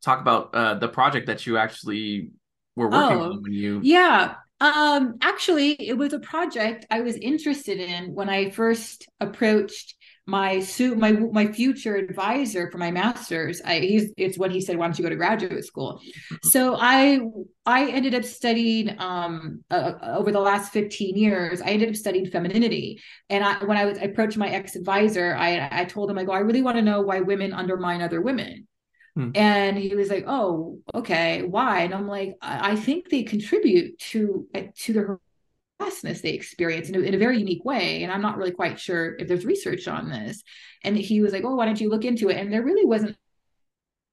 talk 0.02 0.20
about 0.20 0.54
uh, 0.54 0.74
the 0.74 0.88
project 0.88 1.26
that 1.26 1.46
you 1.46 1.56
actually 1.56 2.30
were 2.76 2.88
working 2.88 3.18
oh, 3.18 3.32
on 3.32 3.42
when 3.42 3.52
you 3.52 3.80
yeah. 3.82 4.36
Um 4.60 5.16
actually 5.20 5.72
it 5.72 5.98
was 5.98 6.12
a 6.12 6.20
project 6.20 6.86
i 6.90 7.00
was 7.00 7.16
interested 7.16 7.80
in 7.80 8.14
when 8.14 8.28
i 8.28 8.50
first 8.50 9.08
approached 9.18 9.96
my 10.26 10.60
suit 10.60 10.98
my 10.98 11.12
my 11.12 11.50
future 11.50 11.96
advisor 11.96 12.70
for 12.70 12.78
my 12.78 12.92
master's 12.92 13.60
I, 13.60 13.80
he's 13.80 14.12
it's 14.16 14.38
what 14.38 14.52
he 14.52 14.60
said 14.60 14.76
why 14.76 14.86
don't 14.86 14.96
you 14.96 15.02
go 15.02 15.10
to 15.10 15.16
graduate 15.16 15.64
school? 15.64 16.00
So 16.44 16.76
i 16.78 17.20
i 17.66 17.90
ended 17.90 18.14
up 18.14 18.24
studying 18.24 18.94
um 19.00 19.64
uh, 19.70 19.94
over 20.02 20.30
the 20.30 20.40
last 20.40 20.72
15 20.72 21.16
years 21.16 21.60
i 21.60 21.66
ended 21.66 21.88
up 21.88 21.96
studying 21.96 22.26
femininity. 22.26 23.00
And 23.30 23.42
i 23.44 23.64
when 23.64 23.76
i 23.76 23.84
was 23.84 23.98
I 23.98 24.02
approached 24.02 24.36
my 24.36 24.48
ex-advisor 24.48 25.34
i 25.34 25.68
i 25.72 25.84
told 25.84 26.08
him 26.08 26.18
i 26.18 26.24
go 26.24 26.32
i 26.32 26.38
really 26.38 26.62
want 26.62 26.76
to 26.76 26.82
know 26.82 27.00
why 27.00 27.20
women 27.20 27.52
undermine 27.52 28.00
other 28.00 28.20
women. 28.20 28.68
Hmm. 29.14 29.30
and 29.34 29.76
he 29.76 29.94
was 29.94 30.08
like 30.08 30.24
oh 30.28 30.78
okay 30.94 31.42
why? 31.42 31.80
And 31.80 31.94
i'm 31.94 32.06
like 32.06 32.36
i, 32.40 32.72
I 32.72 32.76
think 32.76 33.08
they 33.08 33.24
contribute 33.24 33.98
to 34.10 34.46
to 34.54 34.92
the 34.92 35.18
vastness 35.84 36.20
they 36.20 36.30
experience 36.30 36.88
in 36.88 36.96
a, 36.96 37.00
in 37.00 37.14
a 37.14 37.18
very 37.18 37.38
unique 37.38 37.64
way. 37.64 38.02
And 38.02 38.12
I'm 38.12 38.22
not 38.22 38.36
really 38.36 38.52
quite 38.52 38.78
sure 38.78 39.16
if 39.18 39.28
there's 39.28 39.44
research 39.44 39.88
on 39.88 40.10
this. 40.10 40.42
And 40.84 40.96
he 40.96 41.20
was 41.20 41.32
like, 41.32 41.44
oh, 41.44 41.54
why 41.54 41.66
don't 41.66 41.80
you 41.80 41.88
look 41.90 42.04
into 42.04 42.28
it? 42.28 42.36
And 42.36 42.52
there 42.52 42.62
really 42.62 42.84
wasn't 42.84 43.16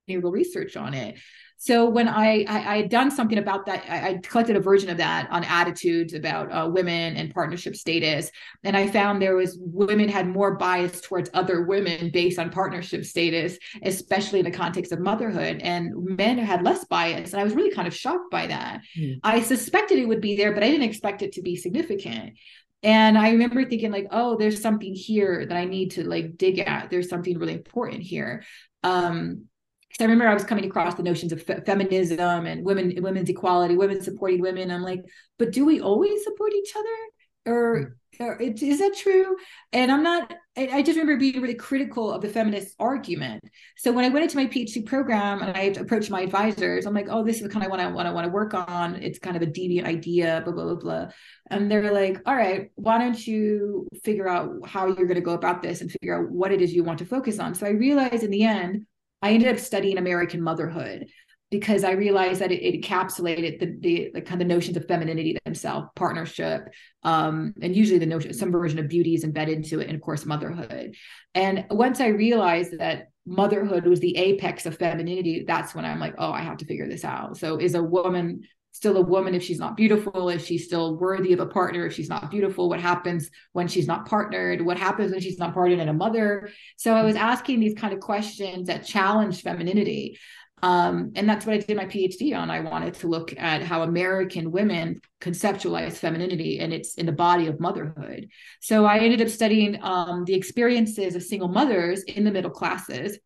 any 0.08 0.18
real 0.18 0.32
research 0.32 0.76
on 0.76 0.94
it. 0.94 1.18
So 1.62 1.90
when 1.90 2.08
I, 2.08 2.46
I, 2.48 2.74
I 2.74 2.78
had 2.78 2.90
done 2.90 3.12
something 3.12 3.38
about 3.38 3.66
that, 3.66 3.84
I, 3.90 4.08
I, 4.08 4.18
collected 4.24 4.56
a 4.56 4.62
version 4.62 4.90
of 4.90 4.96
that 4.98 5.30
on 5.30 5.44
attitudes 5.44 6.14
about 6.14 6.50
uh, 6.54 6.70
women 6.70 7.18
and 7.18 7.34
partnership 7.34 7.76
status, 7.76 8.32
and 8.64 8.78
I 8.78 8.88
found 8.88 9.22
there 9.22 9.36
was 9.36 9.58
women 9.60 10.08
had 10.08 10.26
more 10.26 10.56
bias 10.56 11.02
towards 11.02 11.30
other 11.34 11.66
women 11.66 12.12
based 12.12 12.40
on 12.40 12.50
partnership 12.50 13.04
status, 13.04 13.58
especially 13.84 14.40
in 14.40 14.46
the 14.46 14.52
context 14.52 14.94
of 14.94 15.02
motherhood, 15.02 15.60
and 15.62 15.94
men 15.96 16.38
had 16.38 16.64
less 16.64 16.86
bias. 16.86 17.34
And 17.34 17.42
I 17.42 17.44
was 17.44 17.54
really 17.54 17.76
kind 17.76 17.90
of 17.90 17.94
shocked 17.94 18.32
by 18.32 18.48
that. 18.48 18.80
Mm. 18.98 19.20
I 19.24 19.42
suspected 19.42 20.00
it 20.00 20.08
would 20.08 20.22
be 20.22 20.38
there, 20.38 20.54
but 20.54 20.64
I 20.64 20.72
didn't 20.72 20.88
expect 20.88 21.24
it 21.24 21.34
to 21.34 21.42
be 21.42 21.58
significant. 21.58 22.38
And 22.84 23.18
I 23.18 23.32
remember 23.32 23.66
thinking 23.66 23.92
like, 23.92 24.08
oh, 24.12 24.38
there's 24.38 24.62
something 24.62 24.94
here 24.96 25.46
that 25.46 25.58
I 25.58 25.66
need 25.66 25.92
to 25.92 26.08
like 26.08 26.38
dig 26.38 26.60
at. 26.60 26.90
There's 26.90 27.10
something 27.10 27.38
really 27.38 27.54
important 27.54 28.04
here. 28.04 28.46
Um, 28.82 29.49
because 29.90 30.04
I 30.04 30.08
remember 30.08 30.28
I 30.28 30.34
was 30.34 30.44
coming 30.44 30.66
across 30.66 30.96
the 30.96 31.04
notions 31.04 31.32
of 31.32 31.42
fe- 31.42 31.62
feminism 31.66 32.46
and 32.46 32.64
women, 32.64 32.94
women's 33.02 33.30
equality, 33.30 33.76
women 33.76 34.02
supporting 34.02 34.40
women. 34.40 34.70
I'm 34.70 34.84
like, 34.84 35.04
but 35.40 35.52
do 35.52 35.66
we 35.66 35.82
always 35.82 36.24
support 36.24 36.54
each 36.54 36.74
other, 36.76 37.54
or, 37.54 37.98
hmm. 38.18 38.24
or 38.24 38.40
is 38.40 38.80
that 38.80 38.96
true? 38.96 39.36
And 39.74 39.92
I'm 39.92 40.04
not. 40.04 40.32
I, 40.56 40.68
I, 40.74 40.82
just 40.82 40.98
remember 40.98 41.18
being 41.18 41.42
really 41.42 41.56
critical 41.56 42.12
of 42.12 42.22
the 42.22 42.28
feminist 42.28 42.76
argument. 42.80 43.42
So 43.78 43.92
when 43.94 44.04
I 44.04 44.10
went 44.10 44.26
into 44.26 44.36
my 44.36 44.46
PhD 44.46 44.86
program 44.86 45.42
and 45.42 45.56
I 45.56 45.62
approached 45.80 46.12
my 46.12 46.22
advisors, 46.22 46.86
I'm 46.86 46.94
like, 46.94 47.08
oh, 47.10 47.24
this 47.24 47.38
is 47.38 47.44
the 47.44 47.50
kind 47.50 47.64
of 47.64 47.72
what 47.72 47.80
I 47.80 47.88
want 47.88 48.08
to 48.08 48.14
want 48.14 48.26
to 48.26 48.32
work 48.32 48.54
on. 48.54 48.96
It's 48.96 49.20
kind 49.20 49.38
of 49.38 49.42
a 49.42 49.48
deviant 49.48 49.86
idea, 49.86 50.42
blah 50.44 50.54
blah 50.54 50.66
blah 50.66 50.76
blah. 50.76 51.08
And 51.50 51.72
they're 51.72 51.94
like, 51.94 52.22
all 52.28 52.36
right, 52.36 52.70
why 52.76 53.00
don't 53.00 53.26
you 53.26 53.88
figure 54.04 54.28
out 54.28 54.68
how 54.68 54.88
you're 54.88 55.08
going 55.08 55.16
to 55.16 55.22
go 55.22 55.34
about 55.34 55.64
this 55.64 55.82
and 55.82 55.92
figure 55.92 56.22
out 56.22 56.30
what 56.30 56.52
it 56.52 56.62
is 56.62 56.74
you 56.74 56.84
want 56.84 57.00
to 57.00 57.06
focus 57.06 57.40
on? 57.40 57.56
So 57.56 57.66
I 57.66 57.72
realized 57.72 58.24
in 58.24 58.32
the 58.32 58.44
end 58.44 58.86
I 59.22 59.32
ended 59.32 59.50
up 59.50 59.60
studying 59.60 59.98
American 59.98 60.42
motherhood 60.42 61.08
because 61.52 61.84
I 61.84 61.92
realized 61.92 62.42
that 62.42 62.52
it, 62.52 62.62
it 62.62 62.82
encapsulated 62.82 63.60
the, 63.60 63.78
the, 63.80 64.12
the 64.14 64.22
kind 64.22 64.42
of 64.42 64.48
notions 64.48 64.78
of 64.78 64.88
femininity 64.88 65.38
themselves, 65.46 65.88
partnership, 65.96 66.68
um, 67.04 67.54
and 67.62 67.76
usually 67.76 68.00
the 68.00 68.06
notion 68.06 68.34
some 68.34 68.52
version 68.52 68.78
of 68.78 68.88
beauty 68.88 69.16
is 69.16 69.24
embedded 69.24 69.58
into 69.58 69.80
it, 69.80 69.88
and 69.88 69.96
of 69.96 70.02
course 70.02 70.26
motherhood. 70.26 70.96
And 71.34 71.66
once 71.72 72.02
I 72.02 72.08
realized 72.08 72.78
that 72.78 73.08
motherhood 73.26 73.86
was 73.86 74.00
the 74.00 74.16
apex 74.18 74.66
of 74.66 74.78
femininity, 74.78 75.46
that's 75.48 75.74
when 75.74 75.86
I'm 75.86 76.00
like, 76.00 76.16
oh, 76.18 76.32
I 76.32 76.42
have 76.42 76.58
to 76.58 76.66
figure 76.66 76.88
this 76.88 77.04
out. 77.04 77.38
So 77.38 77.58
is 77.58 77.76
a 77.76 77.84
woman 77.84 78.42
still 78.72 78.98
a 78.98 79.02
woman 79.02 79.36
if 79.36 79.44
she's 79.44 79.60
not 79.60 79.76
beautiful 79.76 80.30
if 80.30 80.46
she's 80.46 80.66
still 80.66 80.98
worthy 80.98 81.34
of 81.34 81.40
a 81.40 81.46
partner 81.46 81.86
if 81.86 81.94
she's 81.94 82.10
not 82.10 82.32
beautiful 82.32 82.70
what 82.70 82.80
happens 82.80 83.30
when 83.54 83.68
she's 83.68 83.88
not 83.88 84.06
partnered? 84.06 84.62
What 84.62 84.78
happens 84.78 85.12
when 85.12 85.22
she's 85.22 85.40
not 85.40 85.54
partnered 85.54 85.80
and 85.80 85.90
a 85.90 85.94
mother? 85.94 86.50
So 86.78 86.94
i 86.94 87.04
was 87.04 87.16
asking 87.16 87.60
these 87.60 87.76
kind 87.76 87.94
of 87.94 88.00
questions 88.00 88.68
that 88.68 88.86
challenge 88.86 89.42
femininity. 89.42 90.20
Um, 90.62 91.14
and 91.16 91.28
that's 91.28 91.46
what 91.46 91.56
i 91.56 91.58
did 91.58 91.78
my 91.78 91.86
phd 91.86 92.38
on. 92.38 92.52
I 92.52 92.60
wanted 92.60 92.94
to 92.96 93.08
look 93.08 93.34
at 93.38 93.64
how 93.64 93.82
american 93.84 94.52
women 94.52 95.00
conceptualize 95.22 95.94
femininity 95.94 96.60
and 96.60 96.74
it's 96.74 96.96
in 96.96 97.06
the 97.06 97.12
body 97.12 97.48
of 97.48 97.60
motherhood. 97.60 98.28
So 98.62 98.86
i 98.86 99.00
ended 99.00 99.22
up 99.22 99.30
studying 99.30 99.80
um, 99.82 100.26
the 100.26 100.36
experiences 100.36 101.16
of 101.16 101.24
single 101.24 101.48
mothers 101.48 102.04
in 102.04 102.24
the 102.24 102.32
middle 102.32 102.52
classes 102.52 103.18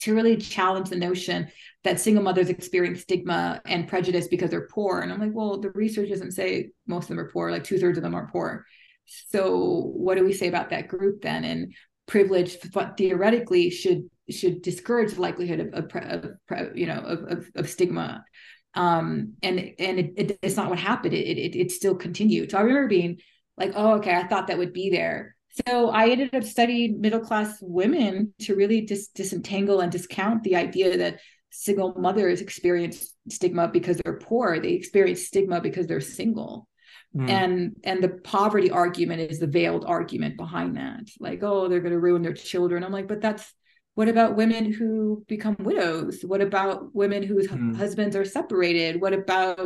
to 0.00 0.14
really 0.14 0.36
challenge 0.36 0.90
the 0.90 0.96
notion 0.96 1.48
that 1.84 2.00
single 2.00 2.24
mothers 2.24 2.48
experience 2.48 3.02
stigma 3.02 3.60
and 3.66 3.86
prejudice 3.86 4.26
because 4.26 4.50
they're 4.50 4.68
poor. 4.68 5.00
And 5.00 5.12
I'm 5.12 5.20
like, 5.20 5.34
well, 5.34 5.60
the 5.60 5.70
research 5.70 6.08
doesn't 6.08 6.32
say 6.32 6.70
most 6.86 7.04
of 7.04 7.08
them 7.10 7.20
are 7.20 7.30
poor, 7.30 7.50
like 7.50 7.64
two 7.64 7.78
thirds 7.78 7.98
of 7.98 8.02
them 8.02 8.14
are 8.14 8.28
poor. 8.32 8.64
So 9.30 9.92
what 9.94 10.16
do 10.16 10.24
we 10.24 10.32
say 10.32 10.48
about 10.48 10.70
that 10.70 10.88
group 10.88 11.22
then? 11.22 11.44
And 11.44 11.74
privilege 12.06 12.56
theoretically 12.96 13.70
should 13.70 14.08
should 14.30 14.62
discourage 14.62 15.12
the 15.14 15.20
likelihood 15.20 15.60
of, 15.60 15.94
of, 15.94 16.26
of 16.50 16.76
you 16.76 16.86
know 16.86 17.00
of, 17.00 17.24
of, 17.30 17.50
of, 17.54 17.68
stigma. 17.68 18.24
Um, 18.74 19.34
and 19.42 19.58
and 19.78 19.98
it, 19.98 20.12
it, 20.16 20.38
it's 20.40 20.56
not 20.56 20.70
what 20.70 20.78
happened. 20.78 21.12
It, 21.12 21.38
it 21.38 21.54
it 21.54 21.70
still 21.70 21.94
continued. 21.94 22.50
So 22.50 22.58
I 22.58 22.62
remember 22.62 22.88
being 22.88 23.18
like, 23.58 23.72
oh, 23.74 23.96
okay, 23.96 24.14
I 24.14 24.26
thought 24.26 24.46
that 24.46 24.58
would 24.58 24.72
be 24.72 24.88
there. 24.88 25.36
So 25.66 25.90
I 25.90 26.08
ended 26.08 26.34
up 26.34 26.42
studying 26.42 27.00
middle 27.00 27.20
class 27.20 27.58
women 27.60 28.34
to 28.40 28.56
really 28.56 28.80
dis- 28.80 29.08
disentangle 29.08 29.80
and 29.80 29.92
discount 29.92 30.42
the 30.42 30.56
idea 30.56 30.96
that 30.96 31.20
single 31.54 31.94
mothers 31.94 32.40
experience 32.40 33.14
stigma 33.28 33.68
because 33.68 33.96
they're 33.98 34.18
poor 34.18 34.58
they 34.58 34.72
experience 34.72 35.26
stigma 35.26 35.60
because 35.60 35.86
they're 35.86 36.00
single. 36.00 36.68
Mm. 37.16 37.30
and 37.30 37.76
and 37.84 38.02
the 38.02 38.08
poverty 38.08 38.72
argument 38.72 39.30
is 39.30 39.38
the 39.38 39.46
veiled 39.46 39.84
argument 39.86 40.36
behind 40.36 40.76
that. 40.76 41.04
Like 41.20 41.44
oh 41.44 41.68
they're 41.68 41.80
going 41.80 41.92
to 41.92 42.00
ruin 42.00 42.22
their 42.22 42.34
children. 42.34 42.82
I'm 42.82 42.92
like 42.92 43.06
but 43.06 43.20
that's 43.20 43.54
what 43.94 44.08
about 44.08 44.34
women 44.34 44.72
who 44.72 45.24
become 45.28 45.56
widows? 45.60 46.22
What 46.22 46.40
about 46.40 46.92
women 46.92 47.22
whose 47.22 47.46
mm. 47.46 47.76
husbands 47.76 48.16
are 48.16 48.24
separated? 48.24 49.00
What 49.00 49.12
about 49.12 49.60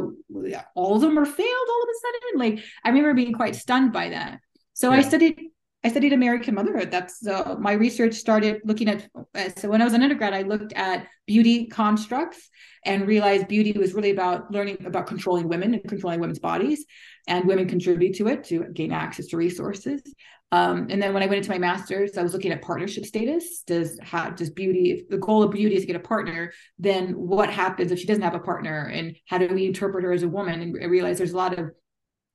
all 0.74 0.96
of 0.96 1.00
them 1.00 1.18
are 1.18 1.24
failed 1.24 1.68
all 1.70 1.82
of 1.82 1.88
a 1.88 1.98
sudden? 2.02 2.38
Like 2.38 2.64
i 2.84 2.90
remember 2.90 3.14
being 3.14 3.32
quite 3.32 3.56
stunned 3.56 3.94
by 3.94 4.10
that. 4.10 4.40
So 4.74 4.90
yeah. 4.90 4.98
i 4.98 5.00
studied 5.00 5.50
I 5.84 5.90
studied 5.90 6.12
American 6.12 6.54
motherhood. 6.54 6.90
That's 6.90 7.24
uh, 7.26 7.54
my 7.58 7.72
research 7.72 8.14
started 8.14 8.60
looking 8.64 8.88
at. 8.88 9.08
Uh, 9.34 9.48
so 9.56 9.68
when 9.68 9.80
I 9.80 9.84
was 9.84 9.94
an 9.94 10.02
undergrad, 10.02 10.34
I 10.34 10.42
looked 10.42 10.72
at 10.72 11.06
beauty 11.26 11.66
constructs 11.66 12.48
and 12.84 13.06
realized 13.06 13.46
beauty 13.46 13.72
was 13.72 13.94
really 13.94 14.10
about 14.10 14.50
learning 14.50 14.84
about 14.86 15.06
controlling 15.06 15.48
women 15.48 15.74
and 15.74 15.84
controlling 15.84 16.18
women's 16.18 16.40
bodies, 16.40 16.84
and 17.28 17.46
women 17.46 17.68
contribute 17.68 18.16
to 18.16 18.26
it 18.26 18.44
to 18.44 18.64
gain 18.72 18.92
access 18.92 19.26
to 19.28 19.36
resources. 19.36 20.02
Um, 20.50 20.86
and 20.90 21.00
then 21.00 21.12
when 21.12 21.22
I 21.22 21.26
went 21.26 21.38
into 21.38 21.50
my 21.50 21.58
master's, 21.58 22.16
I 22.16 22.22
was 22.22 22.32
looking 22.32 22.52
at 22.52 22.62
partnership 22.62 23.04
status. 23.04 23.62
Does 23.66 23.98
how 24.02 24.30
does 24.30 24.50
beauty? 24.50 24.92
If 24.92 25.08
the 25.08 25.18
goal 25.18 25.42
of 25.42 25.52
beauty 25.52 25.76
is 25.76 25.82
to 25.82 25.86
get 25.86 25.96
a 25.96 26.00
partner, 26.00 26.52
then 26.78 27.10
what 27.10 27.50
happens 27.50 27.92
if 27.92 28.00
she 28.00 28.06
doesn't 28.06 28.22
have 28.22 28.34
a 28.34 28.40
partner? 28.40 28.90
And 28.92 29.14
how 29.26 29.38
do 29.38 29.46
we 29.48 29.66
interpret 29.66 30.04
her 30.04 30.12
as 30.12 30.22
a 30.22 30.28
woman? 30.28 30.60
And 30.60 30.76
I 30.82 30.86
realized 30.86 31.20
there's 31.20 31.32
a 31.32 31.36
lot 31.36 31.58
of 31.58 31.70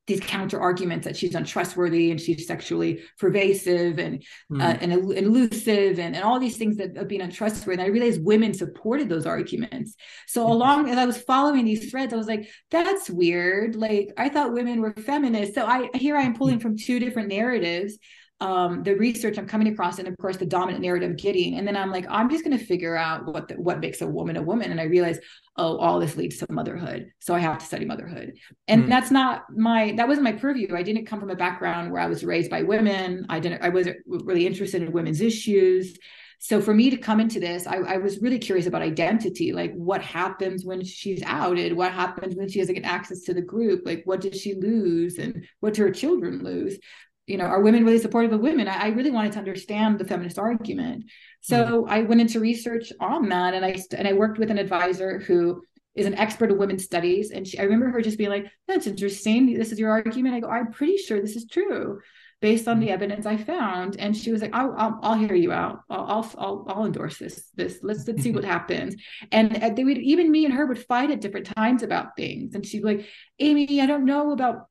these 0.05 0.19
counter 0.19 0.59
arguments 0.59 1.05
that 1.05 1.15
she's 1.15 1.33
untrustworthy 1.33 2.11
and 2.11 2.19
she's 2.19 2.45
sexually 2.45 3.01
pervasive 3.19 3.99
and 3.99 4.23
mm. 4.51 4.61
uh, 4.61 4.77
and, 4.81 4.91
and, 4.91 5.17
elusive 5.17 5.97
and, 5.97 6.15
and 6.15 6.23
all 6.23 6.39
these 6.39 6.57
things 6.57 6.77
that 6.77 6.97
of 6.97 7.07
being 7.07 7.21
untrustworthy. 7.21 7.81
And 7.81 7.89
I 7.89 7.93
realized 7.93 8.23
women 8.23 8.53
supported 8.53 9.07
those 9.07 9.25
arguments. 9.25 9.95
So 10.27 10.41
mm-hmm. 10.41 10.51
along 10.51 10.89
as 10.89 10.97
I 10.97 11.05
was 11.05 11.17
following 11.17 11.63
these 11.63 11.89
threads, 11.89 12.13
I 12.13 12.17
was 12.17 12.27
like, 12.27 12.49
that's 12.69 13.09
weird. 13.09 13.75
Like 13.75 14.11
I 14.17 14.29
thought 14.29 14.53
women 14.53 14.81
were 14.81 14.93
feminists. 14.93 15.55
So 15.55 15.65
I 15.65 15.89
here 15.93 16.17
I 16.17 16.23
am 16.23 16.35
pulling 16.35 16.59
from 16.59 16.77
two 16.77 16.99
different 16.99 17.29
narratives 17.29 17.97
um, 18.41 18.83
the 18.83 18.95
research 18.95 19.37
I'm 19.37 19.47
coming 19.47 19.67
across, 19.67 19.99
and 19.99 20.07
of 20.07 20.17
course 20.17 20.37
the 20.37 20.45
dominant 20.45 20.81
narrative 20.81 21.17
getting, 21.17 21.57
and 21.57 21.67
then 21.67 21.77
I'm 21.77 21.91
like, 21.91 22.05
I'm 22.09 22.29
just 22.29 22.43
going 22.43 22.57
to 22.57 22.65
figure 22.65 22.95
out 22.95 23.25
what 23.25 23.47
the, 23.47 23.55
what 23.55 23.79
makes 23.79 24.01
a 24.01 24.07
woman 24.07 24.35
a 24.35 24.41
woman, 24.41 24.71
and 24.71 24.81
I 24.81 24.85
realize, 24.85 25.19
oh, 25.55 25.77
all 25.77 25.99
this 25.99 26.17
leads 26.17 26.37
to 26.37 26.51
motherhood, 26.51 27.11
so 27.19 27.33
I 27.33 27.39
have 27.39 27.59
to 27.59 27.65
study 27.65 27.85
motherhood, 27.85 28.33
and 28.67 28.85
mm. 28.85 28.89
that's 28.89 29.11
not 29.11 29.43
my 29.55 29.93
that 29.97 30.07
wasn't 30.07 30.25
my 30.25 30.33
purview. 30.33 30.75
I 30.75 30.83
didn't 30.83 31.05
come 31.05 31.19
from 31.19 31.29
a 31.29 31.35
background 31.35 31.91
where 31.91 32.01
I 32.01 32.07
was 32.07 32.23
raised 32.23 32.51
by 32.51 32.63
women. 32.63 33.25
I 33.29 33.39
didn't. 33.39 33.61
I 33.61 33.69
wasn't 33.69 33.97
really 34.05 34.45
interested 34.45 34.81
in 34.81 34.91
women's 34.91 35.21
issues. 35.21 35.97
So 36.39 36.59
for 36.59 36.73
me 36.73 36.89
to 36.89 36.97
come 36.97 37.21
into 37.21 37.39
this, 37.39 37.65
I, 37.65 37.77
I 37.77 37.97
was 37.99 38.19
really 38.19 38.37
curious 38.37 38.67
about 38.67 38.81
identity. 38.81 39.53
Like, 39.53 39.71
what 39.75 40.01
happens 40.01 40.65
when 40.65 40.83
she's 40.83 41.23
outed? 41.25 41.71
What 41.71 41.93
happens 41.93 42.35
when 42.35 42.49
she 42.49 42.59
doesn't 42.59 42.75
get 42.75 42.83
access 42.83 43.21
to 43.21 43.33
the 43.33 43.41
group? 43.41 43.83
Like, 43.85 44.01
what 44.03 44.19
does 44.19 44.41
she 44.41 44.53
lose, 44.53 45.19
and 45.19 45.47
what 45.61 45.75
do 45.75 45.83
her 45.83 45.91
children 45.91 46.43
lose? 46.43 46.77
You 47.25 47.37
know, 47.37 47.45
are 47.45 47.61
women 47.61 47.85
really 47.85 47.99
supportive 47.99 48.33
of 48.33 48.41
women? 48.41 48.67
I, 48.67 48.85
I 48.85 48.87
really 48.87 49.11
wanted 49.11 49.33
to 49.33 49.39
understand 49.39 49.97
the 49.97 50.05
feminist 50.05 50.37
argument. 50.37 51.05
So 51.41 51.83
mm-hmm. 51.83 51.93
I 51.93 52.01
went 52.01 52.21
into 52.21 52.39
research 52.39 52.91
on 52.99 53.29
that 53.29 53.53
and 53.53 53.65
I 53.65 53.77
and 53.97 54.07
I 54.07 54.13
worked 54.13 54.39
with 54.39 54.51
an 54.51 54.57
advisor 54.57 55.19
who 55.19 55.61
is 55.95 56.05
an 56.05 56.15
expert 56.15 56.51
in 56.51 56.57
women's 56.57 56.83
studies. 56.83 57.31
And 57.31 57.47
she, 57.47 57.59
I 57.59 57.63
remember 57.63 57.89
her 57.89 58.01
just 58.01 58.17
being 58.17 58.29
like, 58.29 58.51
that's 58.67 58.87
interesting. 58.87 59.53
This 59.53 59.71
is 59.71 59.79
your 59.79 59.91
argument. 59.91 60.35
I 60.35 60.39
go, 60.39 60.49
I'm 60.49 60.71
pretty 60.71 60.97
sure 60.97 61.21
this 61.21 61.35
is 61.35 61.45
true 61.45 61.99
based 62.41 62.67
on 62.67 62.79
the 62.79 62.87
mm-hmm. 62.87 62.93
evidence 62.93 63.25
I 63.25 63.37
found. 63.37 63.97
And 63.99 64.17
she 64.17 64.31
was 64.31 64.41
like, 64.41 64.53
I'll, 64.53 64.73
I'll, 64.77 64.99
I'll 65.01 65.17
hear 65.17 65.35
you 65.35 65.53
out. 65.53 65.79
I'll, 65.89 66.29
I'll, 66.37 66.65
I'll, 66.67 66.85
endorse 66.85 67.17
this, 67.17 67.47
this, 67.55 67.79
let's, 67.83 68.05
let's 68.05 68.21
see 68.21 68.31
what 68.31 68.43
happens. 68.43 68.95
And 69.31 69.77
they 69.77 69.83
would, 69.85 69.97
even 69.97 70.29
me 70.29 70.43
and 70.43 70.53
her 70.53 70.65
would 70.65 70.83
fight 70.85 71.11
at 71.11 71.21
different 71.21 71.45
times 71.55 71.83
about 71.83 72.17
things. 72.17 72.53
And 72.53 72.65
she'd 72.65 72.81
be 72.81 72.95
like, 72.97 73.07
Amy, 73.39 73.79
I 73.79 73.85
don't 73.85 74.03
know 74.03 74.31
about 74.33 74.65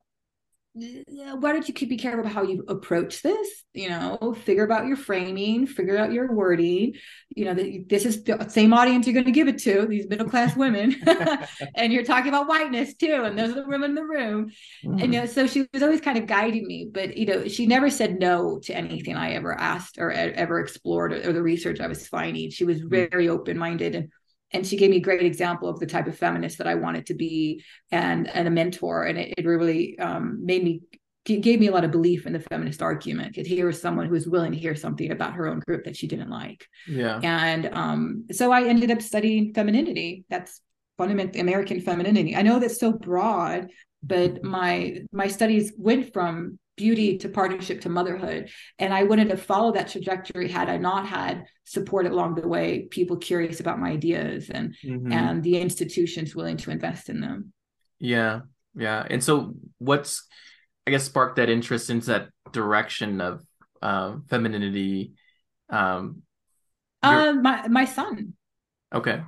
why 0.75 1.53
don't 1.53 1.67
you 1.67 1.73
keep 1.73 1.89
be 1.89 1.97
careful 1.97 2.21
about 2.21 2.33
how 2.33 2.41
you 2.41 2.63
approach 2.67 3.21
this 3.21 3.63
you 3.73 3.87
know 3.89 4.35
figure 4.43 4.63
about 4.63 4.87
your 4.87 4.95
framing 4.95 5.67
figure 5.67 5.97
out 5.97 6.11
your 6.11 6.33
wording 6.33 6.93
you 7.29 7.45
know 7.45 7.53
that 7.53 7.85
this 7.89 8.05
is 8.05 8.23
the 8.23 8.49
same 8.49 8.73
audience 8.73 9.05
you're 9.05 9.13
going 9.13 9.25
to 9.25 9.31
give 9.31 9.47
it 9.47 9.59
to 9.59 9.85
these 9.85 10.07
middle 10.07 10.27
class 10.27 10.55
women 10.57 10.95
and 11.75 11.93
you're 11.93 12.03
talking 12.03 12.29
about 12.29 12.47
whiteness 12.47 12.95
too 12.95 13.21
and 13.23 13.37
those 13.37 13.51
are 13.51 13.61
the 13.61 13.67
women 13.67 13.91
in 13.91 13.95
the 13.95 14.03
room 14.03 14.51
mm-hmm. 14.83 14.99
and 14.99 15.13
you 15.13 15.19
know 15.19 15.27
so 15.27 15.45
she 15.45 15.67
was 15.73 15.83
always 15.83 16.01
kind 16.01 16.17
of 16.17 16.25
guiding 16.25 16.65
me 16.65 16.89
but 16.91 17.15
you 17.17 17.27
know 17.27 17.47
she 17.47 17.67
never 17.67 17.89
said 17.89 18.19
no 18.19 18.57
to 18.57 18.75
anything 18.75 19.15
i 19.15 19.33
ever 19.33 19.53
asked 19.53 19.99
or 19.99 20.11
ever 20.11 20.59
explored 20.59 21.13
or, 21.13 21.29
or 21.29 21.33
the 21.33 21.43
research 21.43 21.79
i 21.79 21.87
was 21.87 22.07
finding 22.07 22.49
she 22.49 22.65
was 22.65 22.79
mm-hmm. 22.79 22.89
very 22.89 23.29
open-minded 23.29 23.93
and 23.93 24.09
and 24.53 24.65
she 24.65 24.77
gave 24.77 24.89
me 24.89 24.97
a 24.97 25.01
great 25.01 25.23
example 25.23 25.67
of 25.67 25.79
the 25.79 25.85
type 25.85 26.07
of 26.07 26.17
feminist 26.17 26.57
that 26.59 26.67
I 26.67 26.75
wanted 26.75 27.07
to 27.07 27.13
be 27.13 27.63
and 27.91 28.27
and 28.29 28.47
a 28.47 28.51
mentor. 28.51 29.03
And 29.03 29.17
it, 29.17 29.33
it 29.37 29.45
really 29.45 29.97
um, 29.99 30.45
made 30.45 30.63
me 30.63 30.81
gave 31.25 31.59
me 31.59 31.67
a 31.67 31.71
lot 31.71 31.85
of 31.85 31.91
belief 31.91 32.25
in 32.25 32.33
the 32.33 32.39
feminist 32.39 32.81
argument 32.81 33.33
because 33.33 33.47
here 33.47 33.65
was 33.65 33.81
someone 33.81 34.07
who 34.07 34.11
was 34.11 34.27
willing 34.27 34.51
to 34.51 34.57
hear 34.57 34.75
something 34.75 35.11
about 35.11 35.33
her 35.33 35.47
own 35.47 35.59
group 35.59 35.85
that 35.85 35.95
she 35.95 36.07
didn't 36.07 36.29
like. 36.29 36.67
Yeah. 36.87 37.19
And 37.23 37.69
um, 37.73 38.25
so 38.31 38.51
I 38.51 38.63
ended 38.63 38.91
up 38.91 39.01
studying 39.01 39.53
femininity. 39.53 40.25
That's 40.29 40.59
fundamental 40.97 41.39
American 41.39 41.79
femininity. 41.79 42.35
I 42.35 42.41
know 42.41 42.59
that's 42.59 42.79
so 42.79 42.91
broad 42.91 43.69
but 44.03 44.43
my 44.43 44.97
my 45.11 45.27
studies 45.27 45.73
went 45.77 46.11
from 46.13 46.59
beauty 46.75 47.17
to 47.19 47.29
partnership 47.29 47.81
to 47.81 47.89
motherhood. 47.89 48.49
And 48.79 48.93
I 48.93 49.03
wouldn't 49.03 49.29
have 49.29 49.41
followed 49.41 49.75
that 49.75 49.89
trajectory 49.89 50.49
had 50.49 50.69
I 50.69 50.77
not 50.77 51.07
had 51.07 51.45
support 51.65 52.05
along 52.05 52.35
the 52.35 52.47
way, 52.47 52.87
people 52.89 53.17
curious 53.17 53.59
about 53.59 53.79
my 53.79 53.89
ideas 53.89 54.49
and 54.49 54.75
mm-hmm. 54.83 55.11
and 55.11 55.43
the 55.43 55.59
institutions 55.59 56.35
willing 56.35 56.57
to 56.57 56.71
invest 56.71 57.09
in 57.09 57.21
them. 57.21 57.53
Yeah. 57.99 58.41
Yeah. 58.75 59.05
And 59.07 59.23
so 59.23 59.53
what's 59.77 60.27
I 60.85 60.91
guess 60.91 61.03
sparked 61.03 61.37
that 61.37 61.49
interest 61.49 61.89
into 61.89 62.07
that 62.07 62.29
direction 62.51 63.21
of 63.21 63.43
uh, 63.81 64.17
femininity? 64.29 65.13
Um, 65.69 66.23
uh, 67.01 67.33
my 67.33 67.67
my 67.67 67.85
son. 67.85 68.33
Okay. 68.93 69.21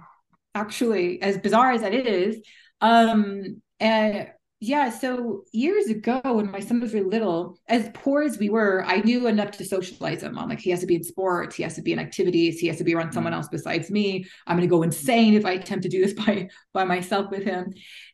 Actually, 0.53 1.21
as 1.21 1.37
bizarre 1.37 1.71
as 1.71 1.81
that 1.81 1.93
is, 1.93 2.41
um, 2.81 3.61
and 3.79 4.29
yeah, 4.67 4.89
so 4.89 5.43
years 5.51 5.87
ago 5.87 6.21
when 6.23 6.49
my 6.49 6.59
son 6.59 6.79
was 6.79 6.93
really 6.93 7.09
little, 7.09 7.59
as 7.67 7.89
poor 7.93 8.23
as 8.23 8.39
we 8.39 8.49
were, 8.49 8.83
I 8.85 8.97
knew 8.97 9.27
enough 9.27 9.51
to 9.51 9.65
socialize 9.65 10.23
him 10.23 10.39
I'm 10.39 10.49
like 10.49 10.59
he 10.59 10.71
has 10.71 10.79
to 10.79 10.87
be 10.87 10.95
in 10.95 11.03
sports, 11.03 11.55
he 11.55 11.61
has 11.61 11.75
to 11.75 11.83
be 11.83 11.93
in 11.93 11.99
activities, 11.99 12.59
he 12.59 12.67
has 12.67 12.77
to 12.77 12.83
be 12.83 12.95
around 12.95 13.11
someone 13.11 13.33
mm. 13.33 13.35
else 13.35 13.47
besides 13.47 13.91
me. 13.91 14.25
I'm 14.47 14.57
gonna 14.57 14.67
go 14.67 14.81
insane 14.81 15.35
if 15.35 15.45
I 15.45 15.51
attempt 15.51 15.83
to 15.83 15.89
do 15.89 16.01
this 16.01 16.13
by 16.25 16.49
by 16.73 16.83
myself 16.83 17.29
with 17.29 17.43
him. 17.43 17.73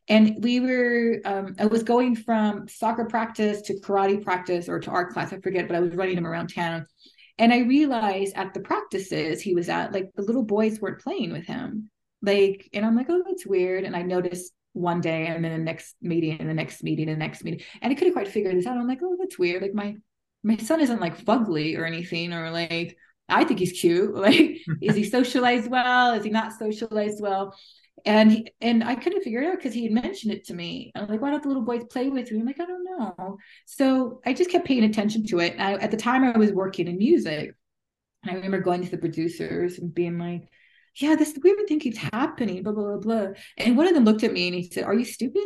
And 0.10 0.44
we 0.44 0.60
were 0.60 1.22
um, 1.24 1.56
I 1.58 1.68
was 1.68 1.84
going 1.84 2.18
from 2.18 2.68
soccer 2.68 3.06
practice 3.06 3.62
to 3.64 3.80
karate 3.80 4.22
practice 4.22 4.68
or 4.68 4.80
to 4.80 4.92
art 4.92 5.14
class, 5.14 5.32
I 5.32 5.40
forget, 5.40 5.68
but 5.68 5.78
I 5.78 5.80
was 5.80 5.96
running 5.96 6.18
him 6.18 6.28
around 6.28 6.54
town. 6.54 6.86
And 7.38 7.54
I 7.54 7.60
realized 7.60 8.36
at 8.36 8.54
the 8.54 8.60
practices 8.60 9.42
he 9.42 9.56
was 9.56 9.70
at, 9.70 9.94
like 9.94 10.12
the 10.16 10.22
little 10.22 10.44
boys 10.44 10.82
weren't 10.82 11.02
playing 11.02 11.32
with 11.32 11.46
him. 11.46 11.90
Like, 12.22 12.70
and 12.74 12.86
I'm 12.86 12.96
like, 12.96 13.08
oh, 13.10 13.24
that's 13.26 13.48
weird. 13.48 13.84
And 13.84 13.96
I 13.96 14.04
noticed 14.04 14.54
one 14.74 15.02
day 15.02 15.28
and 15.28 15.44
then 15.44 15.52
the 15.52 15.58
next 15.58 15.96
meeting 16.02 16.40
and 16.40 16.50
the 16.50 16.54
next 16.54 16.84
meeting 16.84 17.10
and 17.10 17.20
the 17.20 17.26
next 17.26 17.44
meeting. 17.44 17.62
And 17.82 17.92
I 17.92 17.96
couldn't 17.96 18.14
quite 18.14 18.28
figure 18.28 18.54
this 18.54 18.66
out. 18.66 18.78
I'm 18.78 18.88
like, 18.88 19.00
oh, 19.04 19.18
that's 19.20 19.40
weird. 19.40 19.62
Like 19.62 19.74
my 19.74 19.98
my 20.44 20.58
son 20.58 20.82
isn't 20.82 21.02
like 21.02 21.24
fugly 21.24 21.78
or 21.78 21.86
anything, 21.86 22.34
or 22.34 22.50
like 22.52 22.98
I 23.30 23.44
think 23.44 23.60
he's 23.60 23.80
cute. 23.80 24.14
Like, 24.22 24.60
is 24.82 24.96
he 24.96 25.04
socialized 25.04 25.70
well? 25.70 26.14
Is 26.14 26.24
he 26.24 26.30
not 26.30 26.54
socialized 26.54 27.22
well? 27.22 27.56
And 28.06 28.32
he, 28.32 28.52
and 28.62 28.84
I 28.84 28.96
couldn't 28.96 29.22
figure 29.22 29.42
it 29.42 29.48
out 29.48 29.58
because 29.58 29.74
he 29.74 29.84
had 29.84 29.92
mentioned 29.92 30.34
it 30.34 30.46
to 30.46 30.54
me. 30.54 30.92
I 30.96 31.02
was 31.02 31.10
like, 31.10 31.22
why 31.22 31.30
don't 31.30 31.42
the 31.42 31.50
little 31.50 31.64
boys 31.64 31.84
play 31.84 32.10
with 32.10 32.32
me? 32.32 32.40
I'm 32.40 32.46
like, 32.46 32.60
I 32.60 32.66
don't 32.66 32.84
know. 32.84 33.38
So 33.66 34.22
I 34.26 34.34
just 34.34 34.50
kept 34.50 34.66
paying 34.66 34.84
attention 34.84 35.26
to 35.28 35.40
it. 35.40 35.56
I, 35.60 35.74
at 35.76 35.92
the 35.92 35.98
time, 35.98 36.24
I 36.24 36.38
was 36.38 36.52
working 36.52 36.88
in 36.88 36.98
music. 36.98 37.54
And 38.24 38.32
I 38.32 38.36
remember 38.36 38.60
going 38.60 38.84
to 38.84 38.90
the 38.90 38.98
producers 38.98 39.78
and 39.78 39.94
being 39.94 40.18
like, 40.18 40.48
yeah, 40.96 41.16
this 41.16 41.38
weird 41.42 41.68
thing 41.68 41.80
keeps 41.80 41.98
happening, 41.98 42.64
blah, 42.64 42.74
blah, 42.74 42.98
blah, 42.98 42.98
blah. 42.98 43.28
And 43.58 43.78
one 43.78 43.88
of 43.88 43.94
them 43.94 44.06
looked 44.06 44.24
at 44.24 44.34
me 44.34 44.48
and 44.48 44.56
he 44.56 44.70
said, 44.70 44.84
Are 44.84 44.94
you 44.94 45.06
stupid? 45.06 45.46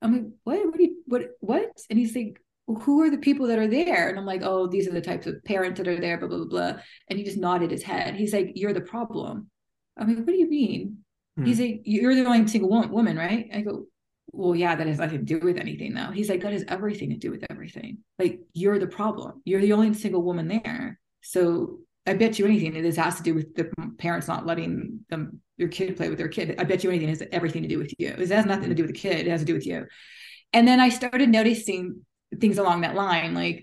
I'm 0.00 0.12
like, 0.12 0.24
what? 0.44 0.66
What? 0.66 0.80
You, 0.80 1.02
what? 1.06 1.22
What? 1.40 1.70
And 1.88 1.98
he's 1.98 2.14
like, 2.14 2.38
who 2.66 3.02
are 3.02 3.10
the 3.10 3.18
people 3.18 3.46
that 3.48 3.58
are 3.58 3.68
there? 3.68 4.08
And 4.08 4.18
I'm 4.18 4.26
like, 4.26 4.42
oh, 4.44 4.66
these 4.66 4.86
are 4.86 4.92
the 4.92 5.00
types 5.00 5.26
of 5.26 5.42
parents 5.44 5.78
that 5.78 5.88
are 5.88 6.00
there, 6.00 6.18
blah, 6.18 6.28
blah, 6.28 6.38
blah, 6.38 6.46
blah. 6.46 6.80
And 7.08 7.18
he 7.18 7.24
just 7.24 7.38
nodded 7.38 7.70
his 7.70 7.82
head. 7.82 8.14
He's 8.14 8.32
like, 8.32 8.52
you're 8.54 8.72
the 8.72 8.80
problem. 8.80 9.48
I'm 9.96 10.08
like, 10.08 10.18
what 10.18 10.28
do 10.28 10.36
you 10.36 10.48
mean? 10.48 10.98
Hmm. 11.36 11.44
He's 11.44 11.60
like, 11.60 11.82
you're 11.84 12.14
the 12.14 12.24
only 12.24 12.46
single 12.48 12.70
woman, 12.70 13.16
right? 13.16 13.48
I 13.52 13.60
go, 13.62 13.86
well, 14.32 14.54
yeah, 14.54 14.74
that 14.74 14.86
has 14.86 14.98
nothing 14.98 15.26
to 15.26 15.38
do 15.38 15.44
with 15.44 15.58
anything 15.58 15.92
though. 15.92 16.10
He's 16.10 16.28
like, 16.28 16.40
that 16.42 16.52
has 16.52 16.64
everything 16.68 17.10
to 17.10 17.16
do 17.16 17.30
with 17.30 17.44
everything. 17.50 17.98
Like, 18.18 18.40
you're 18.54 18.78
the 18.78 18.86
problem. 18.86 19.42
You're 19.44 19.60
the 19.60 19.72
only 19.72 19.92
single 19.94 20.22
woman 20.22 20.48
there. 20.48 20.98
So 21.20 21.80
I 22.06 22.14
bet 22.14 22.38
you 22.38 22.46
anything 22.46 22.80
this 22.82 22.96
has 22.96 23.16
to 23.16 23.22
do 23.22 23.34
with 23.34 23.54
the 23.54 23.70
parents 23.98 24.26
not 24.26 24.44
letting 24.44 25.00
them 25.08 25.40
your 25.56 25.68
kid 25.68 25.96
play 25.96 26.08
with 26.08 26.18
their 26.18 26.28
kid. 26.28 26.56
I 26.58 26.64
bet 26.64 26.82
you 26.82 26.90
anything 26.90 27.08
has 27.08 27.22
everything 27.30 27.62
to 27.62 27.68
do 27.68 27.78
with 27.78 27.92
you. 27.98 28.08
It 28.08 28.28
has 28.30 28.46
nothing 28.46 28.70
to 28.70 28.74
do 28.74 28.82
with 28.82 28.92
the 28.92 28.98
kid. 28.98 29.26
It 29.26 29.30
has 29.30 29.40
to 29.40 29.46
do 29.46 29.54
with 29.54 29.66
you. 29.66 29.86
And 30.52 30.66
then 30.66 30.80
I 30.80 30.88
started 30.88 31.28
noticing 31.28 32.04
things 32.40 32.58
along 32.58 32.80
that 32.80 32.94
line, 32.94 33.34
like 33.34 33.62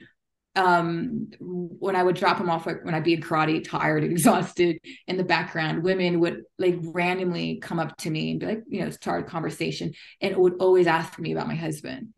um, 0.56 1.30
when 1.40 1.96
I 1.96 2.04
would 2.04 2.16
drop 2.16 2.38
them 2.38 2.50
off, 2.50 2.66
when 2.66 2.94
I'd 2.94 3.04
be 3.04 3.14
in 3.14 3.22
karate, 3.22 3.64
tired, 3.64 4.04
and 4.04 4.12
exhausted 4.14 4.80
in 5.08 5.18
the 5.18 5.24
background, 5.24 5.84
women 5.84 6.20
would 6.22 6.44
like 6.58 6.78
randomly 6.82 7.60
come 7.62 7.80
up 7.80 7.98
to 7.98 8.10
me 8.10 8.32
and 8.32 8.40
be 8.40 8.46
like, 8.46 8.64
you 8.68 8.82
know, 8.82 8.90
start 8.90 9.26
a 9.26 9.30
conversation 9.30 9.94
and 10.22 10.38
would 10.38 10.56
always 10.60 10.88
ask 10.88 11.20
me 11.20 11.32
about 11.32 11.48
my 11.48 11.56
husband 11.56 12.14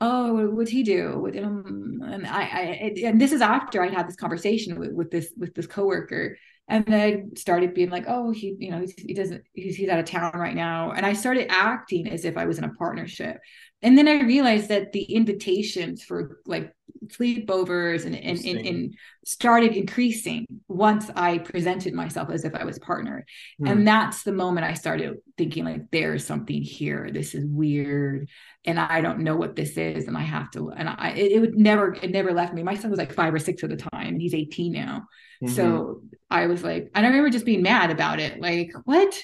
oh 0.00 0.48
what'd 0.50 0.72
he 0.72 0.82
do 0.82 1.30
um, 1.38 2.00
and 2.04 2.26
I, 2.26 2.40
I 2.40 2.94
and 3.04 3.20
this 3.20 3.32
is 3.32 3.40
after 3.40 3.82
i 3.82 3.88
had 3.88 4.08
this 4.08 4.16
conversation 4.16 4.78
with, 4.78 4.92
with 4.92 5.10
this 5.10 5.32
with 5.36 5.54
this 5.54 5.66
coworker 5.66 6.36
and 6.68 6.84
then 6.86 6.94
I 6.94 7.36
started 7.38 7.74
being 7.74 7.90
like, 7.90 8.06
oh, 8.08 8.30
he, 8.30 8.56
you 8.58 8.70
know, 8.70 8.86
he 8.96 9.12
doesn't, 9.12 9.44
he's, 9.52 9.76
he's 9.76 9.90
out 9.90 9.98
of 9.98 10.06
town 10.06 10.32
right 10.34 10.54
now. 10.54 10.92
And 10.92 11.04
I 11.04 11.12
started 11.12 11.48
acting 11.50 12.08
as 12.08 12.24
if 12.24 12.38
I 12.38 12.46
was 12.46 12.56
in 12.56 12.64
a 12.64 12.72
partnership. 12.72 13.38
And 13.82 13.98
then 13.98 14.08
I 14.08 14.22
realized 14.22 14.70
that 14.70 14.92
the 14.92 15.02
invitations 15.02 16.02
for 16.02 16.40
like 16.46 16.72
sleepovers 17.08 18.04
and, 18.06 18.14
and, 18.14 18.44
and, 18.44 18.66
and 18.66 18.94
started 19.24 19.72
increasing 19.72 20.46
once 20.68 21.10
I 21.14 21.38
presented 21.38 21.94
myself 21.94 22.30
as 22.30 22.44
if 22.44 22.54
I 22.54 22.64
was 22.64 22.78
partnered. 22.78 23.24
Mm. 23.60 23.70
And 23.70 23.88
that's 23.88 24.22
the 24.22 24.32
moment 24.32 24.66
I 24.66 24.74
started 24.74 25.18
thinking 25.36 25.64
like, 25.64 25.90
there's 25.90 26.26
something 26.26 26.62
here. 26.62 27.10
This 27.12 27.34
is 27.34 27.44
weird. 27.46 28.28
And 28.64 28.78
I 28.78 29.00
don't 29.00 29.20
know 29.20 29.36
what 29.36 29.56
this 29.56 29.76
is. 29.76 30.08
And 30.08 30.16
I 30.16 30.22
have 30.22 30.50
to, 30.52 30.70
and 30.70 30.88
I, 30.88 31.10
it, 31.10 31.32
it 31.32 31.40
would 31.40 31.56
never, 31.56 31.94
it 31.94 32.10
never 32.10 32.32
left 32.32 32.54
me. 32.54 32.62
My 32.62 32.76
son 32.76 32.90
was 32.90 32.98
like 32.98 33.12
five 33.12 33.34
or 33.34 33.38
six 33.38 33.62
at 33.62 33.70
the 33.70 33.76
time 33.76 34.08
and 34.08 34.20
he's 34.20 34.34
18 34.34 34.72
now. 34.72 35.06
Mm-hmm. 35.42 35.54
So 35.54 36.02
I 36.30 36.46
was 36.46 36.62
like, 36.62 36.90
and 36.94 37.04
I 37.04 37.08
remember 37.08 37.30
just 37.30 37.46
being 37.46 37.62
mad 37.62 37.90
about 37.90 38.20
it. 38.20 38.40
Like, 38.40 38.72
what? 38.84 39.22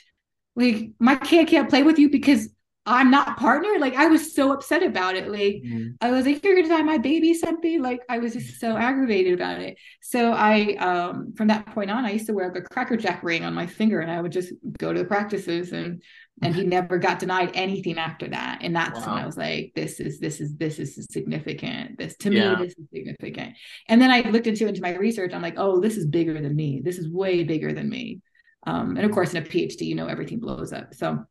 Like, 0.56 0.90
my 0.98 1.16
kid 1.16 1.48
can't 1.48 1.70
play 1.70 1.82
with 1.82 1.98
you 1.98 2.10
because 2.10 2.48
I'm 2.92 3.10
not 3.10 3.36
partner. 3.36 3.78
Like, 3.78 3.94
I 3.94 4.06
was 4.06 4.34
so 4.34 4.52
upset 4.52 4.82
about 4.82 5.16
it. 5.16 5.28
Like, 5.28 5.62
mm-hmm. 5.64 5.90
I 6.00 6.10
was 6.10 6.26
like, 6.26 6.44
you're 6.44 6.56
gonna 6.56 6.68
die 6.68 6.82
my 6.82 6.98
baby 6.98 7.34
something. 7.34 7.82
Like, 7.82 8.00
I 8.08 8.18
was 8.18 8.34
just 8.34 8.60
so 8.60 8.76
aggravated 8.76 9.34
about 9.34 9.60
it. 9.60 9.78
So 10.02 10.32
I, 10.32 10.74
um, 10.76 11.32
from 11.34 11.48
that 11.48 11.66
point 11.66 11.90
on, 11.90 12.04
I 12.04 12.10
used 12.10 12.26
to 12.26 12.32
wear 12.32 12.48
like 12.48 12.64
a 12.64 12.68
cracker 12.68 12.96
jack 12.96 13.22
ring 13.22 13.44
on 13.44 13.54
my 13.54 13.66
finger, 13.66 14.00
and 14.00 14.10
I 14.10 14.20
would 14.20 14.32
just 14.32 14.52
go 14.78 14.92
to 14.92 14.98
the 14.98 15.04
practices 15.04 15.72
and 15.72 16.02
and 16.42 16.54
he 16.54 16.64
never 16.64 16.98
got 16.98 17.18
denied 17.18 17.50
anything 17.54 17.98
after 17.98 18.28
that 18.28 18.58
and 18.62 18.74
that's 18.74 19.00
wow. 19.00 19.14
when 19.14 19.22
i 19.22 19.26
was 19.26 19.36
like 19.36 19.72
this 19.74 20.00
is 20.00 20.18
this 20.20 20.40
is 20.40 20.56
this 20.56 20.78
is 20.78 21.06
significant 21.10 21.98
this 21.98 22.16
to 22.16 22.32
yeah. 22.32 22.54
me 22.54 22.64
this 22.64 22.74
is 22.78 22.86
significant 22.92 23.54
and 23.88 24.00
then 24.00 24.10
i 24.10 24.20
looked 24.22 24.46
into 24.46 24.66
into 24.66 24.80
my 24.80 24.94
research 24.96 25.32
i'm 25.34 25.42
like 25.42 25.58
oh 25.58 25.80
this 25.80 25.96
is 25.96 26.06
bigger 26.06 26.40
than 26.40 26.54
me 26.54 26.80
this 26.82 26.98
is 26.98 27.08
way 27.08 27.44
bigger 27.44 27.72
than 27.72 27.88
me 27.88 28.20
um, 28.66 28.96
and 28.96 29.04
of 29.04 29.12
course 29.12 29.34
in 29.34 29.42
a 29.42 29.46
phd 29.46 29.80
you 29.80 29.94
know 29.94 30.06
everything 30.06 30.38
blows 30.38 30.72
up 30.72 30.94
so 30.94 31.24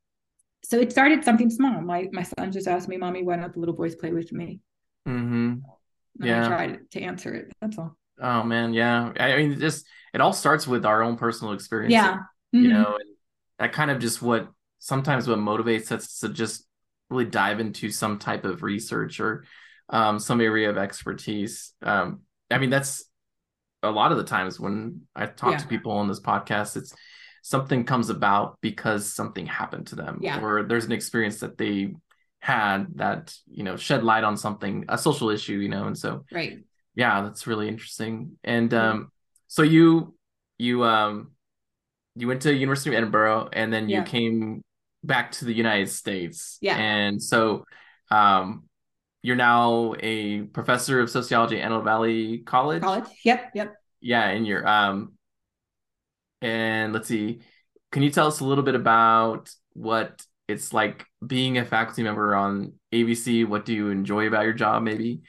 so 0.63 0.79
it 0.79 0.91
started 0.91 1.23
something 1.23 1.49
small. 1.49 1.81
My 1.81 2.07
my 2.11 2.23
son 2.23 2.51
just 2.51 2.67
asked 2.67 2.87
me 2.87 2.97
mommy 2.97 3.23
why 3.23 3.37
don't 3.37 3.53
the 3.53 3.59
little 3.59 3.75
boys 3.75 3.95
play 3.95 4.11
with 4.11 4.31
me? 4.31 4.61
Mm-hmm. 5.07 5.55
yeah 6.19 6.43
i 6.43 6.47
tried 6.47 6.79
to 6.91 7.01
answer 7.01 7.33
it. 7.33 7.51
That's 7.61 7.77
all. 7.77 7.95
Oh 8.21 8.43
man. 8.43 8.73
Yeah. 8.73 9.11
I 9.19 9.37
mean 9.37 9.59
just 9.59 9.85
it 10.13 10.21
all 10.21 10.33
starts 10.33 10.67
with 10.67 10.85
our 10.85 11.01
own 11.03 11.17
personal 11.17 11.53
experience. 11.53 11.93
Yeah. 11.93 12.17
Mm-hmm. 12.53 12.63
you 12.63 12.73
know 12.73 12.97
and 12.99 13.09
that 13.59 13.73
kind 13.73 13.91
of 13.91 13.99
just 13.99 14.21
what 14.21 14.49
sometimes 14.79 15.27
what 15.27 15.37
motivates 15.39 15.91
us 15.91 16.19
to 16.19 16.29
just 16.29 16.65
really 17.09 17.25
dive 17.25 17.59
into 17.59 17.91
some 17.91 18.17
type 18.17 18.45
of 18.45 18.63
research 18.63 19.19
or 19.19 19.45
um, 19.89 20.19
some 20.19 20.41
area 20.41 20.69
of 20.69 20.77
expertise. 20.77 21.73
Um, 21.81 22.21
I 22.51 22.57
mean, 22.57 22.69
that's 22.69 23.05
a 23.83 23.91
lot 23.91 24.11
of 24.11 24.17
the 24.17 24.23
times 24.23 24.59
when 24.59 25.01
I 25.15 25.25
talk 25.25 25.51
yeah. 25.51 25.57
to 25.57 25.67
people 25.67 25.91
on 25.91 26.07
this 26.07 26.19
podcast, 26.19 26.77
it's 26.77 26.93
something 27.49 27.83
comes 27.83 28.11
about 28.11 28.57
because 28.61 29.11
something 29.11 29.47
happened 29.47 29.87
to 29.87 29.95
them 29.95 30.19
yeah. 30.21 30.39
or 30.39 30.61
there's 30.61 30.85
an 30.85 30.91
experience 30.91 31.39
that 31.39 31.57
they 31.57 31.95
had 32.41 32.85
that 32.95 33.33
you 33.51 33.63
know 33.63 33.75
shed 33.75 34.03
light 34.03 34.23
on 34.23 34.37
something 34.37 34.85
a 34.87 34.97
social 34.97 35.31
issue 35.31 35.57
you 35.57 35.67
know 35.67 35.85
and 35.87 35.97
so 35.97 36.23
right. 36.31 36.59
Yeah 36.93 37.23
that's 37.23 37.47
really 37.47 37.67
interesting. 37.67 38.37
And 38.43 38.71
um 38.73 39.11
so 39.47 39.63
you 39.63 40.13
you 40.59 40.83
um 40.83 41.31
you 42.15 42.27
went 42.27 42.43
to 42.43 42.53
university 42.53 42.91
of 42.91 42.95
edinburgh 42.99 43.49
and 43.51 43.73
then 43.73 43.89
you 43.89 43.97
Yeah. 43.97 44.03
came 44.03 44.61
back 45.03 45.31
to 45.37 45.45
the 45.45 45.53
united 45.53 45.89
states. 45.89 46.59
Yeah. 46.61 46.77
and 46.77 47.21
so 47.31 47.65
um 48.11 48.69
you're 49.23 49.35
now 49.35 49.95
a 49.99 50.43
professor 50.43 50.99
of 51.01 51.09
sociology 51.09 51.57
at 51.57 51.63
antelope 51.65 51.85
valley 51.85 52.39
college? 52.45 52.83
College. 52.83 53.09
Yep 53.25 53.51
yep. 53.55 53.75
Yeah 54.01 54.29
and 54.29 54.45
you're 54.45 54.67
um 54.67 55.13
and 56.41 56.93
let's 56.93 57.07
see 57.07 57.41
can 57.91 58.03
you 58.03 58.11
tell 58.11 58.27
us 58.27 58.39
a 58.39 58.45
little 58.45 58.63
bit 58.63 58.75
about 58.75 59.49
what 59.73 60.21
it's 60.47 60.73
like 60.73 61.05
being 61.25 61.57
a 61.57 61.65
faculty 61.65 62.03
member 62.03 62.35
on 62.35 62.73
AVC 62.91 63.45
what 63.45 63.65
do 63.65 63.73
you 63.73 63.89
enjoy 63.89 64.27
about 64.27 64.43
your 64.43 64.53
job 64.53 64.83
maybe 64.83 65.21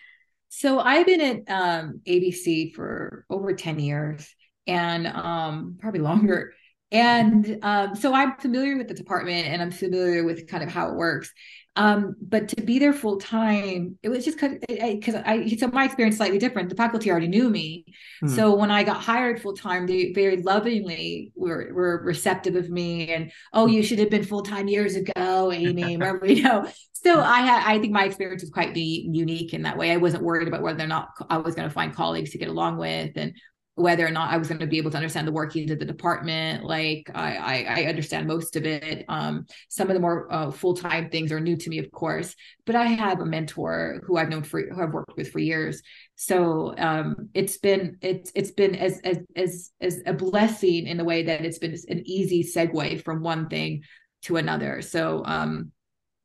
So 0.49 0.81
I've 0.81 1.07
been 1.07 1.21
at 1.21 1.53
um, 1.53 2.01
AVC 2.07 2.75
for 2.75 3.25
over 3.31 3.55
10 3.55 3.79
years 3.79 4.35
and 4.67 5.07
um, 5.07 5.77
probably 5.81 6.01
longer. 6.01 6.55
And 6.93 7.59
um, 7.63 7.95
so 7.95 8.13
I'm 8.15 8.37
familiar 8.37 8.77
with 8.77 8.89
the 8.89 8.95
department 8.95 9.47
and 9.47 9.63
I'm 9.63 9.71
familiar 9.71 10.25
with 10.25 10.49
kind 10.49 10.63
of 10.63 10.71
how 10.71 10.89
it 10.89 10.97
works. 10.97 11.33
Um, 11.77 12.17
but 12.21 12.49
to 12.49 12.63
be 12.63 12.81
there 12.81 12.93
full 12.93 13.19
time, 13.19 13.97
it 14.03 14.09
was 14.09 14.25
just 14.25 14.39
because 14.41 15.15
I, 15.15 15.47
I, 15.47 15.57
so 15.57 15.69
my 15.69 15.85
experience 15.85 16.17
slightly 16.17 16.39
different. 16.39 16.69
The 16.69 16.75
faculty 16.75 17.11
already 17.11 17.29
knew 17.29 17.49
me. 17.49 17.85
Hmm. 18.21 18.29
So 18.29 18.57
when 18.57 18.73
I 18.73 18.83
got 18.83 19.01
hired 19.01 19.41
full 19.41 19.55
time, 19.55 19.87
they 19.87 20.13
very 20.13 20.43
lovingly 20.43 21.33
were, 21.37 21.71
were 21.73 22.03
receptive 22.03 22.57
of 22.57 22.71
me 22.71 23.13
and, 23.13 23.31
oh, 23.53 23.69
you 23.69 23.85
should 23.85 24.01
have 24.01 24.11
been 24.11 24.25
full 24.25 24.43
time 24.43 24.67
years 24.67 24.97
ago, 24.97 25.53
Amy, 25.53 25.83
remember, 25.97 26.27
you 26.27 26.43
know, 26.43 26.67
so 26.93 27.21
I 27.21 27.41
had, 27.41 27.63
I 27.67 27.79
think 27.79 27.93
my 27.93 28.05
experience 28.05 28.43
was 28.43 28.51
quite 28.51 28.77
unique 28.77 29.55
in 29.55 29.63
that 29.63 29.79
way. 29.79 29.91
I 29.91 29.97
wasn't 29.97 30.23
worried 30.23 30.49
about 30.49 30.63
whether 30.63 30.85
or 30.85 30.89
not 30.89 31.09
I 31.31 31.39
was 31.39 31.55
going 31.55 31.69
to 31.69 31.73
find 31.73 31.95
colleagues 31.95 32.33
to 32.33 32.39
get 32.39 32.49
along 32.49 32.77
with 32.77 33.17
and 33.17 33.33
whether 33.77 34.07
or 34.07 34.11
not 34.11 34.31
I 34.31 34.37
was 34.37 34.49
going 34.49 34.61
to 34.61 34.67
be 34.67 34.79
able 34.79 34.91
to 34.91 34.97
understand 34.97 35.27
the 35.27 35.33
workings 35.33 35.71
of 35.71 35.79
the 35.79 35.85
department. 35.85 36.65
Like 36.65 37.11
I, 37.15 37.37
I, 37.37 37.83
I 37.83 37.85
understand 37.87 38.27
most 38.27 38.57
of 38.57 38.67
it. 38.67 39.05
Um, 39.09 39.47
some 39.69 39.89
of 39.89 39.95
the 39.95 40.01
more 40.01 40.33
uh, 40.33 40.51
full 40.51 40.75
time 40.75 41.09
things 41.09 41.33
are 41.33 41.41
new 41.41 41.57
to 41.57 41.71
me, 41.71 41.79
of 41.79 41.91
course. 41.91 42.35
But 42.67 42.77
I 42.77 42.85
have 42.85 43.21
a 43.21 43.27
mentor 43.27 44.03
who 44.05 44.17
I've 44.17 44.29
known 44.29 44.43
for, 44.43 44.63
who 44.63 44.83
I've 44.83 44.93
worked 44.93 45.17
with 45.17 45.31
for 45.31 45.39
years. 45.39 45.83
So 46.17 46.75
um, 46.77 47.31
it's 47.33 47.57
been 47.59 47.97
it's 48.03 48.31
it's 48.35 48.51
been 48.51 48.75
as 48.75 49.01
as 49.05 49.19
as 49.37 49.71
as 49.81 50.01
a 50.05 50.13
blessing 50.13 50.87
in 50.87 50.97
the 50.97 51.05
way 51.05 51.23
that 51.23 51.45
it's 51.45 51.59
been 51.59 51.77
an 51.89 52.03
easy 52.05 52.45
segue 52.45 53.03
from 53.03 53.23
one 53.23 53.49
thing 53.49 53.83
to 54.23 54.37
another. 54.37 54.83
So 54.83 55.23
um, 55.25 55.73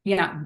yeah, 0.05 0.39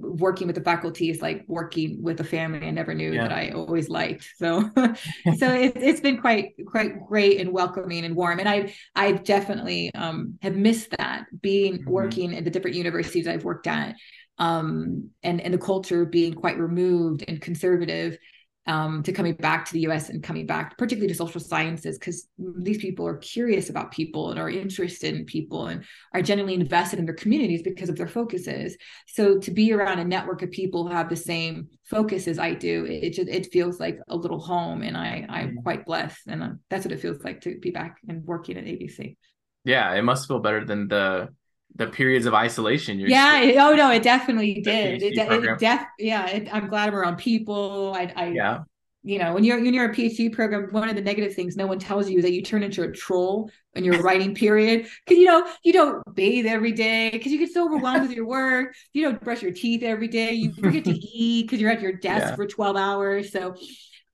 working 0.00 0.48
with 0.48 0.56
the 0.56 0.62
faculty 0.62 1.08
is 1.08 1.22
like 1.22 1.44
working 1.48 2.02
with 2.02 2.20
a 2.20 2.24
family 2.24 2.66
I 2.66 2.72
never 2.72 2.94
knew 2.94 3.16
Yeah. 3.16 3.20
that 3.20 3.32
I 3.32 3.50
always 3.50 3.88
liked. 3.88 4.28
So, 4.38 4.68
so 5.30 5.54
it, 5.54 5.72
it's 5.76 6.00
been 6.00 6.18
quite 6.20 6.54
quite 6.66 7.00
great 7.06 7.40
and 7.40 7.52
welcoming 7.52 8.04
and 8.04 8.16
warm. 8.16 8.40
And 8.40 8.48
I 8.48 8.74
I 8.96 9.12
definitely 9.12 9.94
um, 9.94 10.38
have 10.42 10.56
missed 10.56 10.90
that 10.98 11.26
being 11.40 11.84
Mhm. 11.86 11.86
working 11.86 12.34
at 12.36 12.44
the 12.44 12.50
different 12.50 12.76
universities 12.76 13.28
I've 13.28 13.44
worked 13.44 13.68
at, 13.68 13.96
um, 14.38 15.10
and 15.22 15.40
and 15.40 15.54
the 15.54 15.58
culture 15.58 16.04
being 16.04 16.34
quite 16.34 16.58
removed 16.58 17.24
and 17.28 17.40
conservative. 17.40 18.18
Um, 18.66 19.02
to 19.02 19.12
coming 19.12 19.34
back 19.34 19.66
to 19.66 19.74
the 19.74 19.80
US 19.80 20.08
and 20.08 20.22
coming 20.22 20.46
back, 20.46 20.78
particularly 20.78 21.08
to 21.12 21.14
social 21.14 21.40
sciences, 21.40 21.98
because 21.98 22.28
these 22.38 22.78
people 22.78 23.06
are 23.06 23.18
curious 23.18 23.68
about 23.68 23.92
people 23.92 24.30
and 24.30 24.40
are 24.40 24.48
interested 24.48 25.14
in 25.14 25.26
people 25.26 25.66
and 25.66 25.84
are 26.14 26.22
genuinely 26.22 26.58
invested 26.58 26.98
in 26.98 27.04
their 27.04 27.14
communities 27.14 27.62
because 27.62 27.90
of 27.90 27.96
their 27.96 28.08
focuses. 28.08 28.78
So 29.06 29.38
to 29.38 29.50
be 29.50 29.72
around 29.74 29.98
a 29.98 30.04
network 30.04 30.40
of 30.40 30.50
people 30.50 30.86
who 30.88 30.94
have 30.94 31.10
the 31.10 31.16
same 31.16 31.68
focus 31.84 32.26
as 32.26 32.38
I 32.38 32.54
do, 32.54 32.86
it 32.86 33.10
just 33.10 33.28
it 33.28 33.52
feels 33.52 33.78
like 33.80 33.98
a 34.08 34.16
little 34.16 34.40
home, 34.40 34.80
and 34.82 34.96
I 34.96 35.26
I'm 35.28 35.56
Mhm. 35.56 35.62
quite 35.62 35.84
blessed, 35.84 36.26
and 36.26 36.42
uh, 36.42 36.50
that's 36.70 36.86
what 36.86 36.92
it 36.92 37.00
feels 37.00 37.22
like 37.22 37.42
to 37.42 37.58
be 37.58 37.70
back 37.70 37.98
and 38.08 38.24
working 38.24 38.56
at 38.56 38.64
AVC. 38.66 39.16
yeah 39.64 39.92
it 39.94 40.02
must 40.02 40.28
feel 40.28 40.38
better 40.40 40.64
than 40.64 40.88
the 40.88 41.28
the 41.76 41.86
periods 41.88 42.26
of 42.26 42.34
isolation 42.34 42.98
you're 42.98 43.08
Yeah. 43.08 43.40
it- 43.40 43.56
oh 43.56 43.74
no, 43.74 43.90
it 43.90 44.02
definitely 44.02 44.60
did. 44.60 45.02
It, 45.02 45.14
de- 45.14 45.32
it 45.52 45.58
def 45.58 45.84
yeah. 45.98 46.26
It, 46.28 46.48
I'm 46.54 46.68
glad 46.68 46.88
I'm 46.88 46.94
around 46.94 47.16
people. 47.16 47.92
I 47.96 48.12
I 48.16 48.26
yeah 48.28 48.58
you 49.06 49.18
know 49.18 49.34
when 49.34 49.44
you're 49.44 49.60
when 49.60 49.74
you're 49.74 49.90
a 49.90 49.94
PhD 49.94 50.32
program, 50.32 50.68
one 50.70 50.88
of 50.88 50.96
the 50.96 51.02
negative 51.02 51.34
things 51.34 51.56
no 51.56 51.66
one 51.66 51.78
tells 51.78 52.08
you 52.08 52.18
is 52.18 52.24
that 52.24 52.32
you 52.32 52.40
turn 52.42 52.62
into 52.62 52.82
a 52.82 52.90
troll 52.90 53.50
in 53.74 53.84
your 53.84 54.00
writing 54.06 54.34
period 54.34 54.86
because 55.04 55.18
you 55.20 55.26
know 55.26 55.46
you 55.62 55.72
don't 55.74 56.02
bathe 56.14 56.46
every 56.46 56.72
day 56.72 57.10
because 57.10 57.30
you 57.32 57.38
get 57.38 57.52
so 57.52 57.66
overwhelmed 57.66 58.02
with 58.08 58.12
your 58.16 58.26
work. 58.26 58.74
You 58.94 59.02
don't 59.02 59.20
brush 59.22 59.42
your 59.42 59.52
teeth 59.52 59.82
every 59.82 60.08
day. 60.08 60.32
You 60.32 60.52
forget 60.54 60.84
to 60.84 60.92
eat 60.94 61.42
because 61.46 61.60
you're 61.60 61.70
at 61.70 61.82
your 61.82 61.92
desk 61.92 62.28
Yeah. 62.28 62.34
for 62.36 62.46
12 62.46 62.76
hours. 62.76 63.30
So 63.32 63.56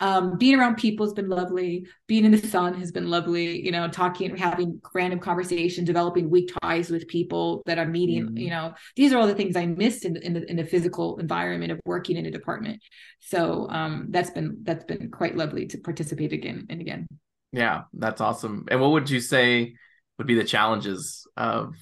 um, 0.00 0.38
being 0.38 0.58
around 0.58 0.76
people 0.76 1.06
has 1.06 1.12
been 1.12 1.28
lovely. 1.28 1.86
Being 2.06 2.24
in 2.24 2.32
the 2.32 2.38
sun 2.38 2.74
has 2.80 2.90
been 2.90 3.08
lovely. 3.10 3.64
You 3.64 3.70
know, 3.72 3.88
talking, 3.88 4.36
having 4.36 4.80
random 4.94 5.18
conversation, 5.18 5.84
developing 5.84 6.30
weak 6.30 6.50
ties 6.62 6.90
with 6.90 7.06
people 7.08 7.62
that 7.66 7.78
I'm 7.78 7.92
meeting. 7.92 8.28
Mhm. 8.30 8.40
You 8.40 8.50
know, 8.50 8.74
these 8.96 9.12
are 9.12 9.18
all 9.18 9.26
the 9.26 9.34
things 9.34 9.56
I 9.56 9.66
missed 9.66 10.04
in, 10.04 10.14
the- 10.14 10.26
in 10.26 10.32
the 10.32 10.50
in 10.50 10.56
the 10.56 10.64
physical 10.64 11.18
environment 11.18 11.72
of 11.72 11.80
working 11.84 12.16
in 12.16 12.26
a 12.26 12.30
department. 12.30 12.82
So 13.20 13.68
um, 13.70 14.06
that's 14.10 14.30
been 14.30 14.58
that's 14.62 14.84
been 14.84 15.10
quite 15.10 15.36
lovely 15.36 15.66
to 15.66 15.78
participate 15.78 16.32
again 16.32 16.66
and 16.70 16.80
again. 16.80 17.06
yeah 17.52 17.82
that's 17.94 18.20
awesome 18.20 18.64
and 18.70 18.80
what 18.80 18.92
would 18.92 19.10
you 19.10 19.20
say 19.20 19.74
would 20.16 20.26
be 20.26 20.36
the 20.36 20.44
challenges 20.44 21.26
of 21.36 21.74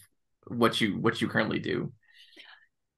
what 0.46 0.80
you 0.80 0.98
what 0.98 1.20
you 1.20 1.28
currently 1.28 1.58
do 1.58 1.92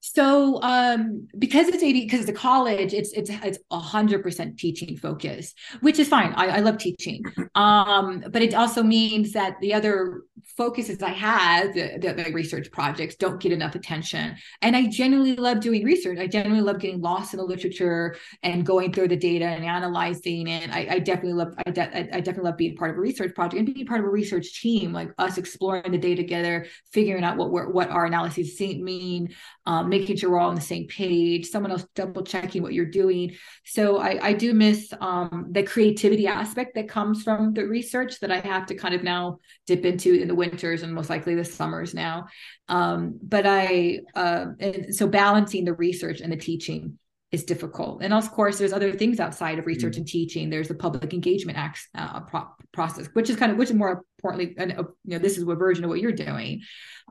So 0.00 0.60
um, 0.62 1.28
because 1.38 1.68
it's 1.68 1.82
80, 1.82 2.04
because 2.04 2.20
it's 2.20 2.30
a 2.30 2.34
college, 2.34 2.94
it's 2.94 3.12
it's 3.12 3.30
it's 3.30 3.58
a 3.70 3.78
hundred 3.78 4.22
percent 4.22 4.58
teaching 4.58 4.96
focus, 4.96 5.54
which 5.80 5.98
is 5.98 6.08
fine. 6.08 6.32
I, 6.34 6.46
I 6.46 6.60
love 6.60 6.78
teaching. 6.78 7.22
Um, 7.56 8.24
but 8.30 8.42
it 8.42 8.54
also 8.54 8.82
means 8.82 9.32
that 9.32 9.56
the 9.60 9.74
other 9.74 10.22
focuses 10.56 11.02
I 11.02 11.10
have, 11.10 11.74
the, 11.74 11.98
the, 12.00 12.22
the 12.22 12.32
research 12.32 12.70
projects, 12.70 13.16
don't 13.16 13.40
get 13.40 13.52
enough 13.52 13.74
attention. 13.74 14.36
And 14.62 14.76
I 14.76 14.86
genuinely 14.86 15.36
love 15.36 15.60
doing 15.60 15.84
research. 15.84 16.18
I 16.18 16.26
genuinely 16.26 16.64
love 16.64 16.80
getting 16.80 17.00
lost 17.00 17.34
in 17.34 17.38
the 17.38 17.44
literature 17.44 18.16
and 18.42 18.64
going 18.64 18.92
through 18.92 19.08
the 19.08 19.16
data 19.16 19.46
and 19.46 19.64
analyzing 19.64 20.48
it. 20.48 20.70
I, 20.70 20.86
I 20.90 20.98
definitely 21.00 21.34
love 21.34 21.54
I, 21.66 21.70
de- 21.70 22.16
I 22.16 22.20
definitely 22.20 22.44
love 22.50 22.56
being 22.56 22.76
part 22.76 22.92
of 22.92 22.96
a 22.96 23.00
research 23.00 23.34
project 23.34 23.58
and 23.58 23.74
being 23.74 23.86
part 23.86 24.00
of 24.00 24.06
a 24.06 24.10
research 24.10 24.60
team, 24.60 24.92
like 24.92 25.10
us 25.18 25.38
exploring 25.38 25.92
the 25.92 25.98
data 25.98 26.22
together, 26.22 26.66
figuring 26.92 27.24
out 27.24 27.36
what 27.36 27.50
we're, 27.50 27.70
what 27.70 27.90
our 27.90 28.06
analyses 28.06 28.58
mean, 28.60 29.34
um, 29.66 29.89
making 29.90 30.16
sure 30.16 30.30
we're 30.30 30.38
all 30.38 30.48
on 30.48 30.54
the 30.54 30.60
same 30.60 30.86
page, 30.86 31.46
someone 31.46 31.70
else 31.70 31.84
double 31.94 32.22
checking 32.22 32.62
what 32.62 32.72
you're 32.72 32.86
doing. 32.86 33.34
So 33.64 33.98
I, 33.98 34.28
I 34.28 34.32
do 34.32 34.54
miss 34.54 34.92
um, 35.00 35.48
the 35.50 35.62
creativity 35.62 36.26
aspect 36.26 36.74
that 36.76 36.88
comes 36.88 37.22
from 37.22 37.52
the 37.52 37.66
research 37.66 38.20
that 38.20 38.30
I 38.30 38.40
have 38.40 38.66
to 38.66 38.74
kind 38.74 38.94
of 38.94 39.02
now 39.02 39.38
dip 39.66 39.84
into 39.84 40.14
in 40.14 40.28
the 40.28 40.34
winters 40.34 40.82
and 40.82 40.94
most 40.94 41.10
likely 41.10 41.34
the 41.34 41.44
summers 41.44 41.92
now. 41.92 42.26
Um, 42.68 43.18
but 43.22 43.46
I, 43.46 44.00
uh, 44.14 44.46
and 44.58 44.94
so 44.94 45.06
balancing 45.06 45.64
the 45.64 45.74
research 45.74 46.20
and 46.20 46.32
the 46.32 46.36
teaching 46.36 46.98
is 47.32 47.44
difficult. 47.44 48.02
And 48.02 48.12
of 48.12 48.30
course, 48.32 48.58
there's 48.58 48.72
other 48.72 48.92
things 48.92 49.20
outside 49.20 49.58
of 49.58 49.66
research 49.66 49.96
and 49.96 50.06
teaching. 50.06 50.50
There's 50.50 50.68
the 50.68 50.74
public 50.74 51.14
engagement 51.14 51.58
acts, 51.58 51.88
uh, 51.94 52.20
pro- 52.20 52.48
process, 52.72 53.06
which 53.12 53.30
is 53.30 53.36
kind 53.36 53.52
of, 53.52 53.58
which 53.58 53.70
is 53.70 53.76
more 53.76 54.04
importantly, 54.18 54.54
and 54.58 54.72
uh, 54.72 54.84
you 55.04 55.12
know, 55.12 55.18
this 55.18 55.38
is 55.38 55.44
a 55.44 55.54
version 55.54 55.84
of 55.84 55.90
what 55.90 56.00
you're 56.00 56.10
doing. 56.12 56.62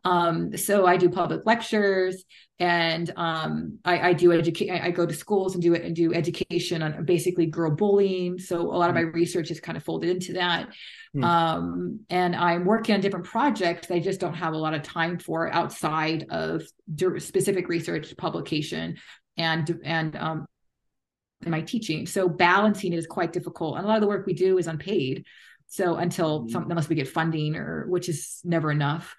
Um, 0.04 0.56
so 0.58 0.86
I 0.86 0.98
do 0.98 1.10
public 1.10 1.46
lectures 1.46 2.24
and 2.60 3.12
um, 3.16 3.80
I, 3.86 4.10
I 4.10 4.14
do 4.14 4.34
educate. 4.34 4.70
I, 4.70 4.92
go 4.92 5.06
to 5.06 5.14
schools 5.14 5.54
and 5.54 5.64
do 5.64 5.74
it 5.74 5.84
and 5.84 5.96
do 5.96 6.14
education 6.14 6.82
on 6.82 7.06
basically 7.06 7.46
girl 7.46 7.72
bullying. 7.72 8.38
So 8.38 8.62
a 8.62 8.78
lot 8.78 8.90
of 8.90 8.96
my 8.96 9.02
research 9.02 9.50
is 9.50 9.60
kind 9.60 9.78
of 9.78 9.84
folded 9.84 10.10
into 10.10 10.34
that. 10.34 10.70
Hmm. 11.14 11.24
Um, 11.24 12.00
and 12.10 12.36
I'm 12.36 12.66
working 12.66 12.96
on 12.96 13.02
different 13.02 13.26
projects 13.26 13.90
I 13.90 14.00
just 14.00 14.20
don't 14.20 14.34
have 14.34 14.54
a 14.54 14.58
lot 14.58 14.74
of 14.74 14.84
time 14.84 15.20
for 15.20 15.52
outside 15.52 16.26
of 16.30 16.64
specific 17.18 17.70
research 17.70 18.16
publication 18.18 18.98
and 19.38 19.80
and 19.84 20.16
um, 20.16 20.46
in 21.46 21.52
my 21.52 21.62
teaching. 21.62 22.06
So 22.06 22.28
balancing 22.28 22.94
it 22.94 23.00
is 23.00 23.08
quite 23.08 23.32
difficult. 23.32 23.78
And 23.78 23.86
a 23.86 23.88
lot 23.88 23.96
of 23.96 24.02
the 24.02 24.08
work 24.08 24.26
we 24.26 24.34
do 24.34 24.58
is 24.58 24.68
unpaid. 24.68 25.26
So 25.68 25.96
until 25.96 26.44
Mhm. 26.44 26.52
some, 26.52 26.70
unless 26.70 26.90
we 26.90 26.96
get 26.96 27.08
funding 27.08 27.56
or 27.56 27.88
which 27.88 28.10
is 28.10 28.42
never 28.44 28.72
enough. 28.72 29.16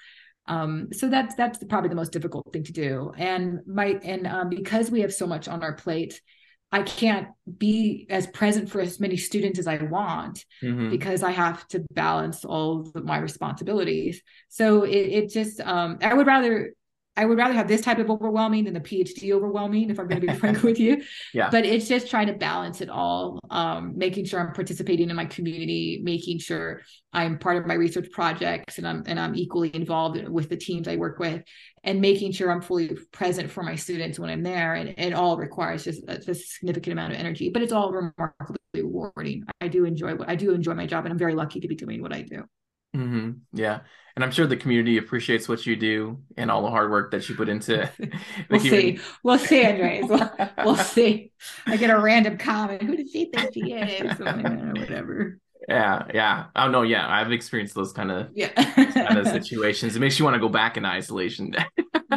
Um, 0.46 0.88
so 0.92 1.08
that's 1.08 1.34
that's 1.34 1.62
probably 1.64 1.88
the 1.90 1.94
most 1.94 2.12
difficult 2.12 2.52
thing 2.52 2.64
to 2.64 2.72
do. 2.72 3.12
And 3.16 3.60
my 3.66 3.98
and 4.02 4.26
um, 4.26 4.48
because 4.48 4.90
we 4.90 5.00
have 5.02 5.12
so 5.12 5.26
much 5.26 5.48
on 5.48 5.62
our 5.62 5.74
plate, 5.74 6.20
I 6.72 6.82
can't 6.82 7.28
be 7.58 8.06
as 8.10 8.26
present 8.28 8.70
for 8.70 8.80
as 8.80 9.00
many 9.00 9.16
students 9.16 9.58
as 9.58 9.66
I 9.66 9.78
want 9.82 10.44
Mhm. 10.62 10.90
because 10.90 11.22
I 11.22 11.30
have 11.32 11.66
to 11.68 11.84
balance 11.92 12.44
all 12.44 12.80
of 12.94 13.04
my 13.04 13.18
responsibilities. 13.18 14.22
So 14.48 14.84
it, 14.84 14.90
it 14.96 15.30
just 15.30 15.60
um, 15.60 15.98
I 16.02 16.14
would 16.14 16.26
rather 16.26 16.72
I 17.16 17.26
would 17.26 17.38
rather 17.38 17.54
have 17.54 17.68
this 17.68 17.80
type 17.80 17.98
of 17.98 18.08
overwhelming 18.08 18.64
than 18.64 18.74
the 18.74 18.80
PhD 18.80 19.32
overwhelming, 19.32 19.90
if 19.90 19.98
I'm 19.98 20.06
going 20.06 20.20
to 20.20 20.26
be 20.26 20.32
frank 20.38 20.62
with 20.62 20.78
you. 20.78 21.02
Yeah. 21.34 21.50
But 21.50 21.66
it's 21.66 21.88
just 21.88 22.08
trying 22.08 22.28
to 22.28 22.32
balance 22.34 22.80
it 22.80 22.88
all, 22.88 23.40
um, 23.50 23.98
making 23.98 24.24
sure 24.24 24.40
I'm 24.40 24.54
participating 24.54 25.10
in 25.10 25.16
my 25.16 25.24
community, 25.24 26.00
making 26.02 26.38
sure 26.38 26.82
I'm 27.12 27.38
part 27.38 27.56
of 27.56 27.66
my 27.66 27.74
research 27.74 28.10
projects 28.12 28.78
and 28.78 28.86
I'm 28.86 29.02
and 29.06 29.18
I'm 29.18 29.34
equally 29.34 29.74
involved 29.74 30.22
with 30.28 30.48
the 30.48 30.56
teams 30.56 30.86
I 30.86 30.96
work 30.96 31.18
with, 31.18 31.42
and 31.82 32.00
making 32.00 32.32
sure 32.32 32.50
I'm 32.50 32.62
fully 32.62 32.96
present 33.12 33.50
for 33.50 33.64
my 33.64 33.74
students 33.74 34.18
when 34.18 34.30
I'm 34.30 34.42
there. 34.42 34.74
And 34.74 34.94
it 34.96 35.12
all 35.12 35.36
requires 35.36 35.84
just 35.84 36.02
a, 36.04 36.18
a 36.30 36.34
significant 36.34 36.92
amount 36.92 37.12
of 37.12 37.18
energy, 37.18 37.50
but 37.50 37.62
it's 37.62 37.72
all 37.72 37.90
remarkably 37.90 38.56
rewarding. 38.72 39.44
I 39.60 39.68
do 39.68 39.84
enjoy 39.84 40.14
what 40.14 40.28
I 40.28 40.36
do 40.36 40.52
enjoy 40.52 40.74
my 40.74 40.86
job, 40.86 41.04
and 41.04 41.12
I'm 41.12 41.18
very 41.18 41.34
lucky 41.34 41.60
to 41.60 41.68
be 41.68 41.74
doing 41.74 42.02
what 42.02 42.14
I 42.14 42.22
do. 42.22 42.44
Mm-hmm. 42.96 43.30
Yeah, 43.52 43.80
and 44.16 44.24
I'm 44.24 44.30
sure 44.30 44.46
the 44.46 44.56
community 44.56 44.98
appreciates 44.98 45.48
what 45.48 45.64
you 45.64 45.76
do 45.76 46.18
and 46.36 46.50
all 46.50 46.62
the 46.62 46.70
hard 46.70 46.90
work 46.90 47.10
that 47.12 47.28
you 47.28 47.34
put 47.34 47.48
into. 47.48 47.90
we'll 48.50 48.60
see. 48.60 48.98
We'll 49.22 49.38
see, 49.38 49.64
Andres. 49.64 50.04
We'll, 50.08 50.30
we'll, 50.64 50.76
see. 50.76 51.32
I 51.66 51.76
get 51.76 51.90
a 51.90 51.98
random 51.98 52.36
comment. 52.36 52.82
Who 52.82 52.96
does 52.96 53.10
she 53.10 53.30
think 53.32 53.54
she 53.54 53.72
is? 53.72 54.18
whatever. 54.18 55.38
Yeah, 55.68 56.02
yeah. 56.12 56.44
Oh 56.56 56.68
no, 56.68 56.82
yeah. 56.82 57.08
I've 57.08 57.30
experienced 57.32 57.74
those 57.74 57.92
kind 57.92 58.10
of 58.10 58.28
yeah 58.34 58.48
kind 58.48 59.18
of 59.18 59.26
situations. 59.42 59.94
It 59.94 60.00
makes 60.00 60.18
you 60.18 60.24
want 60.24 60.34
to 60.34 60.40
go 60.40 60.48
back 60.48 60.76
in 60.76 60.84
isolation. 60.84 61.54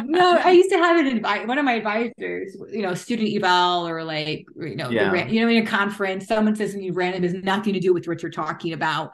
no, 0.02 0.38
I 0.38 0.50
used 0.50 0.70
to 0.70 0.78
have 0.78 0.98
an 0.98 1.06
advice. 1.06 1.46
One 1.46 1.58
of 1.58 1.64
my 1.64 1.74
advisors, 1.74 2.56
you 2.72 2.82
know, 2.82 2.94
student 2.94 3.28
eval 3.28 3.86
or 3.86 4.02
like 4.02 4.46
you 4.56 4.76
know, 4.76 4.90
yeah. 4.90 5.10
the, 5.10 5.32
you 5.32 5.40
know, 5.40 5.48
in 5.48 5.62
a 5.62 5.66
conference, 5.66 6.26
someone 6.26 6.56
says 6.56 6.72
something 6.72 6.92
random 6.94 7.22
has 7.22 7.34
nothing 7.34 7.74
to 7.74 7.80
do 7.80 7.94
with 7.94 8.08
what 8.08 8.22
you're 8.22 8.32
talking 8.32 8.72
about, 8.72 9.12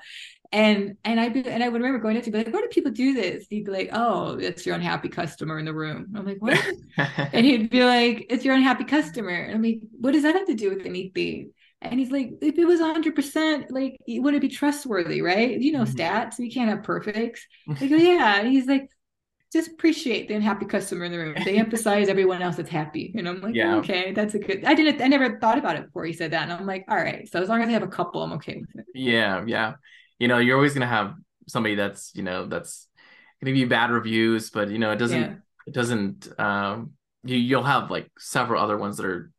and 0.52 0.96
and 1.04 1.20
I 1.20 1.26
and 1.26 1.62
I 1.62 1.68
would 1.68 1.80
remember 1.80 2.00
going 2.00 2.16
up 2.16 2.24
to 2.24 2.30
be 2.30 2.38
like, 2.38 2.52
"Why 2.52 2.60
do 2.60 2.68
people 2.68 2.90
do 2.90 3.14
this?" 3.14 3.46
He'd 3.48 3.66
be 3.66 3.70
like, 3.70 3.90
"Oh, 3.92 4.36
it's 4.36 4.66
your 4.66 4.74
unhappy 4.74 5.08
customer 5.08 5.58
in 5.58 5.64
the 5.64 5.72
room." 5.72 6.12
I'm 6.16 6.26
like, 6.26 6.38
"What?" 6.42 6.58
and 6.96 7.46
he'd 7.46 7.70
be 7.70 7.84
like, 7.84 8.26
"It's 8.30 8.44
your 8.44 8.54
unhappy 8.54 8.84
customer." 8.84 9.30
And 9.30 9.54
I'm 9.54 9.62
like, 9.62 9.80
"What 10.00 10.12
does 10.12 10.24
that 10.24 10.34
have 10.34 10.46
to 10.48 10.54
do 10.54 10.70
with 10.70 10.86
anything?" 10.86 11.52
And 11.82 12.00
he's 12.00 12.10
like, 12.10 12.32
"If 12.42 12.58
it 12.58 12.64
was 12.64 12.80
100, 12.80 13.14
percent 13.14 13.70
like, 13.70 13.96
would 14.08 14.34
it 14.34 14.40
be 14.40 14.48
trustworthy, 14.48 15.22
right? 15.22 15.58
You 15.58 15.72
know, 15.72 15.84
mm-hmm. 15.84 15.96
stats. 15.96 16.38
You 16.40 16.50
can't 16.50 16.68
have 16.68 16.82
perfects." 16.82 17.46
I 17.80 17.86
go, 17.86 17.96
"Yeah." 17.96 18.40
And 18.40 18.48
he's 18.48 18.66
like, 18.66 18.90
"Just 19.52 19.70
appreciate 19.70 20.26
the 20.26 20.34
unhappy 20.34 20.66
customer 20.66 21.04
in 21.04 21.12
the 21.12 21.18
room. 21.18 21.36
They 21.44 21.58
emphasize 21.58 22.08
everyone 22.08 22.42
else 22.42 22.56
that's 22.56 22.70
happy." 22.70 23.14
And 23.16 23.28
I'm 23.28 23.40
like, 23.40 23.54
yeah. 23.54 23.76
"Okay, 23.76 24.10
that's 24.14 24.34
a 24.34 24.40
good." 24.40 24.64
I 24.64 24.74
didn't. 24.74 25.00
I 25.00 25.06
never 25.06 25.38
thought 25.38 25.58
about 25.58 25.76
it 25.76 25.84
before 25.84 26.06
he 26.06 26.12
said 26.12 26.32
that, 26.32 26.42
and 26.42 26.52
I'm 26.52 26.66
like, 26.66 26.86
"All 26.88 26.96
right." 26.96 27.30
So 27.30 27.40
as 27.40 27.48
long 27.48 27.62
as 27.62 27.68
I 27.68 27.72
have 27.72 27.84
a 27.84 27.86
couple, 27.88 28.20
I'm 28.24 28.32
okay 28.32 28.56
with 28.56 28.80
it. 28.80 28.86
Yeah, 28.96 29.44
yeah 29.46 29.74
you 30.20 30.28
know, 30.28 30.38
you're 30.38 30.56
always 30.56 30.72
gonna 30.72 30.86
have 30.86 31.14
somebody 31.48 31.74
that's, 31.74 32.12
you 32.14 32.22
know, 32.22 32.46
that's 32.46 32.86
gonna 33.42 33.52
give 33.52 33.60
you 33.60 33.66
bad 33.66 33.90
reviews, 33.90 34.50
but 34.50 34.70
you 34.70 34.78
know, 34.78 34.92
it 34.92 34.96
doesn't 34.96 35.20
yeah. 35.20 35.34
it 35.66 35.74
doesn't 35.74 36.28
um 36.38 36.92
you 37.24 37.36
you'll 37.36 37.64
have 37.64 37.90
like 37.90 38.08
several 38.18 38.62
other 38.62 38.78
ones 38.78 38.96
that 38.98 39.06
are 39.06 39.32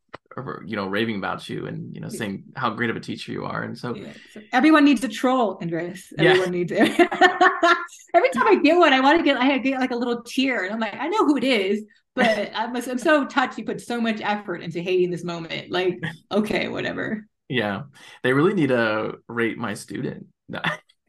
you 0.65 0.75
know 0.75 0.87
raving 0.87 1.17
about 1.17 1.49
you 1.49 1.67
and 1.67 1.93
you 1.93 1.99
know 1.99 2.07
saying 2.07 2.43
how 2.55 2.69
great 2.69 2.89
of 2.89 2.95
a 2.95 2.99
teacher 2.99 3.31
you 3.31 3.45
are. 3.45 3.63
And 3.63 3.77
so, 3.77 3.95
yeah. 3.95 4.13
so 4.33 4.41
everyone 4.51 4.83
needs 4.83 5.03
a 5.03 5.09
troll 5.09 5.57
andres 5.61 6.11
everyone 6.17 6.53
yeah. 6.53 6.59
needs 6.59 6.71
it. 6.73 6.99
Every 8.13 8.29
time 8.29 8.47
i 8.47 8.55
get 8.61 8.77
one 8.77 8.91
i 8.91 8.99
want 8.99 9.17
to 9.17 9.23
get 9.23 9.37
i 9.37 9.57
get 9.57 9.79
like 9.79 9.91
a 9.91 9.95
little 9.95 10.21
tear 10.23 10.65
and 10.65 10.73
i'm 10.73 10.79
like 10.79 10.95
i 10.95 11.07
know 11.07 11.25
who 11.25 11.37
it 11.37 11.45
is 11.45 11.85
but 12.15 12.51
I'm, 12.55 12.75
I'm 12.75 12.97
so 12.97 13.25
touched 13.25 13.57
you 13.57 13.65
put 13.65 13.81
so 13.81 13.99
much 14.01 14.21
effort 14.21 14.61
into 14.61 14.81
hating 14.81 15.11
this 15.11 15.23
moment. 15.23 15.71
Like 15.71 15.99
okay 16.31 16.67
whatever. 16.67 17.25
Yeah. 17.49 17.83
They 18.23 18.33
really 18.33 18.53
need 18.53 18.69
to 18.69 19.15
rate 19.27 19.57
my 19.57 19.73
student 19.73 20.27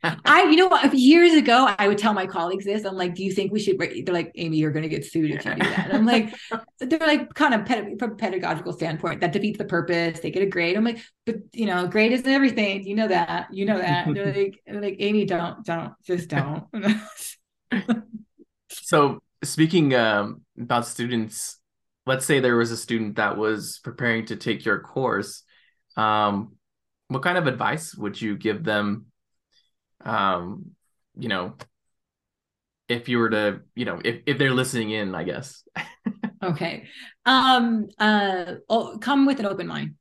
I, 0.04 0.42
you 0.50 0.56
know 0.56 0.66
what, 0.66 0.92
years 0.94 1.34
ago, 1.34 1.72
I 1.78 1.86
would 1.86 1.98
tell 1.98 2.12
my 2.12 2.26
colleagues 2.26 2.64
this. 2.64 2.84
I'm 2.84 2.96
like, 2.96 3.14
do 3.14 3.22
you 3.22 3.32
think 3.32 3.52
we 3.52 3.60
should, 3.60 3.78
they're 3.78 4.12
like, 4.12 4.32
Amy, 4.34 4.56
you're 4.56 4.72
going 4.72 4.82
to 4.82 4.88
get 4.88 5.04
sued 5.04 5.30
if 5.30 5.44
you 5.44 5.54
do 5.54 5.60
that. 5.60 5.86
And 5.86 5.92
I'm 5.92 6.06
like, 6.06 6.34
they're 6.80 6.98
like, 6.98 7.32
kind 7.34 7.54
of 7.54 7.64
ped- 7.64 8.00
from 8.00 8.12
a 8.12 8.14
pedagogical 8.16 8.72
standpoint, 8.72 9.20
that 9.20 9.32
defeats 9.32 9.58
the 9.58 9.64
purpose. 9.64 10.18
They 10.18 10.32
get 10.32 10.42
a 10.42 10.46
grade. 10.46 10.76
I'm 10.76 10.84
like, 10.84 10.98
but 11.24 11.36
you 11.52 11.66
know, 11.66 11.86
grade 11.86 12.10
isn't 12.10 12.26
everything. 12.26 12.84
You 12.84 12.96
know 12.96 13.08
that, 13.08 13.54
you 13.54 13.64
know 13.64 13.78
that. 13.78 14.12
they're 14.12 14.32
like, 14.34 14.60
they're 14.66 14.82
like, 14.82 14.96
Amy, 14.98 15.24
don't, 15.24 15.64
don't, 15.64 15.92
just 16.04 16.28
don't. 16.28 16.64
so 18.70 19.22
speaking 19.44 19.94
um, 19.94 20.40
about 20.60 20.86
students, 20.86 21.60
let's 22.06 22.26
say 22.26 22.40
there 22.40 22.56
was 22.56 22.72
a 22.72 22.76
student 22.76 23.16
that 23.16 23.36
was 23.36 23.78
preparing 23.84 24.26
to 24.26 24.36
take 24.36 24.64
your 24.64 24.80
course. 24.80 25.44
Um, 25.96 26.56
what 27.06 27.22
kind 27.22 27.38
of 27.38 27.46
advice 27.46 27.94
would 27.94 28.20
you 28.20 28.36
give 28.36 28.64
them 28.64 29.06
um 30.04 30.72
you 31.16 31.28
know 31.28 31.54
if 32.88 33.08
you 33.08 33.18
were 33.18 33.30
to 33.30 33.60
you 33.74 33.84
know 33.84 34.00
if, 34.04 34.20
if 34.26 34.38
they're 34.38 34.52
listening 34.52 34.90
in 34.90 35.14
i 35.14 35.24
guess 35.24 35.64
okay 36.42 36.84
um 37.26 37.88
uh 37.98 38.54
oh, 38.68 38.98
come 39.00 39.26
with 39.26 39.40
an 39.40 39.46
open 39.46 39.66
mind 39.66 39.94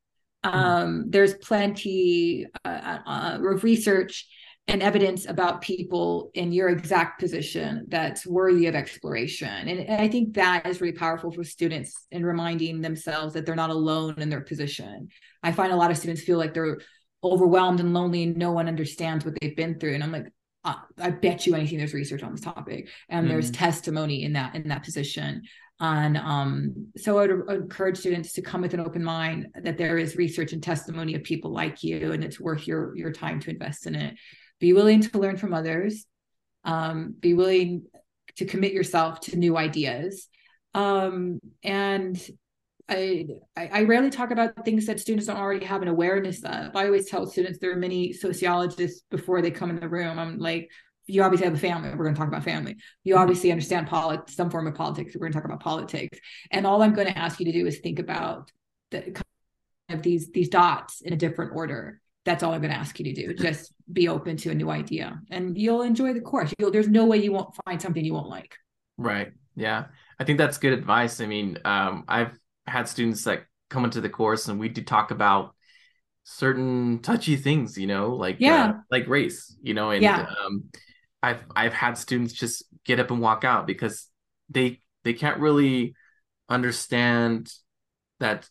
mm-hmm. 0.46 0.58
um 0.58 1.00
mm-hmm. 1.00 1.10
there's 1.10 1.34
plenty 1.36 2.46
uh, 2.66 2.98
uh, 3.06 3.40
of 3.42 3.64
research 3.64 4.28
and 4.68 4.84
evidence 4.84 5.28
about 5.28 5.62
people 5.62 6.30
in 6.36 6.52
your 6.52 6.70
exact 6.70 7.20
position 7.20 7.86
that's 7.90 8.28
worthy 8.28 8.68
of 8.68 8.76
exploration 8.76 9.68
and, 9.68 9.80
and 9.80 10.02
i 10.02 10.08
think 10.08 10.34
that 10.34 10.66
is 10.66 10.82
really 10.82 10.96
powerful 10.96 11.32
for 11.32 11.44
students 11.44 12.06
in 12.12 12.26
reminding 12.26 12.82
themselves 12.82 13.34
that 13.34 13.46
they're 13.46 13.56
not 13.56 13.70
alone 13.70 14.16
in 14.18 14.30
their 14.30 14.42
position 14.42 15.08
i 15.44 15.52
find 15.52 15.72
a 15.72 15.76
lot 15.76 15.92
of 15.92 15.98
students 15.98 16.22
feel 16.22 16.38
like 16.38 16.54
they're 16.54 16.80
overwhelmed 17.24 17.80
and 17.80 17.94
lonely 17.94 18.24
and 18.24 18.38
no 18.38 18.52
one 18.52 18.68
understands 18.68 19.24
what 19.24 19.36
they've 19.40 19.56
been 19.56 19.80
through. 19.80 19.94
And 19.94 20.04
i'm 20.04 20.12
like 20.12 20.28
uh, 20.64 20.76
i 21.00 21.10
bet 21.10 21.48
you 21.48 21.56
anything 21.56 21.80
there's 21.80 21.94
research 21.94 22.24
on 22.24 22.32
this 22.32 22.42
topic. 22.42 22.90
And 23.10 23.26
mm. 23.26 23.30
there's 23.30 23.52
testimony 23.52 24.24
in 24.24 24.34
that 24.34 24.56
in 24.56 24.68
that 24.70 24.84
position. 24.84 25.44
And 25.82 26.16
um, 26.16 26.90
so 26.96 27.18
I 27.18 27.26
would 27.26 27.50
encourage 27.50 27.98
students 27.98 28.34
to 28.34 28.44
come 28.44 28.62
with 28.62 28.76
an 28.76 28.80
open 28.80 29.04
mind 29.04 29.48
that 29.64 29.80
there 29.80 29.98
is 29.98 30.16
research 30.16 30.54
and 30.54 30.62
testimony 30.62 31.16
of 31.16 31.24
people 31.24 31.52
like 31.52 31.82
you, 31.82 32.12
and 32.12 32.24
it's 32.24 32.40
worth 32.40 32.68
your 32.68 32.96
your 32.96 33.12
time 33.12 33.40
to 33.42 33.50
invest 33.50 33.88
in 33.88 33.96
it. 33.96 34.16
Be 34.60 34.74
willing 34.74 35.02
to 35.02 35.18
learn 35.18 35.38
from 35.38 35.56
others. 35.56 36.06
Um, 36.64 37.16
be 37.20 37.34
willing 37.34 37.86
to 38.36 38.46
commit 38.46 38.74
yourself 38.74 39.22
to 39.22 39.38
new 39.38 39.58
ideas, 39.58 40.28
um, 40.76 41.40
and 41.64 42.22
I, 42.92 43.28
I 43.56 43.84
rarely 43.84 44.10
talk 44.10 44.32
about 44.32 44.66
things 44.66 44.86
that 44.88 45.00
students 45.00 45.28
don't 45.28 45.38
already 45.38 45.66
have 45.66 45.82
an 45.82 45.88
awareness 45.88 46.44
of. 46.44 46.76
I 46.76 46.86
always 46.86 47.10
tell 47.10 47.26
students 47.26 47.60
there 47.60 47.72
are 47.72 47.78
many 47.78 48.12
sociologists 48.12 49.04
before 49.10 49.42
they 49.42 49.52
come 49.52 49.70
in 49.70 49.80
the 49.80 49.88
room. 49.88 50.20
I'm 50.20 50.40
like, 50.40 50.70
you 51.08 51.24
obviously 51.24 51.46
have 51.46 51.56
a 51.56 51.60
family. 51.60 51.90
We're 51.90 52.04
going 52.04 52.16
to 52.16 52.20
talk 52.20 52.28
about 52.28 52.44
family. 52.44 52.78
You 53.04 53.14
mm-hmm. 53.14 53.22
obviously 53.22 53.52
understand 53.52 53.88
politics, 53.88 54.36
some 54.36 54.50
form 54.50 54.68
of 54.68 54.76
politics. 54.76 55.16
We're 55.16 55.22
going 55.22 55.32
to 55.32 55.38
talk 55.38 55.46
about 55.46 55.62
politics. 55.62 56.20
And 56.52 56.68
all 56.68 56.82
I'm 56.82 56.94
going 56.94 57.08
to 57.08 57.18
ask 57.18 57.40
you 57.40 57.46
to 57.46 57.52
do 57.52 57.66
is 57.66 57.80
think 57.80 58.00
about 58.00 58.52
the 58.92 59.02
kind 59.02 59.24
of 59.90 60.02
these 60.02 60.32
these 60.32 60.50
dots 60.50 61.02
in 61.02 61.14
a 61.14 61.18
different 61.18 61.56
order. 61.56 62.02
That's 62.24 62.44
all 62.44 62.54
I'm 62.54 62.62
going 62.62 62.74
to 62.74 62.80
ask 62.80 63.00
you 63.00 63.06
to 63.06 63.14
do. 63.14 63.34
Just 63.42 63.74
be 63.92 64.08
open 64.08 64.38
to 64.38 64.52
a 64.52 64.56
new 64.56 64.70
idea, 64.70 65.20
and 65.32 65.58
you'll 65.58 65.82
enjoy 65.82 66.14
the 66.14 66.22
course. 66.22 66.54
You'll, 66.60 66.72
there's 66.72 66.88
no 66.88 67.06
way 67.06 67.18
you 67.18 67.32
won't 67.32 67.56
find 67.66 67.82
something 67.82 68.04
you 68.04 68.14
won't 68.14 68.30
like. 68.30 68.56
Right. 68.98 69.32
Yeah. 69.56 69.86
I 70.20 70.24
think 70.24 70.38
that's 70.38 70.58
good 70.58 70.74
advice. 70.74 71.20
I 71.20 71.26
mean, 71.26 71.58
um, 71.66 72.06
I've 72.08 72.38
had 72.68 72.88
students 72.88 73.24
that 73.24 73.44
come 73.70 73.86
into 73.86 74.02
the 74.02 74.10
course 74.10 74.48
and 74.48 74.60
we 74.60 74.70
do 74.70 74.84
talk 74.84 75.12
about 75.12 75.56
certain 76.24 77.00
touchy 77.00 77.36
things, 77.36 77.78
you 77.78 77.88
know, 77.88 78.16
like 78.16 78.38
yeah, 78.40 78.66
uh, 78.66 78.74
like 78.90 79.08
race, 79.08 79.56
you 79.62 79.74
know, 79.74 79.92
and 79.92 80.04
yeah. 80.04 80.28
um, 80.46 80.66
I've 81.24 81.44
I've 81.56 81.74
had 81.74 81.98
students 81.98 82.34
just 82.34 82.64
get 82.86 83.00
up 83.00 83.12
and 83.12 83.22
walk 83.22 83.44
out 83.44 83.68
because 83.68 84.08
they 84.50 84.80
they 85.04 85.14
can't 85.14 85.40
really 85.40 85.96
understand 86.50 87.52
that 88.20 88.48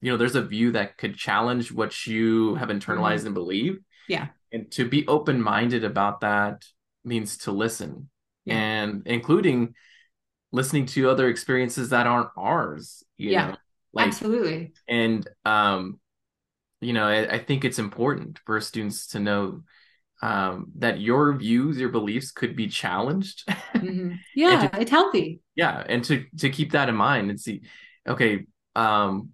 you 0.00 0.10
know 0.10 0.16
there's 0.16 0.34
a 0.34 0.42
view 0.42 0.72
that 0.72 0.98
could 0.98 1.16
challenge 1.16 1.72
what 1.72 2.06
you 2.06 2.54
have 2.56 2.68
internalized 2.68 3.18
mm-hmm. 3.18 3.26
and 3.26 3.34
believe. 3.34 3.78
Yeah, 4.08 4.28
and 4.52 4.70
to 4.72 4.88
be 4.88 5.06
open 5.06 5.40
minded 5.40 5.84
about 5.84 6.20
that 6.20 6.64
means 7.04 7.38
to 7.38 7.52
listen, 7.52 8.10
yeah. 8.44 8.54
and 8.56 9.02
including 9.06 9.74
listening 10.56 10.86
to 10.86 11.10
other 11.10 11.28
experiences 11.28 11.90
that 11.90 12.06
aren't 12.06 12.30
ours 12.36 13.04
yeah 13.18 13.48
know? 13.48 13.56
like, 13.92 14.06
absolutely 14.08 14.72
and 14.88 15.28
um 15.44 16.00
you 16.80 16.92
know 16.92 17.06
I, 17.06 17.34
I, 17.34 17.38
think 17.38 17.64
it's 17.64 17.78
important 17.78 18.40
for 18.46 18.60
students 18.60 19.08
to 19.08 19.20
know 19.20 19.62
um 20.22 20.72
that 20.76 20.98
your 20.98 21.34
views 21.34 21.78
your 21.78 21.90
beliefs 21.90 22.30
could 22.30 22.56
be 22.56 22.68
challenged 22.68 23.46
mm-hmm. 23.46 24.12
yeah 24.34 24.68
to, 24.68 24.80
it's 24.80 24.90
healthy 24.90 25.40
yeah 25.54 25.84
and 25.86 26.02
to 26.04 26.24
to 26.38 26.48
keep 26.48 26.72
that 26.72 26.88
in 26.88 26.96
mind 26.96 27.28
and 27.28 27.38
see 27.38 27.60
okay 28.08 28.46
um 28.74 29.30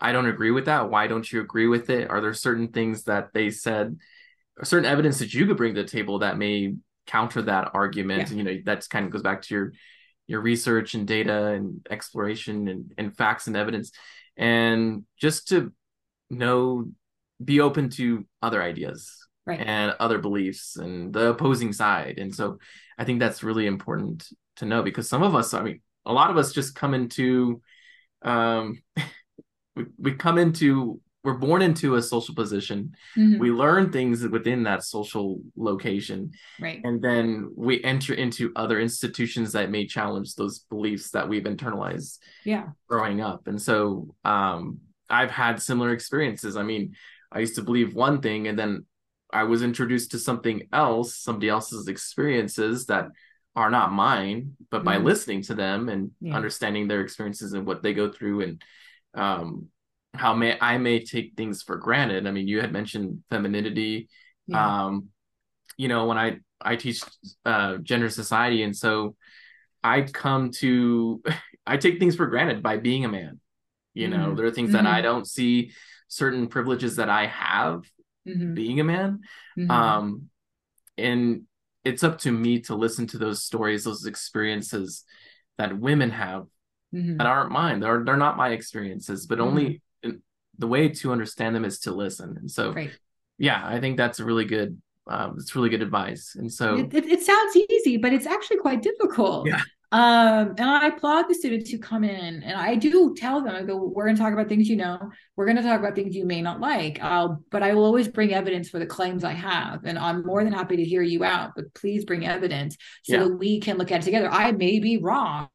i 0.00 0.10
don't 0.10 0.26
agree 0.26 0.50
with 0.50 0.64
that 0.64 0.90
why 0.90 1.06
don't 1.06 1.30
you 1.30 1.40
agree 1.40 1.68
with 1.68 1.88
it 1.88 2.10
are 2.10 2.20
there 2.20 2.34
certain 2.34 2.68
things 2.68 3.04
that 3.04 3.32
they 3.32 3.50
said 3.50 3.96
certain 4.64 4.90
evidence 4.90 5.20
that 5.20 5.32
you 5.32 5.46
could 5.46 5.56
bring 5.56 5.74
to 5.74 5.82
the 5.82 5.88
table 5.88 6.18
that 6.18 6.36
may 6.36 6.74
counter 7.06 7.42
that 7.42 7.70
argument 7.74 8.30
yeah. 8.30 8.36
you 8.36 8.42
know 8.42 8.56
that's 8.64 8.88
kind 8.88 9.06
of 9.06 9.12
goes 9.12 9.22
back 9.22 9.42
to 9.42 9.54
your 9.54 9.72
your 10.26 10.40
research 10.40 10.94
and 10.94 11.06
data 11.06 11.46
and 11.48 11.86
exploration 11.90 12.68
and, 12.68 12.92
and 12.96 13.16
facts 13.16 13.46
and 13.46 13.56
evidence 13.56 13.92
and 14.36 15.04
just 15.20 15.48
to 15.48 15.72
know 16.30 16.86
be 17.44 17.60
open 17.60 17.90
to 17.90 18.24
other 18.42 18.62
ideas 18.62 19.26
right. 19.46 19.60
and 19.60 19.94
other 20.00 20.18
beliefs 20.18 20.76
and 20.76 21.12
the 21.12 21.28
opposing 21.30 21.72
side 21.72 22.18
and 22.18 22.34
so 22.34 22.58
i 22.98 23.04
think 23.04 23.20
that's 23.20 23.42
really 23.42 23.66
important 23.66 24.26
to 24.56 24.64
know 24.64 24.82
because 24.82 25.08
some 25.08 25.22
of 25.22 25.34
us 25.34 25.52
i 25.52 25.62
mean 25.62 25.80
a 26.06 26.12
lot 26.12 26.30
of 26.30 26.36
us 26.36 26.52
just 26.52 26.74
come 26.74 26.94
into 26.94 27.60
um 28.22 28.80
we, 29.76 29.84
we 29.98 30.14
come 30.14 30.38
into 30.38 31.00
we're 31.24 31.32
born 31.34 31.62
into 31.62 31.96
a 31.96 32.02
social 32.02 32.34
position 32.34 32.94
mm-hmm. 33.16 33.38
we 33.38 33.50
learn 33.50 33.90
things 33.90 34.26
within 34.28 34.62
that 34.62 34.84
social 34.84 35.40
location 35.56 36.30
right 36.60 36.80
and 36.84 37.02
then 37.02 37.50
we 37.56 37.82
enter 37.82 38.14
into 38.14 38.52
other 38.54 38.78
institutions 38.78 39.52
that 39.52 39.70
may 39.70 39.86
challenge 39.86 40.34
those 40.34 40.60
beliefs 40.70 41.10
that 41.10 41.28
we've 41.28 41.44
internalized 41.44 42.18
yeah 42.44 42.66
growing 42.88 43.20
up 43.20 43.46
and 43.46 43.60
so 43.60 44.14
um 44.24 44.78
i've 45.08 45.30
had 45.30 45.60
similar 45.60 45.92
experiences 45.92 46.56
i 46.56 46.62
mean 46.62 46.94
i 47.32 47.40
used 47.40 47.56
to 47.56 47.62
believe 47.62 47.94
one 47.94 48.20
thing 48.20 48.46
and 48.46 48.58
then 48.58 48.84
i 49.32 49.42
was 49.42 49.62
introduced 49.62 50.10
to 50.10 50.18
something 50.18 50.68
else 50.72 51.16
somebody 51.16 51.48
else's 51.48 51.88
experiences 51.88 52.86
that 52.86 53.08
are 53.56 53.70
not 53.70 53.92
mine 53.92 54.52
but 54.70 54.84
by 54.84 54.96
mm-hmm. 54.96 55.06
listening 55.06 55.40
to 55.40 55.54
them 55.54 55.88
and 55.88 56.10
yeah. 56.20 56.34
understanding 56.34 56.86
their 56.86 57.00
experiences 57.00 57.52
and 57.52 57.66
what 57.66 57.82
they 57.82 57.94
go 57.94 58.10
through 58.10 58.42
and 58.42 58.62
um 59.14 59.68
how 60.14 60.34
may 60.34 60.56
I 60.60 60.78
may 60.78 61.04
take 61.04 61.34
things 61.36 61.62
for 61.62 61.76
granted. 61.76 62.26
I 62.26 62.30
mean, 62.30 62.48
you 62.48 62.60
had 62.60 62.72
mentioned 62.72 63.22
femininity. 63.30 64.08
Yeah. 64.46 64.84
Um, 64.84 65.08
you 65.76 65.88
know, 65.88 66.06
when 66.06 66.18
I 66.18 66.38
I 66.60 66.76
teach 66.76 67.02
uh, 67.44 67.78
gender 67.78 68.08
society, 68.08 68.62
and 68.62 68.76
so 68.76 69.16
I 69.82 70.02
come 70.02 70.50
to 70.58 71.22
I 71.66 71.76
take 71.76 71.98
things 71.98 72.16
for 72.16 72.26
granted 72.26 72.62
by 72.62 72.76
being 72.76 73.04
a 73.04 73.08
man. 73.08 73.40
You 73.92 74.08
know, 74.08 74.28
mm-hmm. 74.28 74.36
there 74.36 74.46
are 74.46 74.50
things 74.50 74.70
mm-hmm. 74.70 74.84
that 74.84 74.90
I 74.90 74.96
mm-hmm. 74.96 75.04
don't 75.04 75.26
see 75.26 75.72
certain 76.08 76.48
privileges 76.48 76.96
that 76.96 77.08
I 77.08 77.26
have 77.26 77.84
mm-hmm. 78.26 78.54
being 78.54 78.80
a 78.80 78.84
man. 78.84 79.20
Mm-hmm. 79.58 79.70
Um, 79.70 80.28
and 80.98 81.42
it's 81.84 82.02
up 82.02 82.18
to 82.20 82.32
me 82.32 82.60
to 82.62 82.74
listen 82.74 83.06
to 83.08 83.18
those 83.18 83.44
stories, 83.44 83.84
those 83.84 84.06
experiences 84.06 85.04
that 85.58 85.78
women 85.78 86.10
have 86.10 86.46
mm-hmm. 86.94 87.18
that 87.18 87.26
aren't 87.26 87.52
mine. 87.52 87.80
They're 87.80 88.04
they're 88.04 88.16
not 88.16 88.36
my 88.36 88.50
experiences, 88.50 89.26
but 89.26 89.40
only 89.40 89.82
the 90.58 90.66
way 90.66 90.88
to 90.88 91.12
understand 91.12 91.54
them 91.54 91.64
is 91.64 91.80
to 91.80 91.92
listen. 91.92 92.36
And 92.38 92.50
so, 92.50 92.72
right. 92.72 92.90
yeah, 93.38 93.62
I 93.64 93.80
think 93.80 93.96
that's 93.96 94.20
a 94.20 94.24
really 94.24 94.44
good, 94.44 94.80
um, 95.06 95.36
it's 95.38 95.54
really 95.54 95.68
good 95.68 95.82
advice. 95.82 96.34
And 96.36 96.52
so 96.52 96.76
it, 96.76 96.94
it, 96.94 97.06
it, 97.06 97.22
sounds 97.22 97.56
easy, 97.56 97.96
but 97.96 98.12
it's 98.12 98.26
actually 98.26 98.58
quite 98.58 98.82
difficult. 98.82 99.48
Yeah. 99.48 99.60
Um, 99.92 100.56
and 100.58 100.68
I 100.68 100.88
applaud 100.88 101.28
the 101.28 101.34
students 101.34 101.70
who 101.70 101.78
come 101.78 102.02
in 102.02 102.42
and 102.42 102.56
I 102.56 102.74
do 102.74 103.14
tell 103.16 103.40
them, 103.42 103.54
I 103.54 103.62
go, 103.62 103.76
we're 103.76 104.06
going 104.06 104.16
to 104.16 104.22
talk 104.22 104.32
about 104.32 104.48
things 104.48 104.68
you 104.68 104.74
know, 104.74 104.98
we're 105.36 105.44
going 105.44 105.56
to 105.56 105.62
talk 105.62 105.78
about 105.78 105.94
things 105.94 106.16
you 106.16 106.26
may 106.26 106.42
not 106.42 106.60
like. 106.60 107.00
I'll, 107.00 107.44
but 107.52 107.62
I 107.62 107.74
will 107.74 107.84
always 107.84 108.08
bring 108.08 108.34
evidence 108.34 108.68
for 108.68 108.80
the 108.80 108.86
claims 108.86 109.22
I 109.22 109.34
have. 109.34 109.84
And 109.84 109.96
I'm 109.96 110.26
more 110.26 110.42
than 110.42 110.52
happy 110.52 110.76
to 110.76 110.84
hear 110.84 111.02
you 111.02 111.22
out, 111.22 111.52
but 111.54 111.72
please 111.74 112.04
bring 112.04 112.26
evidence 112.26 112.76
so 113.04 113.12
yeah. 113.14 113.22
that 113.22 113.36
we 113.36 113.60
can 113.60 113.78
look 113.78 113.92
at 113.92 114.00
it 114.00 114.04
together. 114.04 114.28
I 114.32 114.50
may 114.50 114.80
be 114.80 114.96
wrong 114.96 115.48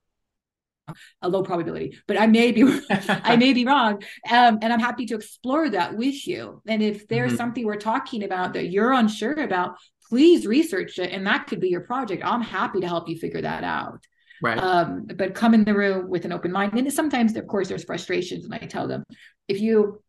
a 1.21 1.29
low 1.29 1.43
probability, 1.43 1.97
but 2.07 2.19
I 2.19 2.27
may 2.27 2.51
be 2.51 2.63
I 2.89 3.35
may 3.35 3.53
be 3.53 3.65
wrong, 3.65 4.01
um, 4.29 4.59
and 4.61 4.73
I'm 4.73 4.79
happy 4.79 5.05
to 5.07 5.15
explore 5.15 5.69
that 5.69 5.95
with 5.95 6.27
you. 6.27 6.61
And 6.67 6.81
if 6.81 7.07
there's 7.07 7.31
mm-hmm. 7.31 7.37
something 7.37 7.65
we're 7.65 7.75
talking 7.75 8.23
about 8.23 8.53
that 8.53 8.69
you're 8.69 8.91
unsure 8.91 9.39
about, 9.39 9.75
please 10.09 10.45
research 10.45 10.99
it, 10.99 11.11
and 11.11 11.27
that 11.27 11.47
could 11.47 11.59
be 11.59 11.69
your 11.69 11.81
project. 11.81 12.23
I'm 12.25 12.41
happy 12.41 12.81
to 12.81 12.87
help 12.87 13.09
you 13.09 13.17
figure 13.17 13.41
that 13.41 13.63
out. 13.63 14.05
Right. 14.41 14.57
Um, 14.57 15.05
but 15.15 15.35
come 15.35 15.53
in 15.53 15.65
the 15.65 15.73
room 15.73 16.09
with 16.09 16.23
an 16.23 16.31
open 16.31 16.53
mind. 16.53 16.73
And 16.73 16.93
sometimes, 16.93 17.35
of 17.35 17.45
course, 17.45 17.67
there's 17.67 17.83
frustrations, 17.83 18.45
and 18.45 18.53
I 18.53 18.59
tell 18.59 18.87
them 18.87 19.03
if 19.47 19.59
you 19.59 20.01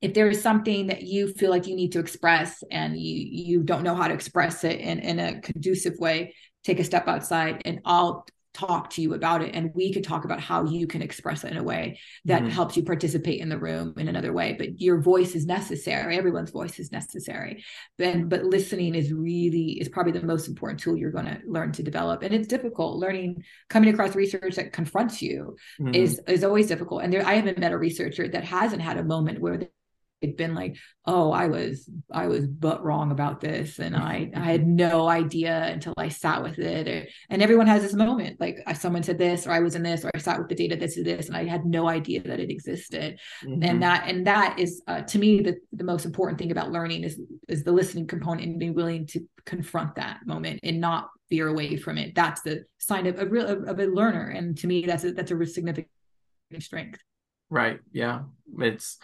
if 0.00 0.14
there 0.14 0.28
is 0.28 0.40
something 0.40 0.86
that 0.88 1.02
you 1.02 1.32
feel 1.32 1.50
like 1.50 1.66
you 1.66 1.74
need 1.74 1.92
to 1.92 1.98
express 1.98 2.62
and 2.70 2.98
you 2.98 3.16
you 3.16 3.62
don't 3.62 3.82
know 3.82 3.94
how 3.94 4.08
to 4.08 4.14
express 4.14 4.64
it 4.64 4.80
in, 4.80 4.98
in 5.00 5.18
a 5.18 5.40
conducive 5.40 5.98
way 5.98 6.34
take 6.64 6.78
a 6.78 6.84
step 6.84 7.08
outside 7.08 7.62
and 7.64 7.80
i'll 7.84 8.26
talk 8.58 8.90
to 8.90 9.02
you 9.02 9.14
about 9.14 9.42
it 9.42 9.54
and 9.54 9.70
we 9.74 9.92
could 9.92 10.04
talk 10.04 10.24
about 10.24 10.40
how 10.40 10.64
you 10.64 10.86
can 10.86 11.02
express 11.02 11.44
it 11.44 11.52
in 11.52 11.58
a 11.58 11.62
way 11.62 11.98
that 12.24 12.42
mm-hmm. 12.42 12.50
helps 12.50 12.76
you 12.76 12.82
participate 12.82 13.40
in 13.40 13.48
the 13.48 13.58
room 13.58 13.94
in 13.96 14.08
another 14.08 14.32
way. 14.32 14.54
But 14.58 14.80
your 14.80 15.00
voice 15.00 15.34
is 15.34 15.46
necessary. 15.46 16.16
Everyone's 16.16 16.50
voice 16.50 16.78
is 16.78 16.90
necessary. 16.90 17.64
Then 17.98 18.28
but 18.28 18.44
listening 18.44 18.94
is 18.94 19.12
really 19.12 19.78
is 19.80 19.88
probably 19.88 20.12
the 20.12 20.26
most 20.26 20.48
important 20.48 20.80
tool 20.80 20.96
you're 20.96 21.12
going 21.12 21.26
to 21.26 21.40
learn 21.46 21.72
to 21.72 21.82
develop. 21.82 22.22
And 22.22 22.34
it's 22.34 22.48
difficult. 22.48 22.98
Learning 22.98 23.44
coming 23.68 23.92
across 23.92 24.14
research 24.14 24.56
that 24.56 24.72
confronts 24.72 25.22
you 25.22 25.56
mm-hmm. 25.80 25.94
is 25.94 26.20
is 26.26 26.44
always 26.44 26.66
difficult. 26.66 27.02
And 27.02 27.12
there 27.12 27.24
i 27.24 27.34
haven't 27.34 27.58
met 27.58 27.72
a 27.72 27.78
researcher 27.78 28.28
that 28.28 28.44
hasn't 28.44 28.82
had 28.82 28.96
a 28.98 29.04
moment 29.04 29.40
where 29.40 29.68
had 30.22 30.36
been 30.36 30.54
like 30.54 30.76
oh 31.06 31.30
i 31.30 31.46
was 31.46 31.88
i 32.12 32.26
was 32.26 32.46
but 32.46 32.82
wrong 32.84 33.10
about 33.10 33.40
this 33.40 33.78
and 33.78 33.96
i 33.96 34.30
i 34.34 34.40
had 34.40 34.66
no 34.66 35.08
idea 35.08 35.66
until 35.66 35.94
i 35.96 36.08
sat 36.08 36.42
with 36.42 36.58
it. 36.58 36.88
Or, 36.88 37.06
and 37.30 37.42
everyone 37.42 37.66
has 37.66 37.82
this 37.82 37.94
moment 37.94 38.40
like 38.40 38.58
someone 38.76 39.02
said 39.02 39.18
this 39.18 39.46
or 39.46 39.52
i 39.52 39.60
was 39.60 39.74
in 39.74 39.82
this 39.82 40.04
or 40.04 40.10
i 40.14 40.18
sat 40.18 40.38
with 40.38 40.48
the 40.48 40.54
data 40.54 40.76
this 40.76 40.96
is 40.96 41.04
this 41.04 41.28
and 41.28 41.36
i 41.36 41.44
had 41.44 41.64
no 41.64 41.88
idea 41.88 42.22
that 42.22 42.40
it 42.40 42.50
existed. 42.50 43.18
Mm-hmm. 43.44 43.62
and 43.62 43.82
that 43.82 44.08
and 44.08 44.26
that 44.26 44.58
is 44.58 44.82
uh, 44.86 45.02
to 45.02 45.18
me 45.18 45.40
the, 45.40 45.56
the 45.72 45.84
most 45.84 46.04
important 46.04 46.38
thing 46.38 46.50
about 46.50 46.72
learning 46.72 47.04
is 47.04 47.20
is 47.48 47.64
the 47.64 47.72
listening 47.72 48.06
component 48.06 48.48
and 48.48 48.58
being 48.58 48.74
willing 48.74 49.06
to 49.08 49.20
confront 49.44 49.94
that 49.96 50.20
moment 50.26 50.60
and 50.62 50.80
not 50.80 51.08
veer 51.30 51.48
away 51.48 51.76
from 51.76 51.98
it. 51.98 52.14
That's 52.14 52.42
the 52.42 52.64
sign 52.78 53.06
of 53.06 53.18
a 53.18 53.26
real 53.26 53.46
of 53.66 53.78
a 53.78 53.86
learner. 53.86 54.28
And 54.28 54.56
to 54.58 54.66
me 54.66 54.86
that's 54.86 55.04
a 55.04 55.12
that's 55.12 55.30
a 55.30 55.46
significant 55.46 55.88
strength. 56.60 57.00
Right. 57.50 57.80
Yeah. 57.92 58.22
It's 58.58 58.98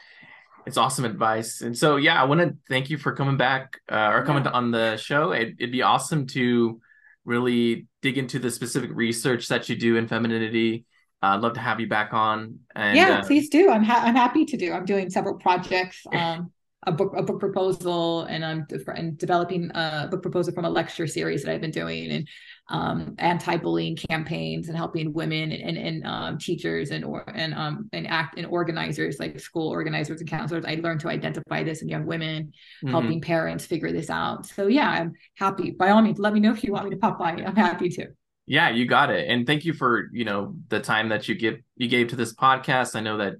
it's 0.66 0.76
awesome 0.76 1.04
advice. 1.04 1.60
And 1.60 1.76
so, 1.76 1.96
yeah, 1.96 2.20
I 2.20 2.24
want 2.24 2.40
to 2.40 2.56
thank 2.68 2.90
you 2.90 2.98
for 2.98 3.12
coming 3.12 3.36
back 3.36 3.80
uh, 3.90 4.10
or 4.12 4.24
coming 4.24 4.44
yeah. 4.44 4.50
on 4.50 4.70
the 4.70 4.96
show. 4.96 5.32
It, 5.32 5.54
would 5.60 5.72
be 5.72 5.82
awesome 5.82 6.26
to 6.28 6.80
really 7.24 7.86
dig 8.02 8.18
into 8.18 8.38
the 8.38 8.50
specific 8.50 8.90
research 8.92 9.48
that 9.48 9.68
you 9.68 9.76
do 9.76 9.96
in 9.96 10.08
femininity. 10.08 10.84
Uh, 11.22 11.28
I'd 11.28 11.40
love 11.40 11.54
to 11.54 11.60
have 11.60 11.80
you 11.80 11.88
back 11.88 12.12
on. 12.12 12.58
And, 12.74 12.96
yeah, 12.96 13.18
uh, 13.18 13.24
please 13.24 13.48
do. 13.48 13.70
I'm 13.70 13.82
ha- 13.82 14.02
I'm 14.04 14.14
happy 14.14 14.44
to 14.46 14.56
do. 14.56 14.72
I'm 14.72 14.84
doing 14.84 15.10
several 15.10 15.34
projects. 15.34 16.02
Um, 16.14 16.50
a 16.86 16.92
book 16.92 17.14
a 17.16 17.22
book 17.22 17.40
proposal 17.40 18.24
and 18.24 18.44
I'm 18.44 18.66
de- 18.68 19.12
developing 19.12 19.70
a 19.74 20.06
book 20.10 20.20
proposal 20.20 20.52
from 20.52 20.66
a 20.66 20.70
lecture 20.70 21.06
series 21.06 21.42
that 21.42 21.50
I've 21.50 21.60
been 21.62 21.70
doing 21.70 22.10
and 22.10 22.28
um, 22.68 23.14
anti-bullying 23.18 23.96
campaigns 23.96 24.68
and 24.68 24.76
helping 24.76 25.12
women 25.12 25.52
and, 25.52 25.62
and, 25.62 25.76
and 25.76 26.06
um, 26.06 26.38
teachers 26.38 26.90
and 26.90 27.04
or 27.04 27.24
and 27.34 27.52
um 27.54 27.90
and 27.92 28.06
act 28.06 28.38
and 28.38 28.46
organizers 28.46 29.18
like 29.18 29.38
school 29.38 29.68
organizers 29.68 30.20
and 30.20 30.30
counselors. 30.30 30.64
I 30.66 30.76
learned 30.76 31.00
to 31.00 31.08
identify 31.08 31.62
this 31.62 31.82
in 31.82 31.88
young 31.88 32.06
women, 32.06 32.44
mm-hmm. 32.44 32.88
helping 32.88 33.20
parents 33.20 33.66
figure 33.66 33.92
this 33.92 34.08
out. 34.08 34.46
So 34.46 34.66
yeah, 34.66 34.88
I'm 34.88 35.12
happy. 35.36 35.72
By 35.72 35.90
all 35.90 36.00
means, 36.00 36.18
let 36.18 36.32
me 36.32 36.40
know 36.40 36.52
if 36.52 36.64
you 36.64 36.72
want 36.72 36.84
me 36.84 36.90
to 36.90 36.96
pop 36.96 37.18
by. 37.18 37.32
I'm 37.32 37.56
happy 37.56 37.90
to. 37.90 38.06
Yeah, 38.46 38.70
you 38.70 38.86
got 38.86 39.10
it. 39.10 39.28
And 39.28 39.46
thank 39.46 39.64
you 39.64 39.72
for, 39.72 40.08
you 40.12 40.24
know, 40.24 40.54
the 40.68 40.80
time 40.80 41.10
that 41.10 41.28
you 41.28 41.34
give 41.34 41.60
you 41.76 41.88
gave 41.88 42.08
to 42.08 42.16
this 42.16 42.34
podcast. 42.34 42.96
I 42.96 43.00
know 43.00 43.18
that 43.18 43.34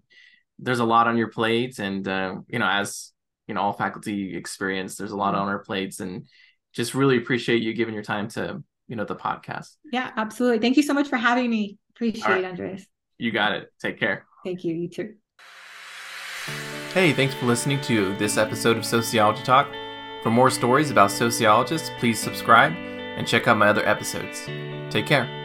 there's 0.58 0.80
a 0.80 0.84
lot 0.84 1.08
on 1.08 1.16
your 1.16 1.28
plate 1.28 1.78
and 1.78 2.06
uh, 2.06 2.36
you 2.48 2.58
know, 2.58 2.68
as 2.68 3.12
you 3.46 3.54
know 3.54 3.60
all 3.60 3.72
faculty 3.72 4.36
experience 4.36 4.96
there's 4.96 5.12
a 5.12 5.16
lot 5.16 5.34
mm-hmm. 5.34 5.42
on 5.42 5.48
our 5.48 5.58
plates 5.58 6.00
and 6.00 6.26
just 6.72 6.94
really 6.94 7.16
appreciate 7.16 7.62
you 7.62 7.72
giving 7.72 7.94
your 7.94 8.02
time 8.02 8.28
to 8.28 8.62
you 8.88 8.96
know 8.96 9.04
the 9.04 9.16
podcast. 9.16 9.76
Yeah 9.92 10.10
absolutely. 10.16 10.58
Thank 10.58 10.76
you 10.76 10.82
so 10.82 10.94
much 10.94 11.08
for 11.08 11.16
having 11.16 11.50
me. 11.50 11.78
Appreciate 11.90 12.24
right. 12.24 12.44
it 12.44 12.46
andres 12.46 12.86
you 13.18 13.30
got 13.30 13.52
it. 13.52 13.72
Take 13.80 13.98
care. 13.98 14.26
Thank 14.44 14.64
you. 14.64 14.74
You 14.74 14.88
too. 14.88 15.14
Hey 16.92 17.12
thanks 17.12 17.34
for 17.34 17.46
listening 17.46 17.80
to 17.82 18.16
this 18.16 18.36
episode 18.36 18.76
of 18.76 18.84
sociology 18.84 19.42
talk. 19.42 19.68
For 20.22 20.30
more 20.30 20.50
stories 20.50 20.90
about 20.90 21.10
sociologists 21.10 21.90
please 21.98 22.18
subscribe 22.18 22.72
and 22.72 23.26
check 23.26 23.46
out 23.48 23.56
my 23.56 23.68
other 23.68 23.86
episodes. 23.86 24.46
Take 24.90 25.06
care 25.06 25.43